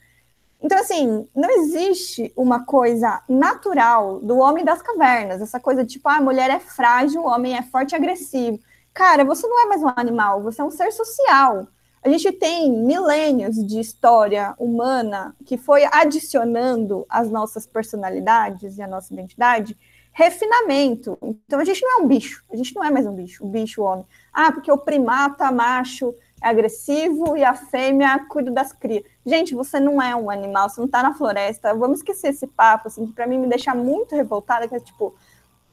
[0.62, 6.10] Então, assim, não existe uma coisa natural do homem das cavernas, essa coisa de tipo,
[6.10, 8.60] ah, a mulher é frágil, o homem é forte e agressivo.
[8.94, 11.66] Cara, você não é mais um animal, você é um ser social.
[12.02, 18.88] A gente tem milênios de história humana que foi adicionando às nossas personalidades e à
[18.88, 19.78] nossa identidade
[20.12, 21.18] refinamento.
[21.22, 23.48] Então a gente não é um bicho, a gente não é mais um bicho, o
[23.48, 24.06] bicho o homem.
[24.34, 29.04] Ah, porque o primata macho é agressivo e a fêmea cuida das crias.
[29.26, 31.74] Gente, você não é um animal, você não está na floresta.
[31.74, 35.14] Vamos esquecer esse papo, assim, que para mim me deixa muito revoltada, que é tipo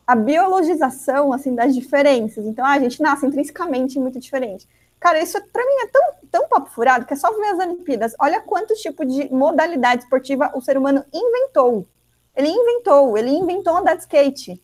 [0.07, 2.47] a biologização assim das diferenças.
[2.47, 4.69] Então, ah, a gente nasce intrinsecamente muito diferente.
[4.99, 8.15] Cara, isso para mim é tão, tão papo furado que é só ver as Olimpíadas.
[8.19, 11.87] Olha quantos tipos de modalidade esportiva o ser humano inventou.
[12.35, 14.61] Ele inventou, ele inventou andar de skate.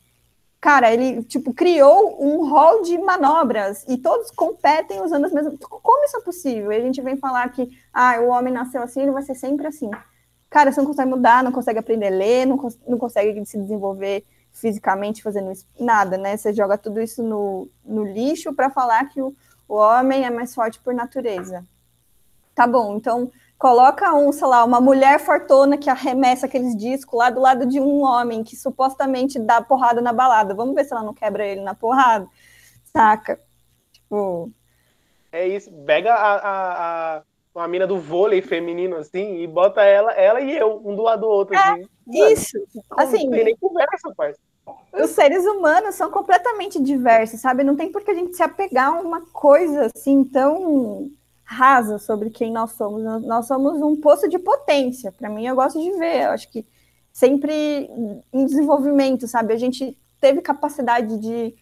[0.60, 5.56] Cara, ele, tipo, criou um rol de manobras e todos competem usando as mesmas.
[5.58, 6.70] Como isso é possível?
[6.70, 9.66] E a gente vem falar que, ah, o homem nasceu assim, ele vai ser sempre
[9.66, 9.90] assim.
[10.48, 13.58] Cara, você não consegue mudar, não consegue aprender a ler, não, cons não consegue se
[13.58, 15.50] desenvolver fisicamente fazendo
[15.80, 16.36] nada, né?
[16.36, 19.34] Você joga tudo isso no, no lixo para falar que o,
[19.72, 21.64] o homem é mais forte por natureza.
[22.54, 27.30] Tá bom, então coloca um, sei lá, uma mulher fortuna que arremessa aqueles discos lá
[27.30, 30.52] do lado de um homem que supostamente dá porrada na balada.
[30.52, 32.28] Vamos ver se ela não quebra ele na porrada,
[32.92, 33.40] saca?
[33.90, 34.52] Tipo.
[35.32, 35.72] É isso.
[35.86, 37.22] Pega a, a, a,
[37.54, 41.22] uma mina do vôlei feminino, assim, e bota ela, ela e eu, um do lado
[41.22, 41.86] do outro, É, assim.
[42.06, 42.58] Mano, Isso.
[42.90, 44.38] Assim, Não tem nem conversa, parça.
[44.92, 47.64] Os seres humanos são completamente diversos, sabe?
[47.64, 51.10] Não tem por que a gente se apegar a uma coisa assim tão
[51.44, 53.02] rasa sobre quem nós somos.
[53.02, 55.12] Nós- somos um poço de potência.
[55.12, 56.24] Para mim, eu gosto de ver.
[56.26, 56.66] Eu acho que
[57.12, 57.90] sempre
[58.32, 59.52] em desenvolvimento, sabe?
[59.54, 61.54] A gente teve capacidade de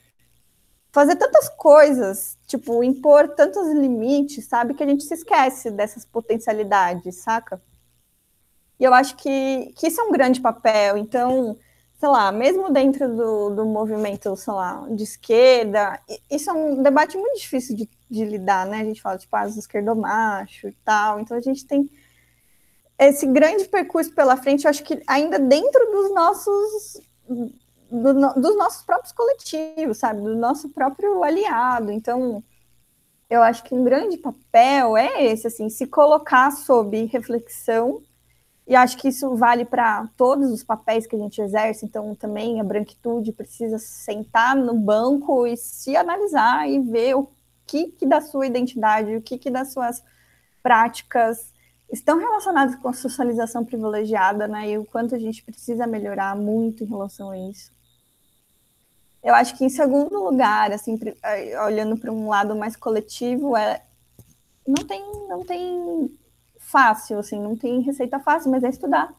[0.93, 4.74] fazer tantas coisas, tipo, impor tantos limites, sabe?
[4.74, 7.61] Que a gente se esquece dessas potencialidades, saca?
[8.78, 10.97] E eu acho que, que isso é um grande papel.
[10.97, 11.57] Então,
[12.01, 16.01] sei lá, mesmo dentro do, do movimento, sei lá, de esquerda,
[16.31, 18.81] isso é um debate muito difícil de, de lidar, né?
[18.81, 21.21] A gente fala, tipo, ah, os esquerdomacho e tal.
[21.21, 21.91] Então, a gente tem
[22.99, 27.03] esse grande percurso pela frente, eu acho que ainda dentro dos nossos
[27.91, 30.23] do dos nossos próprios coletivos, sabe?
[30.23, 31.93] Do nosso próprio aliado.
[31.93, 32.43] Então,
[33.29, 38.01] eu acho que um grande papel é esse, assim, se colocar sob reflexão
[38.71, 42.61] e acho que isso vale para todos os papéis que a gente exerce, então também
[42.61, 47.29] a branquitude precisa sentar no banco e se analisar e ver o
[47.67, 50.01] que, que da sua identidade, o que, que das suas
[50.63, 51.53] práticas
[51.93, 54.71] estão relacionadas com a socialização privilegiada, né?
[54.71, 57.73] E o quanto a gente precisa melhorar muito em relação a isso.
[59.21, 63.83] Eu acho que em segundo lugar, assim, eh, olhando para um lado mais coletivo, é
[64.65, 66.17] não tem, não tem
[66.71, 69.13] fácil, assim, não tem receita fácil, mas é estudar.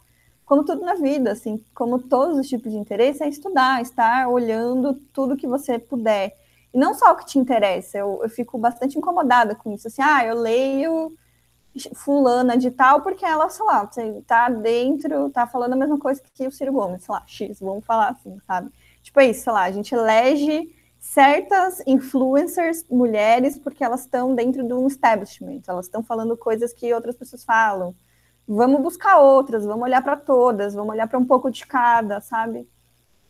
[0.46, 4.94] Como tudo na vida, assim, como todos os tipos de interesse, é estudar, estar olhando
[5.14, 6.38] tudo que você puder.
[6.74, 10.02] E não só o que te interessa, eu, eu fico bastante incomodada com isso, assim,
[10.02, 11.14] ah, eu leio
[11.96, 13.90] fulana de tal, porque ela, sei lá,
[14.28, 17.86] tá dentro, tá falando a mesma coisa que o Ciro Gomes, sei lá, X, vamos
[17.86, 18.70] falar assim, sabe?
[19.02, 24.64] Tipo, é isso, sei lá, a gente elege certas influencers mulheres porque elas estão dentro
[24.64, 27.96] de um establishment, elas estão falando coisas que outras pessoas falam.
[28.48, 32.70] Vamos buscar outras, vamos olhar para todas, vamos olhar para um pouco de cada, sabe?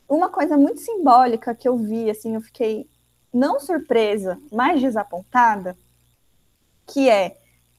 [0.07, 2.89] Uma coisa muito simbólica que eu vi, assim, eu fiquei
[3.33, 5.77] não surpresa, mas desapontada,
[6.85, 7.37] que é,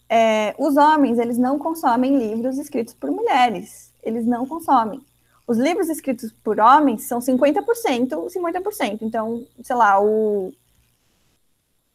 [0.08, 5.04] é os homens, eles não consomem livros escritos por mulheres, eles não consomem
[5.46, 8.98] os livros escritos por homens são 50%, 50%.
[9.02, 10.52] Então, sei lá, o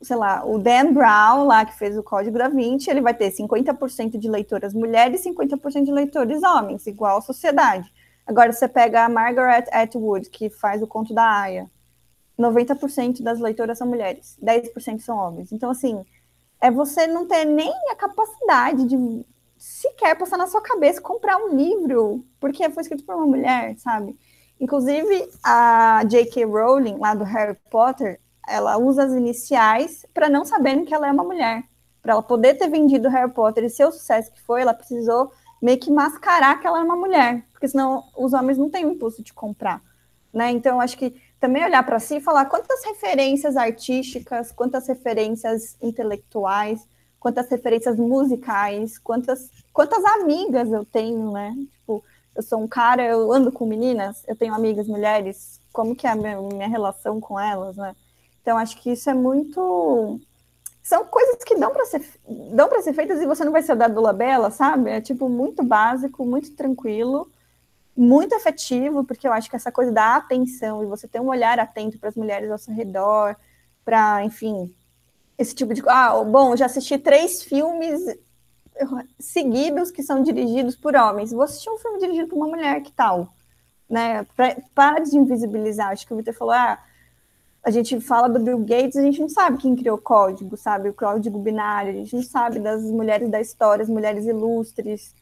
[0.02, 3.32] sei lá, o Dan Brown, lá que fez o Código da Vinci, ele vai ter
[3.32, 7.92] 50% de leitoras mulheres e 50% de leitores homens, igual a sociedade.
[8.26, 11.68] Agora, você pega a Margaret Atwood, que faz o Conto da Aya,
[12.38, 15.52] 90% das leitoras são mulheres, 10% são homens.
[15.52, 16.06] Então, assim,
[16.62, 19.26] é você não ter nem a capacidade de
[19.58, 24.18] sequer passar na sua cabeça comprar um livro porque foi escrito por uma mulher, sabe?
[24.60, 26.46] Inclusive, a J.K.
[26.46, 31.12] Rowling, lá do Harry Potter, ela usa as iniciais para não saberem que ela é
[31.12, 31.64] uma mulher.
[32.02, 35.32] Para ela poder ter vendido Harry Potter e ser o sucesso que foi, ela precisou
[35.62, 38.92] meio que mascarar que ela é uma mulher, porque senão os homens não têm o
[38.92, 39.82] impulso de comprar,
[40.34, 40.52] né?
[40.52, 46.88] Então, acho que também olhar para si e falar quantas referências artísticas, quantas referências intelectuais,
[47.20, 51.56] quantas referências musicais, quantas, quantas amigas eu tenho, né?
[51.74, 52.04] Tipo,
[52.36, 56.12] eu sou um cara, eu ando com meninas, eu tenho amigas mulheres, como que é
[56.12, 57.96] a minha, minha relação com elas, né?
[58.42, 60.22] Então, acho que isso é muito.
[60.82, 62.02] São coisas que dão para ser,
[62.54, 64.90] dão para ser feitas e você não vai ser da Dula Bela, sabe?
[64.90, 67.30] É tipo muito básico, muito tranquilo,
[67.96, 71.60] muito afetivo, porque eu acho que essa coisa da atenção e você ter um olhar
[71.60, 73.36] atento para as mulheres ao seu redor,
[73.84, 74.74] para, enfim,
[75.38, 75.84] esse tipo de.
[75.88, 78.02] Ah, bom, já assisti três filmes
[79.20, 81.32] seguidos que são dirigidos por homens.
[81.32, 83.34] Vou assistir um filme dirigido por uma mulher, que tal?
[83.90, 84.26] Né?
[84.74, 85.92] Para de invisibilizar.
[85.92, 86.80] Acho que o Vitor falou, ah,
[87.64, 90.90] a gente fala do Bill Gates, a gente não sabe quem criou o código, sabe?
[90.90, 95.14] O código binário, a gente não sabe das mulheres da história, as mulheres ilustres,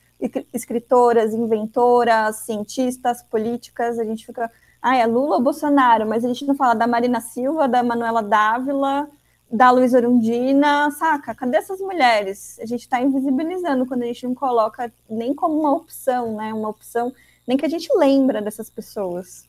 [0.54, 4.52] escritoras, inventoras, cientistas, políticas, a gente fica,
[4.82, 8.22] ah, é Lula ou Bolsonaro, mas a gente não fala da Marina Silva, da Manuela
[8.22, 9.10] Dávila,
[9.52, 11.36] da Luísa Orundina, saca?
[11.36, 12.60] Cadê essas mulheres?
[12.60, 16.54] A gente está invisibilizando quando a gente não coloca nem como uma opção, né?
[16.54, 17.14] Uma opção,
[17.48, 19.48] nem que a gente lembra dessas pessoas.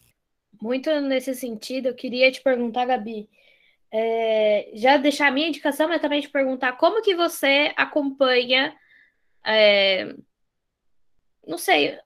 [0.60, 3.28] Muito nesse sentido, eu queria te perguntar, Gabi,
[3.90, 8.74] é, já deixar a minha indicação, mas também te perguntar como que você acompanha,
[9.44, 10.14] é,
[11.46, 11.98] não sei,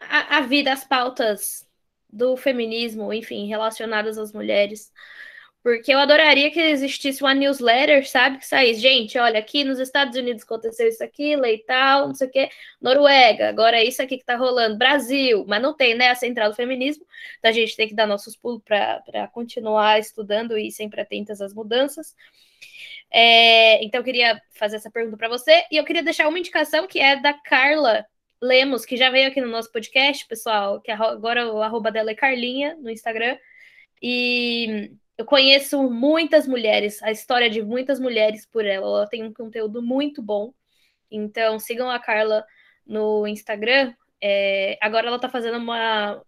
[0.00, 1.66] a, a vida, as pautas
[2.08, 4.92] do feminismo, enfim, relacionadas às mulheres.
[5.62, 8.38] Porque eu adoraria que existisse uma newsletter, sabe?
[8.38, 12.26] Que saísse, gente, olha, aqui nos Estados Unidos aconteceu isso aqui, lei tal, não sei
[12.26, 12.48] o quê,
[12.80, 16.50] Noruega, agora é isso aqui que tá rolando, Brasil, mas não tem, né, a central
[16.50, 17.06] do feminismo,
[17.38, 21.54] então a gente tem que dar nossos pulos para continuar estudando e sempre atentas às
[21.54, 22.16] mudanças.
[23.12, 25.64] É, então, eu queria fazer essa pergunta para você.
[25.70, 28.06] E eu queria deixar uma indicação que é da Carla
[28.40, 32.14] Lemos, que já veio aqui no nosso podcast, pessoal, que agora o arroba dela é
[32.14, 33.36] Carlinha no Instagram.
[34.00, 38.86] E eu conheço muitas mulheres, a história de muitas mulheres por ela.
[38.86, 40.52] Ela tem um conteúdo muito bom.
[41.10, 42.44] Então, sigam a Carla
[42.86, 43.94] no Instagram.
[44.20, 46.22] É, agora ela está fazendo uma,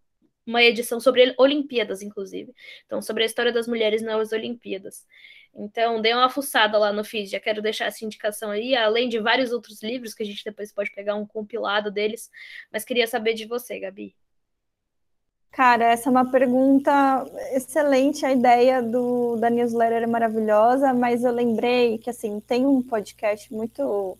[0.47, 2.53] uma edição sobre Olimpíadas, inclusive.
[2.87, 5.07] Então, sobre a história das mulheres nas Olimpíadas.
[5.55, 7.31] Então, dê uma fuçada lá no feed.
[7.31, 10.73] Já quero deixar essa indicação aí, além de vários outros livros que a gente depois
[10.73, 12.31] pode pegar um compilado deles.
[12.73, 14.15] Mas queria saber de você, Gabi.
[15.55, 18.27] Cara, essa é uma pergunta excelente.
[18.27, 23.53] A ideia do, da newsletter é maravilhosa, mas eu lembrei que assim tem um podcast
[23.55, 24.19] muito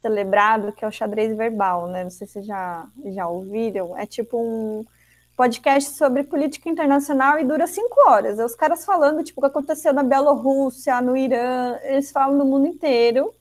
[0.00, 2.04] celebrado que é o Xadrez Verbal, né?
[2.04, 3.98] Não sei se já, já ouviram.
[3.98, 4.84] É tipo um
[5.36, 8.38] podcast sobre política internacional e dura cinco horas.
[8.38, 12.44] É os caras falando, tipo, o que aconteceu na Bielorrússia, no Irã, eles falam no
[12.44, 13.34] mundo inteiro.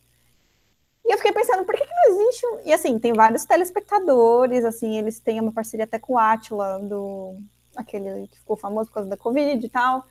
[1.06, 2.46] E eu fiquei pensando, por que, que não existe?
[2.46, 2.60] Um...
[2.66, 7.38] E assim, tem vários telespectadores, assim, eles têm uma parceria até com o Atila, do...
[7.76, 10.06] aquele que ficou famoso por causa da Covid e tal.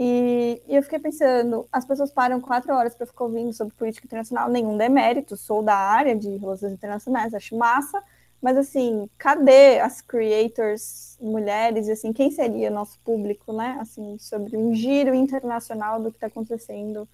[0.00, 4.06] E, e eu fiquei pensando, as pessoas param quatro horas para ficar ouvindo sobre política
[4.06, 8.00] internacional, nenhum demérito, sou da área de relações internacionais, acho massa,
[8.40, 11.88] mas assim, cadê as creators mulheres?
[11.88, 13.76] Assim, quem seria nosso público, né?
[13.80, 17.08] Assim, sobre um giro internacional do que está acontecendo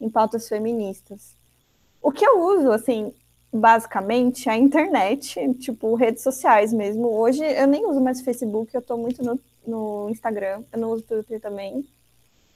[0.00, 1.36] em pautas feministas.
[2.02, 3.12] O que eu uso, assim,
[3.52, 7.08] basicamente é a internet, tipo redes sociais mesmo.
[7.08, 11.02] Hoje eu nem uso mais Facebook, eu estou muito no, no Instagram, eu não uso
[11.02, 11.86] Twitter também.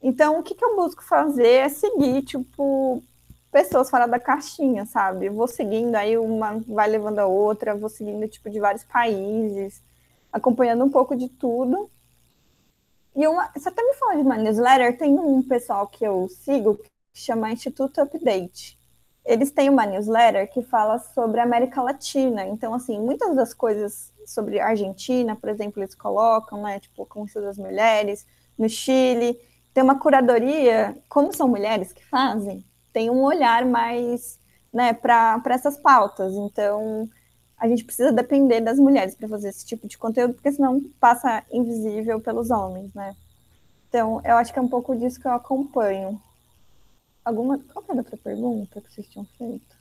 [0.02, 3.02] Então, o que, que eu busco fazer é seguir, tipo,
[3.50, 5.28] pessoas fora da caixinha, sabe?
[5.30, 9.82] vou seguindo, aí uma vai levando a outra, vou seguindo tipo de vários países,
[10.32, 11.90] acompanhando um pouco de tudo.
[13.16, 16.76] E uma, você até me falou de uma newsletter, tem um pessoal que eu sigo
[16.76, 18.78] que chama Instituto Update.
[19.24, 22.46] Eles têm uma newsletter que fala sobre a América Latina.
[22.46, 26.78] Então, assim, muitas das coisas sobre a Argentina, por exemplo, eles colocam, né?
[26.80, 28.26] Tipo, como das mulheres,
[28.58, 29.38] no Chile.
[29.72, 34.38] Tem uma curadoria, como são mulheres que fazem, tem um olhar mais
[34.72, 36.32] né, para essas pautas.
[36.32, 37.08] Então,
[37.58, 41.42] a gente precisa depender das mulheres para fazer esse tipo de conteúdo, porque senão passa
[41.50, 43.16] invisível pelos homens, né?
[43.88, 46.20] Então, eu acho que é um pouco disso que eu acompanho.
[47.24, 47.58] Alguma.
[47.72, 49.74] Qual era a outra pergunta que vocês tinham feito?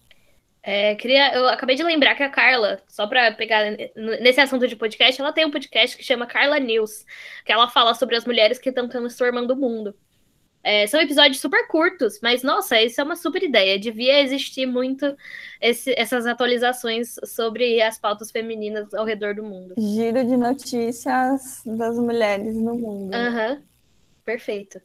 [0.66, 3.66] É, queria, eu acabei de lembrar que a Carla, só para pegar
[4.22, 7.06] nesse assunto de podcast, ela tem um podcast que chama Carla News,
[7.46, 9.94] que ela fala sobre as mulheres que estão transformando o mundo.
[10.64, 13.78] É, são episódios super curtos, mas nossa, isso é uma super ideia.
[13.78, 15.14] Devia existir muito
[15.60, 19.76] esse, essas atualizações sobre as pautas femininas ao redor do mundo.
[19.78, 23.14] Giro de notícias das mulheres no mundo.
[23.14, 23.62] Aham, uhum.
[24.24, 24.80] perfeito.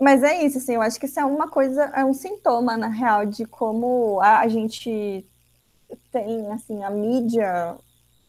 [0.00, 2.88] Mas é isso, assim, eu acho que isso é uma coisa, é um sintoma, na
[2.88, 5.24] real, de como a, a gente
[6.10, 7.76] tem, assim, a mídia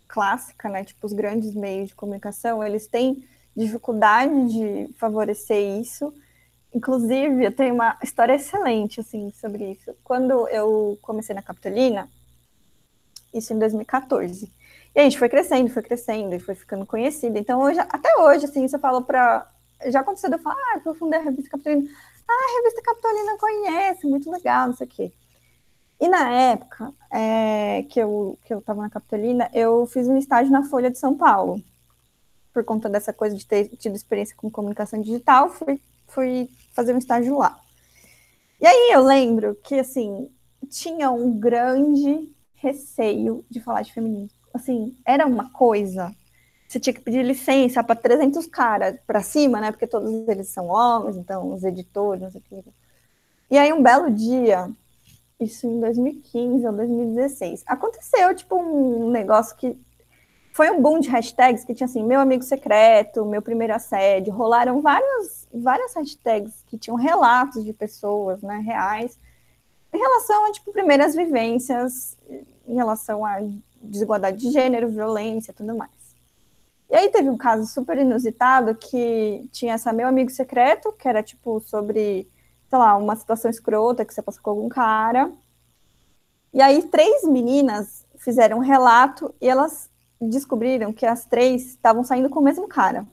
[0.07, 6.13] clássica, né, tipo, os grandes meios de comunicação, eles têm dificuldade de favorecer isso,
[6.75, 9.95] Inclusive, eu tenho uma história excelente assim sobre isso.
[10.03, 12.09] Quando eu comecei na Capitolina,
[13.33, 14.51] isso em 2014.
[14.93, 17.39] E a gente foi crescendo, foi crescendo e foi ficando conhecida.
[17.39, 19.49] Então, hoje, até hoje, assim, você fala para.
[19.88, 21.89] Já aconteceu eu falar, ah, fundei a revista Capitolina.
[22.27, 25.14] Ah, a revista Capitolina conhece, muito legal, não sei o quê.
[25.99, 30.52] E na época é, que eu que eu estava na Capitolina, eu fiz um estágio
[30.52, 31.61] na Folha de São Paulo.
[32.53, 36.97] Por conta dessa coisa de ter tido experiência com comunicação digital, fui fui fazer um
[36.97, 37.60] estágio lá.
[38.60, 40.30] E aí eu lembro que, assim,
[40.69, 44.38] tinha um grande receio de falar de feminismo.
[44.53, 46.15] Assim, era uma coisa.
[46.76, 49.72] Você tinha que pedir licença para 300 caras para cima, né?
[49.72, 52.69] Porque todos eles são homens, então os editores, não sei o que.
[53.49, 54.69] E aí, um belo dia,
[55.39, 59.80] isso em 2015 ou 2016, aconteceu, tipo, um negócio que
[60.52, 64.81] foi um boom de hashtags que tinha assim, meu amigo secreto, meu primeiro assédio, rolaram
[64.81, 69.18] várias, várias hashtags que tinham relatos de pessoas, né, reais,
[69.93, 72.18] em relação a, tipo, primeiras vivências,
[72.68, 73.39] em relação a
[73.81, 75.94] desigualdade de gênero, violência, tudo mais.
[76.89, 81.23] E aí teve um caso super inusitado que tinha essa meu amigo secreto, que era,
[81.23, 82.29] tipo, sobre,
[82.69, 85.31] sei lá, uma situação escrota que você passou com algum cara,
[86.55, 89.89] e aí três meninas fizeram um relato e elas
[90.21, 93.05] descobriram que as três estavam saindo com o mesmo cara.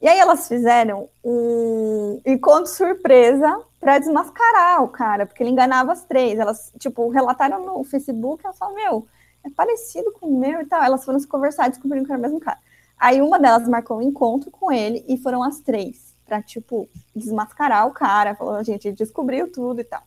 [0.00, 6.04] E aí elas fizeram um encontro surpresa para desmascarar o cara, porque ele enganava as
[6.04, 6.38] três.
[6.38, 9.06] Elas, tipo, relataram no Facebook, elas falaram, meu,
[9.44, 10.82] é parecido com o meu e tal.
[10.82, 12.58] Elas foram se conversar e descobriram que era o mesmo cara.
[12.98, 17.86] Aí uma delas marcou um encontro com ele e foram as três pra, tipo, desmascarar
[17.86, 18.34] o cara.
[18.34, 20.02] Falou, a gente descobriu tudo e tal.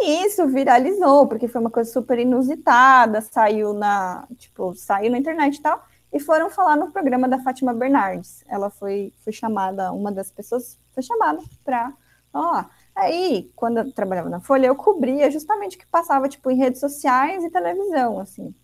[0.00, 5.56] E isso viralizou, porque foi uma coisa super inusitada, saiu na, tipo, saiu na internet
[5.56, 8.44] e tal, e foram falar no programa da Fátima Bernardes.
[8.48, 11.92] Ela foi, foi chamada, uma das pessoas foi chamada para
[12.32, 12.64] ó,
[12.94, 16.80] aí, quando eu trabalhava na Folha, eu cobria justamente o que passava, tipo, em redes
[16.80, 18.54] sociais e televisão, assim.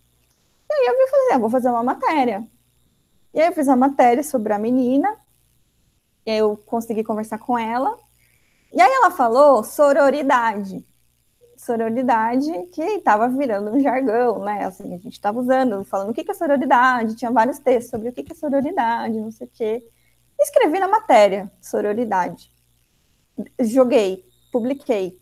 [0.69, 2.47] E aí eu fazer, ah, vou fazer uma matéria.
[3.33, 5.15] E aí eu fiz uma matéria sobre a menina,
[6.25, 7.97] eu consegui conversar com ela,
[8.73, 10.85] e aí ela falou sororidade
[11.57, 14.65] sororidade que estava virando um jargão, né?
[14.65, 18.13] Assim, a gente estava usando, falando o que é sororidade, tinha vários textos sobre o
[18.13, 19.83] que é sororidade, não sei o quê.
[20.39, 22.51] Escrevi na matéria, sororidade.
[23.59, 25.17] Joguei, publiquei.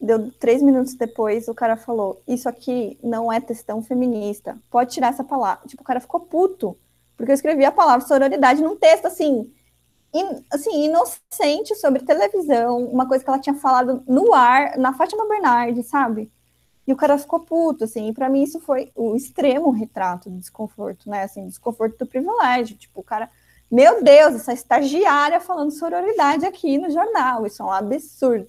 [0.00, 4.58] Deu três minutos depois, o cara falou: Isso aqui não é textão feminista.
[4.70, 5.66] Pode tirar essa palavra.
[5.66, 6.76] Tipo, o cara ficou puto,
[7.16, 9.50] porque eu escrevi a palavra sororidade num texto assim,
[10.12, 15.26] in, assim, inocente sobre televisão, uma coisa que ela tinha falado no ar, na Fátima
[15.26, 16.30] Bernardes, sabe?
[16.86, 20.38] E o cara ficou puto, assim, e pra mim isso foi o extremo retrato do
[20.38, 21.24] desconforto, né?
[21.24, 22.76] Assim, desconforto do privilégio.
[22.76, 23.28] Tipo, o cara,
[23.70, 28.46] meu Deus, essa estagiária falando sororidade aqui no jornal, isso é um absurdo.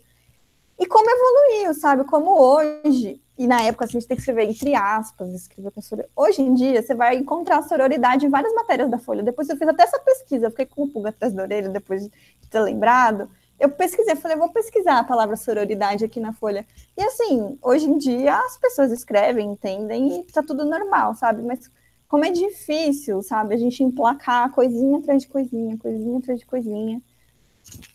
[0.80, 2.04] E como evoluiu, sabe?
[2.04, 5.82] Como hoje e na época assim, a gente tem que escrever entre aspas, escrever com
[5.82, 6.12] sororidade.
[6.16, 9.22] Hoje em dia, você vai encontrar sororidade em várias matérias da Folha.
[9.22, 12.12] Depois eu fiz até essa pesquisa, fiquei com o pulga atrás da orelha depois de
[12.50, 13.30] ter lembrado.
[13.60, 16.66] Eu pesquisei, falei, vou pesquisar a palavra sororidade aqui na Folha.
[16.96, 21.44] E assim, hoje em dia as pessoas escrevem, entendem e tá tudo normal, sabe?
[21.44, 21.70] Mas
[22.08, 23.54] como é difícil, sabe?
[23.54, 27.02] A gente emplacar coisinha atrás de coisinha, coisinha atrás de coisinha.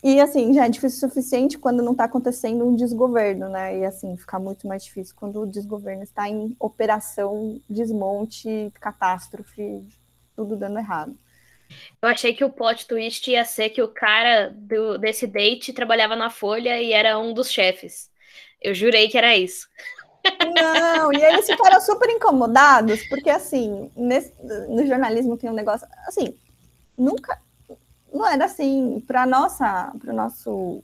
[0.03, 3.78] E assim, já é difícil o suficiente quando não está acontecendo um desgoverno, né?
[3.78, 9.86] E assim, fica muito mais difícil quando o desgoverno está em operação, desmonte, catástrofe,
[10.35, 11.16] tudo dando errado.
[12.03, 16.16] Eu achei que o plot twist ia ser que o cara do, desse date trabalhava
[16.16, 18.11] na Folha e era um dos chefes.
[18.61, 19.69] Eu jurei que era isso.
[20.55, 24.32] Não, e eles ficaram super incomodados, porque assim, nesse,
[24.69, 26.36] no jornalismo tem um negócio, assim,
[26.97, 27.40] nunca,
[28.12, 30.82] não era assim, para nossa, para nosso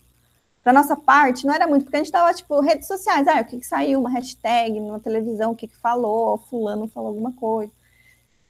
[0.62, 3.44] para nossa parte, não era muito, porque a gente tava, tipo, redes sociais, ah, o
[3.44, 7.72] que, que saiu, uma hashtag na televisão, o que, que falou, fulano falou alguma coisa.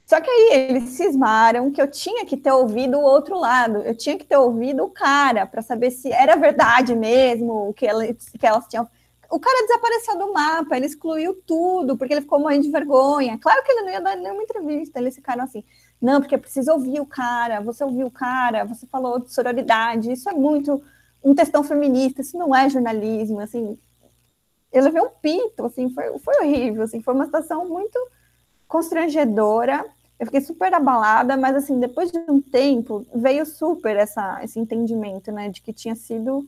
[0.05, 3.95] Só que aí eles cismaram que eu tinha que ter ouvido o outro lado, eu
[3.95, 7.85] tinha que ter ouvido o cara para saber se era verdade mesmo, o que,
[8.39, 8.89] que elas tinham.
[9.31, 13.37] O cara desapareceu do mapa, ele excluiu tudo, porque ele ficou morrendo de vergonha.
[13.37, 15.63] Claro que ele não ia dar nenhuma entrevista, eles ficaram assim,
[16.01, 20.29] não, porque precisa ouvir o cara, você ouviu o cara, você falou de sororidade, isso
[20.29, 20.81] é muito
[21.23, 23.77] um textão feminista, isso não é jornalismo, assim.
[24.71, 27.99] Eu levei um pito, assim, foi, foi horrível, assim, foi uma situação muito
[28.67, 29.85] constrangedora.
[30.17, 35.31] Eu fiquei super abalada, mas assim, depois de um tempo, veio super essa, esse entendimento,
[35.31, 36.47] né, de que tinha sido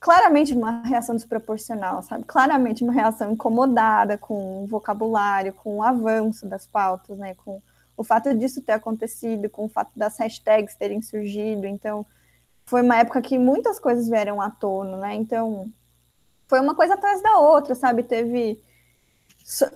[0.00, 2.24] claramente uma reação desproporcional, sabe?
[2.24, 7.62] Claramente uma reação incomodada com o vocabulário, com o avanço das pautas, né, com
[7.98, 12.06] o fato disso ter acontecido, com o fato das hashtags terem surgido, então
[12.64, 15.14] foi uma época que muitas coisas vieram à tona, né?
[15.16, 15.66] Então
[16.46, 18.04] foi uma coisa atrás da outra, sabe?
[18.04, 18.62] Teve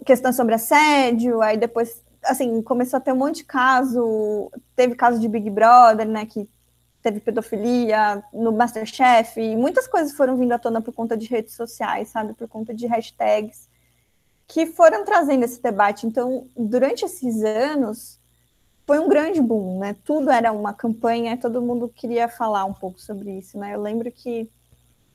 [0.06, 5.18] questão sobre assédio, aí depois, assim, começou a ter um monte de caso, teve caso
[5.18, 6.48] de Big Brother, né, que
[7.02, 11.54] teve pedofilia no Masterchef, e muitas coisas foram vindo à tona por conta de redes
[11.54, 13.68] sociais, sabe, por conta de hashtags
[14.52, 16.06] que foram trazendo esse debate.
[16.06, 18.20] Então, durante esses anos,
[18.86, 19.96] foi um grande boom, né?
[20.04, 23.74] Tudo era uma campanha, todo mundo queria falar um pouco sobre isso, né?
[23.74, 24.46] Eu lembro que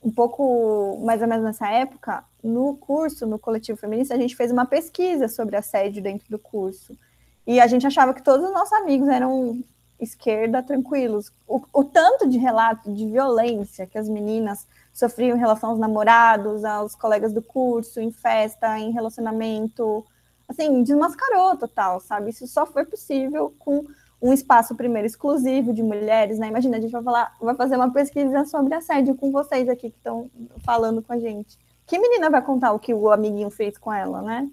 [0.04, 4.52] um pouco mais ou menos nessa época, no curso, no coletivo feminista, a gente fez
[4.52, 6.98] uma pesquisa sobre assédio dentro do curso.
[7.46, 9.64] E a gente achava que todos os nossos amigos eram
[10.00, 11.32] esquerda tranquilos.
[11.48, 14.66] O, o tanto de relato de violência que as meninas
[14.98, 20.04] sofriam em relação aos namorados, aos colegas do curso, em festa, em relacionamento.
[20.48, 22.32] Assim, desmascarou total, sabe?
[22.32, 23.86] Isso só foi possível com
[24.20, 26.48] um espaço primeiro exclusivo de mulheres, né?
[26.48, 29.98] Imagina, a gente vai falar, vai fazer uma pesquisa sobre assédio com vocês aqui que
[29.98, 30.32] estão
[30.66, 31.60] falando com a gente.
[31.86, 34.50] Que menina vai contar o que o amiguinho fez com ela, né?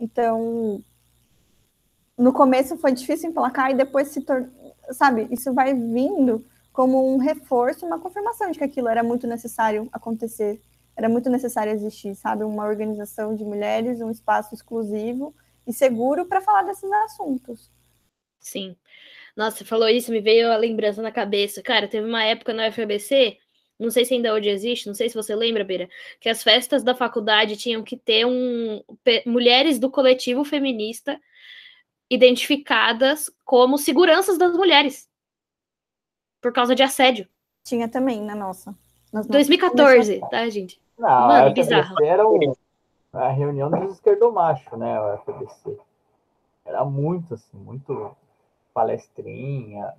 [0.00, 0.82] Então,
[2.16, 4.48] no começo foi difícil emplacar e depois se tornou,
[4.92, 6.42] sabe, isso vai vindo
[6.72, 10.60] como um reforço, uma confirmação de que aquilo era muito necessário acontecer,
[10.96, 12.44] era muito necessário existir, sabe?
[12.44, 15.34] Uma organização de mulheres, um espaço exclusivo
[15.66, 17.70] e seguro para falar desses assuntos.
[18.40, 18.76] Sim.
[19.36, 21.62] Nossa, você falou isso, me veio a lembrança na cabeça.
[21.62, 23.38] Cara, teve uma época no FABC,
[23.78, 25.88] não sei se ainda hoje existe, não sei se você lembra, Beira,
[26.20, 28.82] que as festas da faculdade tinham que ter um
[29.26, 31.20] mulheres do coletivo feminista
[32.10, 35.08] identificadas como seguranças das mulheres
[36.42, 37.26] por causa de assédio.
[37.64, 38.72] Tinha também na nossa.
[39.12, 40.80] Nas nossas 2014, tá, gente?
[40.98, 42.04] Não, Mano, a bizarro.
[42.04, 42.56] Era o-
[43.12, 45.00] a reunião dos esquerdomachos, né?
[45.00, 45.78] O FBC.
[46.64, 48.16] Era muito, assim, muito
[48.74, 49.94] palestrinha.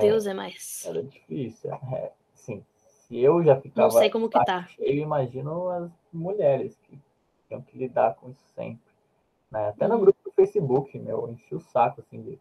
[0.00, 0.84] Deus é mais.
[0.84, 1.72] Era difícil.
[1.72, 4.66] É, sim, se eu já ficava Não sei como que tá.
[4.68, 6.98] cheio, imagino as mulheres que
[7.48, 8.80] tinham que lidar com isso sempre.
[9.50, 9.68] né?
[9.70, 10.00] Até no Uhum.
[10.02, 12.38] grupo do Facebook, meu, eu enchi o saco, assim, de,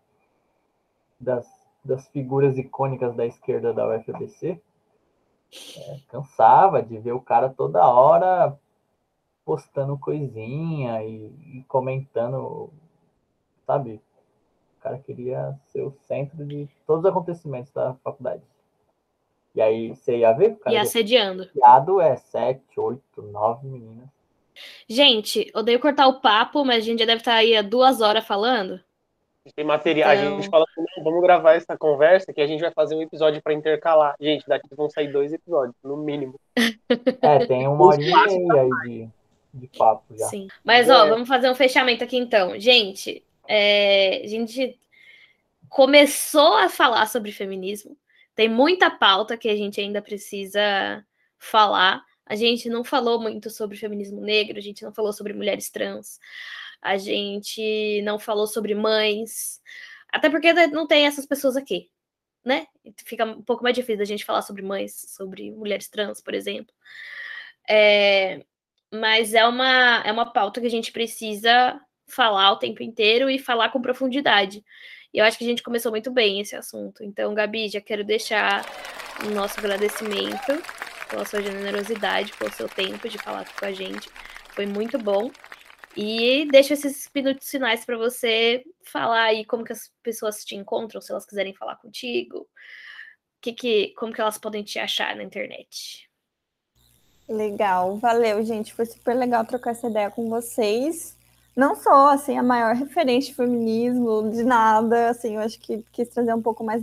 [1.20, 1.48] das,
[1.90, 4.61] das figuras icônicas da esquerda da UFBC.
[5.78, 8.57] É, cansava de ver o cara toda hora
[9.44, 11.26] postando coisinha e,
[11.57, 12.72] e comentando,
[13.66, 14.02] sabe?
[14.78, 18.44] O cara queria ser o centro de todos os acontecimentos da faculdade.
[19.56, 21.49] E aí você ia ver, o cara E do assediando.
[21.53, 24.07] piado é sete, oito, nove meninas.
[24.88, 28.26] Gente, odeio cortar o papo, mas a gente já deve estar aí há duas horas
[28.28, 28.80] falando.
[29.56, 30.10] Tem material.
[30.10, 32.95] A Então- gente fala assim, não, vamos gravar essa conversa que a gente vai fazer
[32.95, 34.16] um episódio pra intercalar.
[34.20, 36.40] Gente, daqui vão sair dois episódios, no mínimo.
[37.22, 39.10] É, tem uma e meia aí de,
[39.68, 40.26] de papo já.
[40.28, 40.48] Sim.
[40.64, 41.10] Mas, ó, É.
[41.10, 42.60] vamos fazer um fechamento aqui então.
[42.60, 44.78] Gente, é, a gente
[45.70, 47.95] começou a falar sobre feminismo.
[48.36, 51.03] Tem muita pauta que a gente ainda precisa
[51.38, 52.03] falar.
[52.26, 56.20] A gente não falou muito sobre feminismo negro, a gente não falou sobre mulheres trans,
[56.81, 59.61] a gente não falou sobre mães,
[60.11, 61.89] até porque não tem essas pessoas aqui,
[62.43, 62.68] né?
[63.06, 66.73] Fica um pouco mais difícil a gente falar sobre mães, sobre mulheres trans, por exemplo.
[67.69, 68.43] É,
[68.91, 73.38] mas é uma, é uma pauta que a gente precisa falar o tempo inteiro e
[73.38, 74.64] falar com profundidade.
[75.14, 77.03] E eu acho que a gente começou muito bem esse assunto.
[77.03, 78.65] Então, Gabi, já quero deixar
[79.26, 80.61] o nosso agradecimento
[81.10, 84.10] pela sua generosidade, pelo seu tempo de falar com a gente.
[84.49, 85.31] Foi muito bom.
[86.02, 91.02] E deixo esses minutos finais para você falar aí como que as pessoas te encontram,
[91.02, 92.48] se elas quiserem falar contigo.
[93.42, 96.10] Que que, como que elas podem te achar na internet?
[97.28, 98.74] Legal, valeu, gente.
[98.74, 101.18] Foi super legal trocar essa ideia com vocês.
[101.54, 106.08] Não sou assim a maior referente de feminismo, de nada, assim, eu acho que quis
[106.08, 106.82] trazer um pouco mais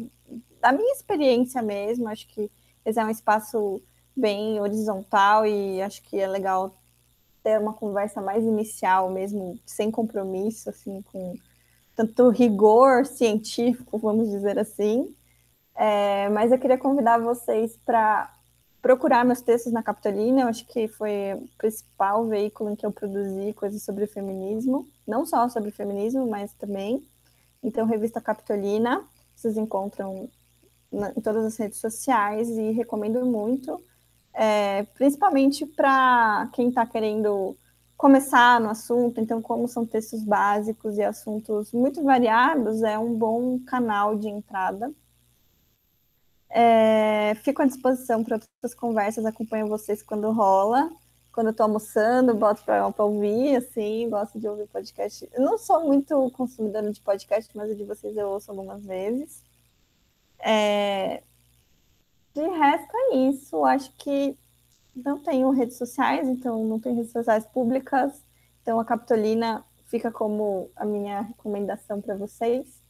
[0.61, 2.07] da minha experiência mesmo.
[2.07, 2.51] Acho que
[2.85, 3.81] esse é um espaço
[4.15, 6.77] bem horizontal e acho que é legal
[7.47, 11.37] ter uma conversa mais inicial mesmo, sem compromisso, assim, com
[11.95, 15.15] tanto rigor científico, vamos dizer assim.
[15.77, 18.35] É, mas eu queria convidar vocês para
[18.83, 22.91] procurar meus textos na Capitolina, eu acho que foi o principal veículo em que eu
[22.91, 27.07] produzi coisas sobre feminismo, não só sobre feminismo, mas também.
[27.63, 29.05] Então, revista Capitolina,
[29.37, 30.29] vocês encontram
[30.91, 33.81] na, em todas as redes sociais e recomendo muito,
[34.37, 37.57] é, principalmente para quem está querendo
[37.97, 39.19] começar no assunto.
[39.19, 44.93] Então, como são textos básicos e assuntos muito variados, é um bom canal de entrada.
[46.51, 50.91] É, fico à disposição para outras conversas, acompanho vocês quando rola.
[51.33, 55.29] Quando eu estou almoçando, boto para ouvir, assim, gosto de ouvir podcast.
[55.33, 59.43] Eu não sou muito consumidora de podcast, mas o de vocês eu ouço algumas vezes.
[60.39, 61.23] É,
[62.41, 63.65] de resto é isso.
[63.65, 64.37] Acho que
[64.95, 68.23] não tenho redes sociais, então não tenho redes sociais públicas.
[68.63, 72.83] Então a Capitolina fica como a minha recomendação para vocês.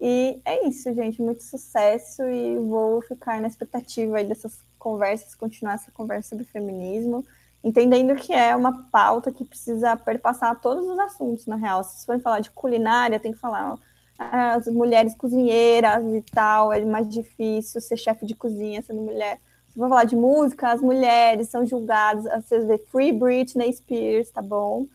[0.00, 1.20] E é isso, gente.
[1.20, 7.24] Muito sucesso e vou ficar na expectativa aí dessas conversas, continuar essa conversa sobre feminismo,
[7.62, 11.84] entendendo que é uma pauta que precisa perpassar todos os assuntos, na real.
[11.84, 13.78] Se for falar de culinária, tem que falar
[14.30, 19.38] as mulheres cozinheiras e tal, é mais difícil ser chefe de cozinha sendo mulher.
[19.68, 24.42] Se for falar de música, as mulheres são julgadas, vocês vê Free Britney Spears, tá
[24.42, 24.86] bom?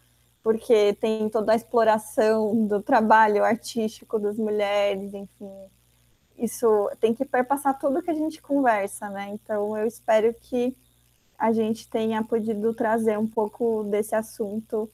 [0.48, 5.52] porque tem toda a exploração do trabalho artístico das mulheres, enfim.
[6.38, 9.28] Isso tem que perpassar tudo que a gente conversa, né?
[9.34, 10.74] Então eu espero que
[11.38, 14.90] a gente tenha podido trazer um pouco desse assunto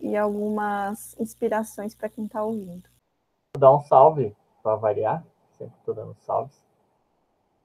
[0.00, 2.88] e algumas inspirações para quem está ouvindo.
[3.56, 6.64] Dar um salve para variar, sempre estou dando salves.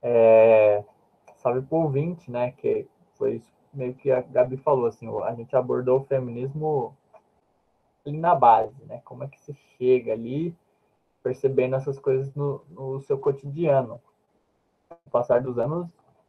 [0.02, 0.84] É,
[1.36, 2.52] salve para o ouvinte, né?
[2.52, 6.94] Que foi isso meio que a Gabi falou, assim, a gente abordou o feminismo
[8.06, 9.00] ali na base, né?
[9.04, 10.54] Como é que se chega ali
[11.22, 14.00] percebendo essas coisas no, no seu cotidiano.
[14.88, 15.88] Com o passar dos anos,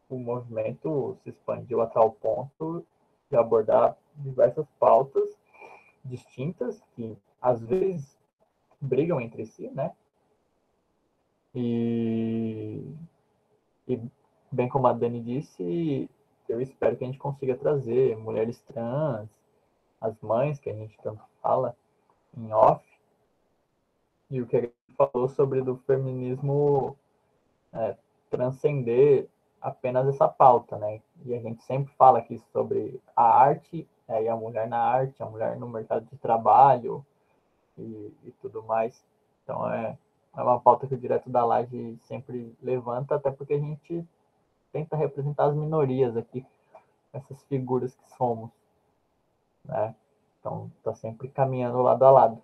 [0.09, 2.85] o movimento se expandiu a tal ponto
[3.29, 5.27] de abordar diversas pautas
[6.05, 8.17] distintas que às vezes
[8.83, 9.91] brigam entre si, né?
[11.55, 12.81] E,
[13.87, 13.99] e
[14.51, 16.09] bem como a Dani disse,
[16.49, 19.29] eu espero que a gente consiga trazer mulheres trans,
[20.01, 21.75] as mães que a gente tanto fala
[22.37, 22.83] em off,
[24.29, 26.97] e o que a gente falou sobre do feminismo
[27.71, 27.95] é,
[28.29, 29.27] transcender
[29.61, 31.01] apenas essa pauta, né?
[31.25, 35.21] E a gente sempre fala aqui sobre a arte, é, e a mulher na arte,
[35.23, 37.05] a mulher no mercado de trabalho
[37.77, 39.03] e, e tudo mais.
[39.43, 39.97] Então é,
[40.35, 44.05] é uma pauta que o Direto da Laje sempre levanta, até porque a gente
[44.71, 46.45] tenta representar as minorias aqui,
[47.11, 48.49] essas figuras que somos,
[49.63, 49.95] né?
[50.39, 52.43] Então está sempre caminhando lado a lado.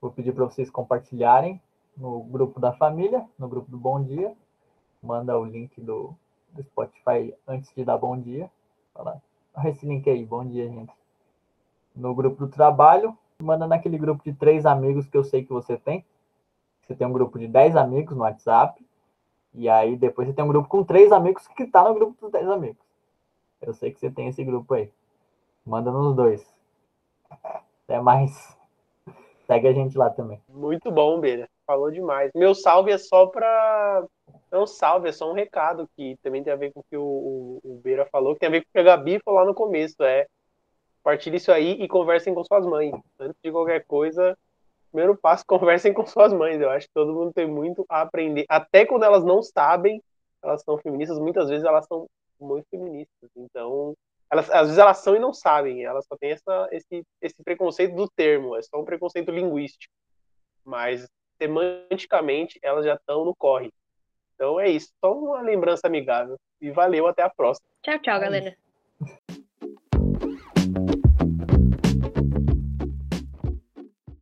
[0.00, 1.60] Vou pedir para vocês compartilharem
[1.96, 4.36] no grupo da família, no grupo do Bom Dia.
[5.02, 6.14] Manda o link do,
[6.50, 8.50] do Spotify antes de dar bom dia.
[8.94, 9.22] Olha
[9.64, 10.92] esse link aí, bom dia, gente.
[11.94, 15.76] No grupo do trabalho, manda naquele grupo de três amigos que eu sei que você
[15.76, 16.04] tem.
[16.82, 18.84] Você tem um grupo de dez amigos no WhatsApp.
[19.54, 22.30] E aí depois você tem um grupo com três amigos que tá no grupo dos
[22.30, 22.84] dez amigos.
[23.60, 24.90] Eu sei que você tem esse grupo aí.
[25.64, 26.46] Manda nos dois.
[27.42, 28.56] Até mais.
[29.46, 30.40] Segue a gente lá também.
[30.48, 31.48] Muito bom, Beira.
[31.66, 32.30] Falou demais.
[32.34, 34.04] Meu salve é só para
[34.52, 37.02] Não, salve, é só um recado que também tem a ver com o que o,
[37.02, 39.46] o, o Beira falou, que tem a ver com o que a Gabi falou lá
[39.46, 40.02] no começo.
[40.02, 40.26] É
[41.06, 42.92] partilhe isso aí e conversem com suas mães.
[43.20, 44.36] Antes de qualquer coisa,
[44.90, 46.60] primeiro passo, conversem com suas mães.
[46.60, 48.44] Eu acho que todo mundo tem muito a aprender.
[48.48, 50.02] Até quando elas não sabem,
[50.42, 52.08] elas são feministas, muitas vezes elas são
[52.40, 53.30] muito feministas.
[53.36, 53.94] Então,
[54.28, 57.94] elas, às vezes elas são e não sabem, elas só têm essa, esse, esse preconceito
[57.94, 59.94] do termo, é só um preconceito linguístico.
[60.64, 61.06] Mas
[61.40, 63.72] semanticamente elas já estão no corre.
[64.34, 66.36] Então é isso, só uma lembrança amigável.
[66.60, 67.68] E valeu, até a próxima.
[67.82, 68.65] Tchau, tchau, galera.